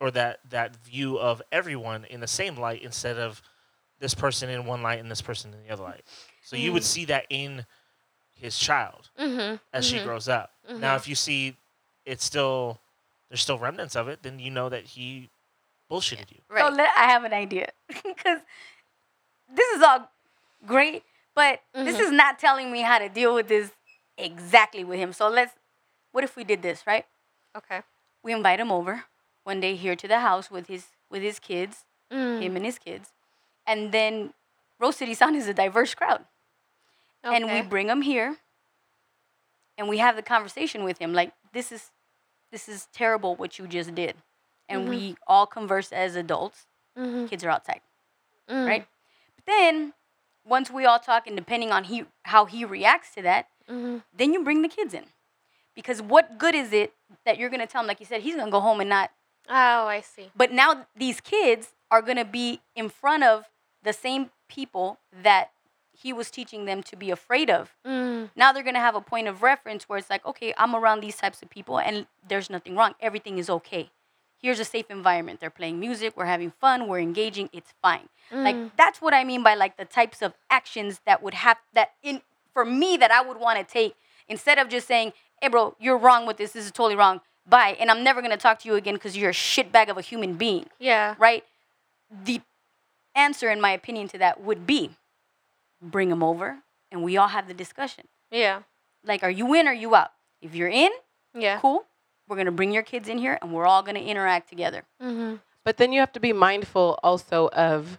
or 0.00 0.10
that 0.10 0.40
that 0.50 0.74
view 0.76 1.18
of 1.18 1.40
everyone 1.52 2.04
in 2.06 2.20
the 2.20 2.26
same 2.26 2.56
light 2.56 2.82
instead 2.82 3.18
of 3.18 3.40
this 4.00 4.14
person 4.14 4.48
in 4.50 4.64
one 4.66 4.82
light 4.82 4.98
and 4.98 5.08
this 5.10 5.22
person 5.22 5.54
in 5.54 5.62
the 5.62 5.70
other 5.70 5.84
light. 5.84 6.04
So 6.42 6.56
you 6.56 6.72
would 6.72 6.82
Mm. 6.82 6.86
see 6.86 7.04
that 7.06 7.26
in 7.30 7.66
his 8.34 8.58
child 8.58 9.10
Mm-hmm. 9.16 9.56
as 9.72 9.86
she 9.86 10.02
grows 10.02 10.28
up. 10.28 10.52
Now, 10.68 10.94
Mhm. 10.94 10.96
if 10.96 11.06
you 11.08 11.14
see 11.14 11.56
it's 12.04 12.24
still 12.24 12.80
there's 13.28 13.40
still 13.40 13.58
remnants 13.58 13.96
of 13.96 14.08
it, 14.08 14.22
then 14.22 14.38
you 14.38 14.50
know 14.50 14.68
that 14.68 14.84
he 14.84 15.30
bullshitted 15.92 16.30
you. 16.30 16.38
Right. 16.48 16.60
So 16.64 16.68
let, 16.74 16.90
I 16.96 17.04
have 17.04 17.24
an 17.24 17.32
idea 17.32 17.68
because 17.88 18.40
this 19.52 19.68
is 19.76 19.82
all 19.82 20.10
great, 20.66 21.02
but 21.34 21.60
this 21.74 21.96
Mhm. 21.96 22.00
is 22.06 22.10
not 22.10 22.38
telling 22.38 22.72
me 22.72 22.80
how 22.80 22.98
to 22.98 23.08
deal 23.08 23.34
with 23.34 23.48
this 23.48 23.70
exactly 24.16 24.84
with 24.84 24.98
him. 24.98 25.12
So 25.12 25.28
let's. 25.28 25.54
What 26.12 26.24
if 26.24 26.36
we 26.36 26.44
did 26.44 26.62
this 26.62 26.86
right? 26.86 27.06
okay. 27.56 27.80
We 28.22 28.32
invite 28.32 28.60
him 28.60 28.70
over 28.70 29.04
one 29.44 29.60
day 29.60 29.74
here 29.76 29.96
to 29.96 30.06
the 30.08 30.20
house 30.20 30.50
with 30.50 30.66
his 30.68 30.86
with 31.10 31.22
his 31.22 31.38
kids, 31.38 31.84
Mm. 32.10 32.40
him 32.42 32.56
and 32.56 32.64
his 32.64 32.78
kids, 32.78 33.10
and 33.66 33.92
then 33.92 34.32
Rose 34.78 34.96
City 34.96 35.14
Sound 35.14 35.36
is 35.36 35.48
a 35.48 35.54
diverse 35.54 35.94
crowd, 35.94 36.24
and 37.24 37.46
we 37.46 37.60
bring 37.62 37.88
him 37.88 38.02
here, 38.02 38.36
and 39.78 39.88
we 39.88 39.98
have 39.98 40.16
the 40.16 40.22
conversation 40.22 40.84
with 40.84 40.98
him 40.98 41.12
like 41.12 41.32
this 41.52 41.72
is 41.72 41.90
this 42.50 42.68
is 42.68 42.88
terrible 42.92 43.34
what 43.36 43.58
you 43.58 43.66
just 43.66 43.94
did, 43.94 44.14
and 44.72 44.86
Mhm. 44.86 44.88
we 44.90 45.16
all 45.26 45.46
converse 45.46 45.92
as 45.92 46.16
adults. 46.16 46.66
Mhm. 46.96 47.28
Kids 47.28 47.44
are 47.44 47.50
outside. 47.50 47.80
Mm. 48.48 48.66
right? 48.66 48.86
But 49.36 49.46
then 49.46 49.94
once 50.44 50.68
we 50.70 50.84
all 50.84 50.98
talk 50.98 51.26
and 51.28 51.36
depending 51.36 51.70
on 51.70 51.84
he 51.84 52.06
how 52.24 52.44
he 52.44 52.64
reacts 52.64 53.14
to 53.14 53.22
that, 53.22 53.48
Mhm. 53.68 54.02
then 54.12 54.32
you 54.32 54.42
bring 54.42 54.62
the 54.62 54.68
kids 54.68 54.92
in. 54.92 55.06
Because 55.74 56.02
what 56.02 56.38
good 56.38 56.54
is 56.54 56.72
it 56.72 56.92
that 57.24 57.38
you're 57.38 57.48
gonna 57.48 57.66
tell 57.68 57.80
him, 57.82 57.86
like 57.86 58.00
you 58.00 58.04
said, 58.06 58.22
he's 58.22 58.34
gonna 58.36 58.50
go 58.50 58.60
home 58.60 58.80
and 58.80 58.90
not 58.90 59.10
Oh, 59.48 59.86
I 59.86 60.00
see. 60.00 60.30
but 60.34 60.50
now 60.50 60.86
these 60.96 61.20
kids 61.20 61.74
are 61.90 62.02
gonna 62.02 62.24
be 62.24 62.60
in 62.74 62.88
front 62.88 63.22
of 63.24 63.48
the 63.82 63.92
same 63.92 64.30
people 64.48 64.98
that 65.12 65.52
he 65.92 66.12
was 66.12 66.30
teaching 66.30 66.64
them 66.64 66.82
to 66.82 66.96
be 66.96 67.10
afraid 67.10 67.48
of. 67.48 67.76
Mm. 67.86 68.30
Now 68.34 68.52
they're 68.52 68.62
gonna 68.64 68.80
have 68.80 68.96
a 68.96 69.00
point 69.00 69.28
of 69.28 69.42
reference 69.42 69.88
where 69.88 69.98
it's 69.98 70.10
like, 70.10 70.26
okay, 70.26 70.52
I'm 70.58 70.74
around 70.74 71.00
these 71.00 71.16
types 71.16 71.42
of 71.42 71.48
people 71.48 71.78
and 71.78 72.06
there's 72.26 72.50
nothing 72.50 72.76
wrong. 72.76 72.96
Everything 73.00 73.38
is 73.38 73.48
okay. 73.48 73.90
Here's 74.42 74.58
a 74.58 74.64
safe 74.64 74.90
environment. 74.90 75.38
They're 75.40 75.50
playing 75.50 75.78
music, 75.78 76.16
we're 76.16 76.24
having 76.26 76.50
fun, 76.60 76.88
we're 76.88 76.98
engaging, 76.98 77.48
it's 77.52 77.72
fine. 77.80 78.08
Mm. 78.30 78.42
Like 78.44 78.76
that's 78.76 79.00
what 79.00 79.14
I 79.14 79.22
mean 79.24 79.42
by 79.44 79.54
like 79.54 79.76
the 79.76 79.84
types 79.84 80.20
of 80.20 80.34
actions 80.50 81.00
that 81.06 81.22
would 81.22 81.34
have 81.34 81.58
that 81.74 81.92
in 82.02 82.22
for 82.52 82.64
me 82.64 82.96
that 82.96 83.10
I 83.12 83.22
would 83.22 83.38
want 83.38 83.58
to 83.58 83.64
take 83.64 83.94
instead 84.28 84.58
of 84.58 84.68
just 84.68 84.86
saying, 84.88 85.12
"Hey, 85.40 85.48
bro, 85.48 85.76
you're 85.78 85.96
wrong 85.96 86.26
with 86.26 86.36
this. 86.38 86.52
This 86.52 86.64
is 86.64 86.72
totally 86.72 86.96
wrong. 86.96 87.20
Bye." 87.46 87.76
And 87.78 87.88
I'm 87.90 88.02
never 88.02 88.20
gonna 88.20 88.36
talk 88.36 88.58
to 88.60 88.68
you 88.68 88.74
again 88.74 88.94
because 88.94 89.16
you're 89.16 89.30
a 89.30 89.34
shitbag 89.34 89.88
of 89.88 89.96
a 89.96 90.02
human 90.02 90.34
being, 90.34 90.66
Yeah. 90.78 91.14
right? 91.18 91.44
The 92.10 92.40
answer, 93.14 93.48
in 93.50 93.60
my 93.60 93.70
opinion, 93.70 94.08
to 94.08 94.18
that 94.18 94.40
would 94.40 94.66
be, 94.66 94.90
bring 95.80 96.08
them 96.10 96.22
over 96.22 96.58
and 96.90 97.02
we 97.02 97.16
all 97.16 97.28
have 97.28 97.46
the 97.48 97.54
discussion. 97.54 98.08
Yeah. 98.30 98.62
Like, 99.04 99.22
are 99.22 99.30
you 99.30 99.54
in 99.54 99.66
or 99.68 99.72
you 99.72 99.94
out? 99.94 100.12
If 100.40 100.54
you're 100.54 100.68
in, 100.68 100.90
Yeah. 101.34 101.58
cool. 101.60 101.86
We're 102.28 102.36
gonna 102.36 102.52
bring 102.52 102.72
your 102.72 102.82
kids 102.82 103.08
in 103.08 103.18
here 103.18 103.38
and 103.42 103.52
we're 103.52 103.66
all 103.66 103.82
gonna 103.82 104.00
interact 104.00 104.48
together. 104.48 104.84
Mm-hmm. 105.02 105.36
But 105.64 105.76
then 105.76 105.92
you 105.92 106.00
have 106.00 106.12
to 106.12 106.20
be 106.20 106.32
mindful 106.32 106.98
also 107.02 107.48
of 107.48 107.98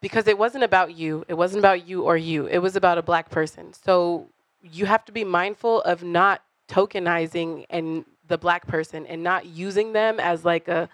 because 0.00 0.26
it 0.26 0.36
wasn't 0.36 0.64
about 0.64 0.94
you. 0.96 1.24
It 1.28 1.34
wasn't 1.34 1.60
about 1.60 1.86
you 1.86 2.02
or 2.02 2.16
you. 2.16 2.46
It 2.46 2.58
was 2.58 2.76
about 2.76 2.98
a 2.98 3.02
black 3.02 3.30
person. 3.30 3.72
So 3.72 4.28
you 4.62 4.86
have 4.86 5.04
to 5.06 5.12
be 5.12 5.24
mindful 5.24 5.80
of 5.82 6.02
not 6.02 6.42
tokenizing 6.68 7.66
and 7.70 8.04
the 8.28 8.38
black 8.38 8.66
person 8.66 9.06
and 9.06 9.22
not 9.22 9.46
using 9.46 9.92
them 9.92 10.20
as 10.20 10.44
like 10.44 10.68
a 10.68 10.88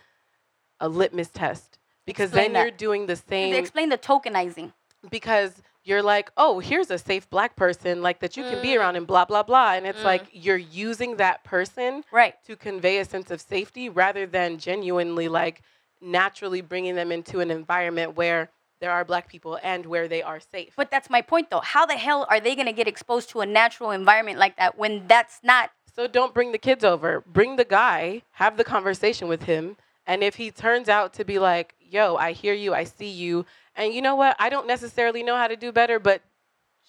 a 0.80 0.88
litmus 0.88 1.28
test 1.28 1.78
because 2.06 2.30
Explain 2.30 2.52
then 2.52 2.62
you're 2.62 2.76
doing 2.76 3.06
the 3.06 3.16
same 3.16 3.54
Explain 3.54 3.88
the 3.88 3.98
tokenizing. 3.98 4.72
because 5.10 5.52
you're 5.88 6.02
like, 6.02 6.30
oh, 6.36 6.58
here's 6.58 6.90
a 6.90 6.98
safe 6.98 7.28
black 7.30 7.56
person 7.56 8.02
like 8.02 8.20
that 8.20 8.36
you 8.36 8.44
can 8.44 8.60
be 8.60 8.68
Mm. 8.74 8.78
around 8.80 8.96
and 8.96 9.06
blah 9.06 9.24
blah 9.24 9.42
blah, 9.42 9.72
and 9.72 9.86
it's 9.86 10.00
Mm. 10.02 10.04
like 10.04 10.26
you're 10.32 10.56
using 10.56 11.16
that 11.16 11.42
person 11.44 12.04
Right. 12.12 12.34
to 12.46 12.56
convey 12.56 12.98
a 12.98 13.04
sense 13.04 13.30
of 13.30 13.40
safety 13.40 13.88
rather 13.88 14.26
than 14.26 14.58
genuinely 14.58 15.28
like 15.28 15.62
naturally 16.00 16.60
bringing 16.60 16.94
them 16.94 17.10
into 17.10 17.40
an 17.40 17.50
environment 17.50 18.14
where 18.16 18.50
there 18.80 18.92
are 18.92 19.04
black 19.04 19.28
people 19.28 19.58
and 19.62 19.86
where 19.86 20.06
they 20.06 20.22
are 20.22 20.38
safe. 20.38 20.72
But 20.76 20.90
that's 20.90 21.10
my 21.10 21.22
point, 21.22 21.50
though. 21.50 21.60
How 21.60 21.84
the 21.86 21.96
hell 21.96 22.26
are 22.30 22.38
they 22.38 22.54
going 22.54 22.66
to 22.66 22.72
get 22.72 22.86
exposed 22.86 23.30
to 23.30 23.40
a 23.40 23.46
natural 23.46 23.90
environment 23.90 24.38
like 24.38 24.56
that 24.56 24.78
when 24.78 25.06
that's 25.08 25.40
not? 25.42 25.70
so 25.96 26.06
don't 26.06 26.32
bring 26.32 26.52
the 26.52 26.58
kids 26.58 26.84
over. 26.84 27.24
Bring 27.26 27.56
the 27.56 27.64
guy, 27.64 28.22
have 28.32 28.56
the 28.56 28.62
conversation 28.62 29.26
with 29.26 29.44
him, 29.44 29.76
And 30.06 30.22
if 30.22 30.36
he 30.36 30.50
turns 30.50 30.88
out 30.88 31.12
to 31.14 31.24
be 31.24 31.38
like, 31.38 31.74
yo, 31.80 32.16
I 32.16 32.32
hear 32.32 32.54
you, 32.54 32.72
I 32.72 32.84
see 32.84 33.10
you, 33.10 33.44
and 33.78 33.94
you 33.94 34.02
know 34.02 34.16
what? 34.16 34.36
I 34.38 34.50
don't 34.50 34.66
necessarily 34.66 35.22
know 35.22 35.36
how 35.36 35.46
to 35.46 35.56
do 35.56 35.72
better, 35.72 35.98
but 35.98 36.20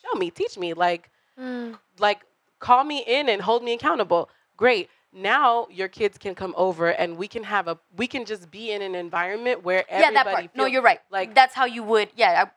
show 0.01 0.17
me, 0.17 0.31
teach 0.31 0.57
me. 0.57 0.73
Like, 0.73 1.09
mm. 1.39 1.77
like 1.99 2.21
call 2.57 2.83
me 2.83 3.03
in 3.05 3.29
and 3.29 3.41
hold 3.41 3.63
me 3.63 3.73
accountable. 3.73 4.29
Great. 4.57 4.89
Now 5.13 5.67
your 5.71 5.87
kids 5.87 6.17
can 6.17 6.35
come 6.35 6.53
over 6.57 6.89
and 6.89 7.17
we 7.17 7.27
can 7.27 7.43
have 7.43 7.67
a 7.67 7.79
we 7.95 8.07
can 8.07 8.25
just 8.25 8.51
be 8.51 8.71
in 8.71 8.81
an 8.81 8.93
environment 8.93 9.63
where 9.63 9.85
yeah, 9.89 9.95
everybody 9.95 10.13
that 10.13 10.35
part. 10.35 10.55
no, 10.55 10.65
you're 10.65 10.81
right. 10.81 10.99
Like 11.09 11.33
that's 11.33 11.55
how 11.55 11.65
you 11.65 11.83
would. 11.83 12.09
Yeah, 12.15 12.45
I, 12.45 12.51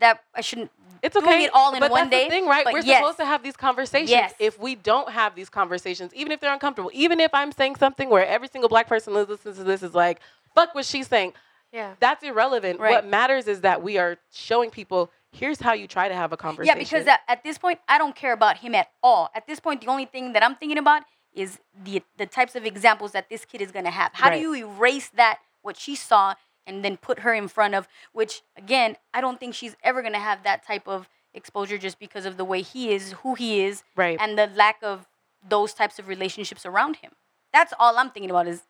that 0.00 0.20
I 0.34 0.40
shouldn't. 0.40 0.70
It's 1.02 1.14
doing 1.14 1.26
okay. 1.26 1.44
it 1.44 1.50
all 1.52 1.74
in 1.74 1.80
but 1.80 1.90
one 1.90 2.08
that's 2.08 2.10
day, 2.10 2.24
The 2.24 2.30
thing, 2.30 2.46
right? 2.46 2.66
We're 2.70 2.80
yes. 2.80 2.98
supposed 2.98 3.18
to 3.18 3.24
have 3.24 3.42
these 3.42 3.56
conversations. 3.56 4.10
Yes. 4.10 4.34
If 4.38 4.58
we 4.58 4.74
don't 4.74 5.10
have 5.10 5.34
these 5.34 5.48
conversations, 5.48 6.12
even 6.14 6.32
if 6.32 6.40
they're 6.40 6.52
uncomfortable, 6.52 6.90
even 6.94 7.20
if 7.20 7.32
I'm 7.34 7.52
saying 7.52 7.76
something 7.76 8.08
where 8.08 8.26
every 8.26 8.48
single 8.48 8.68
black 8.68 8.88
person 8.88 9.14
who 9.14 9.24
listens 9.24 9.58
to 9.58 9.64
this 9.64 9.82
is 9.82 9.94
like, 9.94 10.20
"Fuck 10.54 10.74
what 10.74 10.84
she's 10.84 11.06
saying," 11.06 11.34
Yeah. 11.76 11.94
that's 12.00 12.24
irrelevant. 12.24 12.80
Right. 12.80 12.92
What 12.92 13.06
matters 13.06 13.46
is 13.46 13.60
that 13.60 13.82
we 13.82 13.98
are 13.98 14.16
showing 14.32 14.70
people 14.70 15.10
here's 15.32 15.60
how 15.60 15.74
you 15.74 15.86
try 15.86 16.08
to 16.08 16.14
have 16.14 16.32
a 16.32 16.36
conversation. 16.36 16.74
Yeah, 16.76 16.82
because 16.82 17.06
at, 17.06 17.20
at 17.28 17.44
this 17.44 17.58
point, 17.58 17.78
I 17.86 17.98
don't 17.98 18.16
care 18.16 18.32
about 18.32 18.56
him 18.58 18.74
at 18.74 18.88
all. 19.02 19.28
At 19.34 19.46
this 19.46 19.60
point, 19.60 19.82
the 19.82 19.88
only 19.88 20.06
thing 20.06 20.32
that 20.32 20.42
I'm 20.42 20.54
thinking 20.56 20.78
about 20.78 21.02
is 21.34 21.58
the 21.84 22.02
the 22.16 22.24
types 22.26 22.56
of 22.56 22.64
examples 22.64 23.12
that 23.12 23.28
this 23.28 23.44
kid 23.44 23.60
is 23.60 23.70
gonna 23.70 23.90
have. 23.90 24.12
How 24.14 24.30
Right. 24.30 24.36
do 24.36 24.40
you 24.40 24.54
erase 24.54 25.08
that 25.10 25.40
what 25.60 25.76
she 25.76 25.94
saw 25.94 26.34
and 26.66 26.82
then 26.84 26.96
put 26.96 27.18
her 27.20 27.34
in 27.34 27.46
front 27.46 27.74
of? 27.74 27.86
Which 28.12 28.42
again, 28.56 28.96
I 29.12 29.20
don't 29.20 29.38
think 29.38 29.54
she's 29.54 29.76
ever 29.82 30.00
gonna 30.02 30.18
have 30.30 30.42
that 30.44 30.66
type 30.66 30.88
of 30.88 31.10
exposure 31.34 31.76
just 31.76 31.98
because 31.98 32.24
of 32.24 32.38
the 32.38 32.44
way 32.52 32.62
he 32.62 32.90
is, 32.94 33.12
who 33.22 33.34
he 33.34 33.60
is, 33.60 33.84
Right. 33.94 34.16
and 34.18 34.38
the 34.38 34.46
lack 34.46 34.78
of 34.82 35.06
those 35.46 35.74
types 35.74 35.98
of 35.98 36.08
relationships 36.08 36.64
around 36.64 36.96
him. 36.96 37.12
That's 37.52 37.74
all 37.78 37.98
I'm 37.98 38.10
thinking 38.10 38.30
about 38.30 38.46
is 38.48 38.62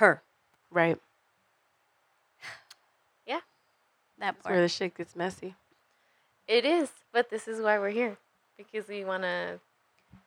her. 0.00 0.24
right. 0.72 0.98
Yeah. 3.26 3.40
That 4.20 4.36
That's 4.36 4.46
where 4.46 4.60
the 4.60 4.68
shit 4.68 4.96
gets 4.96 5.16
messy. 5.16 5.54
It 6.46 6.64
is, 6.64 6.90
but 7.12 7.30
this 7.30 7.48
is 7.48 7.60
why 7.60 7.78
we're 7.78 7.90
here 7.90 8.18
because 8.56 8.86
we 8.88 9.04
want 9.04 9.22
to 9.22 9.60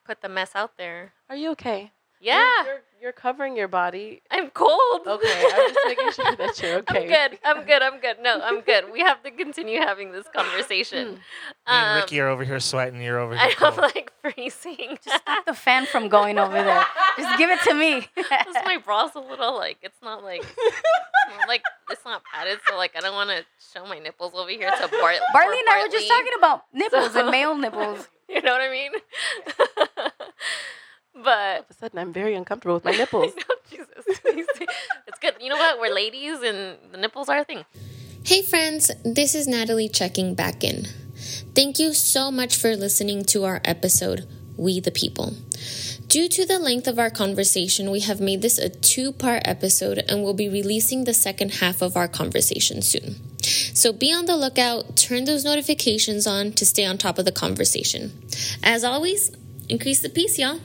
put 0.06 0.22
the 0.22 0.30
mess 0.30 0.52
out 0.56 0.78
there. 0.78 1.14
Are 1.30 1.36
you 1.36 1.52
okay? 1.52 1.92
Yeah, 2.20 2.40
You're, 2.40 2.66
you're, 2.66 2.82
you're 3.02 3.12
covering 3.12 3.58
your 3.58 3.68
body. 3.68 4.22
I'm 4.32 4.50
cold. 4.50 5.02
Okay, 5.06 5.44
I'm 5.54 5.74
just 5.74 5.80
making 5.86 6.12
sure 6.12 6.36
that 6.38 6.62
you're 6.62 6.78
okay. 6.90 7.04
I'm 7.04 7.08
good. 7.08 7.40
I'm 7.44 7.66
good. 7.66 7.82
I'm 7.82 8.00
good. 8.00 8.16
No, 8.22 8.40
I'm 8.42 8.62
good. 8.62 8.86
We 8.94 9.02
have 9.02 9.22
to 9.24 9.32
continue 9.32 9.80
having 9.80 10.12
this 10.14 10.26
conversation. 10.34 11.20
Me 11.66 11.74
and 11.74 11.90
Um, 11.92 11.96
Ricky 12.02 12.20
are 12.20 12.28
over 12.28 12.44
here 12.44 12.60
sweating. 12.60 13.02
You're 13.02 13.20
over 13.20 13.36
here. 13.36 13.44
and 13.44 13.52
I'm 13.62 13.74
cold. 13.74 13.78
like 13.96 14.12
freezing. 14.22 14.98
Just 15.04 15.22
stop 15.22 15.46
the 15.46 15.54
fan 15.66 15.86
from 15.86 16.10
going 16.10 16.38
over 16.38 16.52
there. 16.62 16.84
Just 17.18 17.38
give 17.38 17.50
it 17.50 17.62
to 17.64 17.74
me. 17.74 18.08
This 18.16 18.28
my 18.66 18.78
bra's 18.84 19.12
a 19.16 19.20
little 19.20 19.56
like 19.56 19.78
it's 19.82 20.02
not 20.04 20.24
like 20.24 20.42
it's 20.44 21.38
not 21.38 21.48
like 21.48 21.64
it's 21.90 22.04
not 22.04 22.22
padded, 22.26 22.60
so 22.68 22.76
like 22.76 22.92
I 22.98 23.00
don't 23.00 23.14
want 23.16 23.30
to 23.30 23.46
show 23.74 23.86
my 23.86 23.98
nipples 24.00 24.34
over 24.36 24.50
here 24.50 24.70
to 24.72 24.88
Bart. 24.90 25.16
Barley 25.34 25.58
and 25.60 25.70
I 25.70 25.84
were 25.84 25.90
just 25.92 26.08
talking 26.10 26.34
about 26.38 26.64
nipples 26.74 27.14
So- 27.14 27.22
and 27.22 27.32
male 27.32 27.56
nipples. 27.58 28.08
You 28.30 28.42
know 28.42 28.52
what 28.54 28.62
I 28.62 28.70
mean? 28.72 28.92
but 29.96 30.14
All 31.16 31.24
but 31.24 31.60
of 31.60 31.66
a 31.70 31.74
sudden, 31.74 32.00
I'm 32.00 32.12
very 32.14 32.36
uncomfortable 32.36 32.76
with 32.76 32.86
my 32.86 32.92
nipples. 32.92 33.34
No, 33.36 33.56
Jesus, 33.70 34.06
it's 35.08 35.20
good. 35.20 35.36
You 35.40 35.50
know 35.50 35.58
what? 35.58 35.80
We're 35.80 35.94
ladies, 35.94 36.42
and 36.42 36.78
the 36.92 36.98
nipples 36.98 37.30
are 37.30 37.38
a 37.40 37.44
thing. 37.44 37.64
Hey 38.26 38.42
friends, 38.42 38.90
this 39.06 39.36
is 39.36 39.48
Natalie 39.48 39.90
checking 39.90 40.34
back 40.36 40.64
in. 40.64 40.88
Thank 41.16 41.80
you 41.80 41.94
so 41.94 42.32
much 42.32 42.56
for 42.56 42.76
listening 42.76 43.24
to 43.26 43.44
our 43.44 43.62
episode, 43.64 44.28
We 44.58 44.80
the 44.80 44.92
People. 44.92 45.36
Due 46.08 46.28
to 46.28 46.46
the 46.46 46.60
length 46.60 46.88
of 46.88 47.00
our 47.00 47.10
conversation, 47.10 47.90
we 47.90 48.02
have 48.02 48.20
made 48.20 48.42
this 48.42 48.58
a 48.58 48.70
two 48.70 49.12
part 49.12 49.42
episode 49.46 50.04
and 50.08 50.24
we'll 50.24 50.34
be 50.34 50.50
releasing 50.50 51.04
the 51.04 51.14
second 51.14 51.56
half 51.56 51.82
of 51.82 51.96
our 51.96 52.08
conversation 52.08 52.82
soon. 52.82 53.16
So 53.74 53.92
be 53.92 54.12
on 54.12 54.26
the 54.26 54.38
lookout, 54.38 54.96
turn 54.96 55.26
those 55.26 55.44
notifications 55.44 56.28
on 56.28 56.52
to 56.54 56.66
stay 56.66 56.86
on 56.86 56.98
top 56.98 57.18
of 57.18 57.26
the 57.26 57.32
conversation. 57.32 58.24
As 58.64 58.84
always, 58.84 59.32
increase 59.70 60.02
the 60.02 60.10
peace, 60.10 60.38
y'all. 60.38 60.60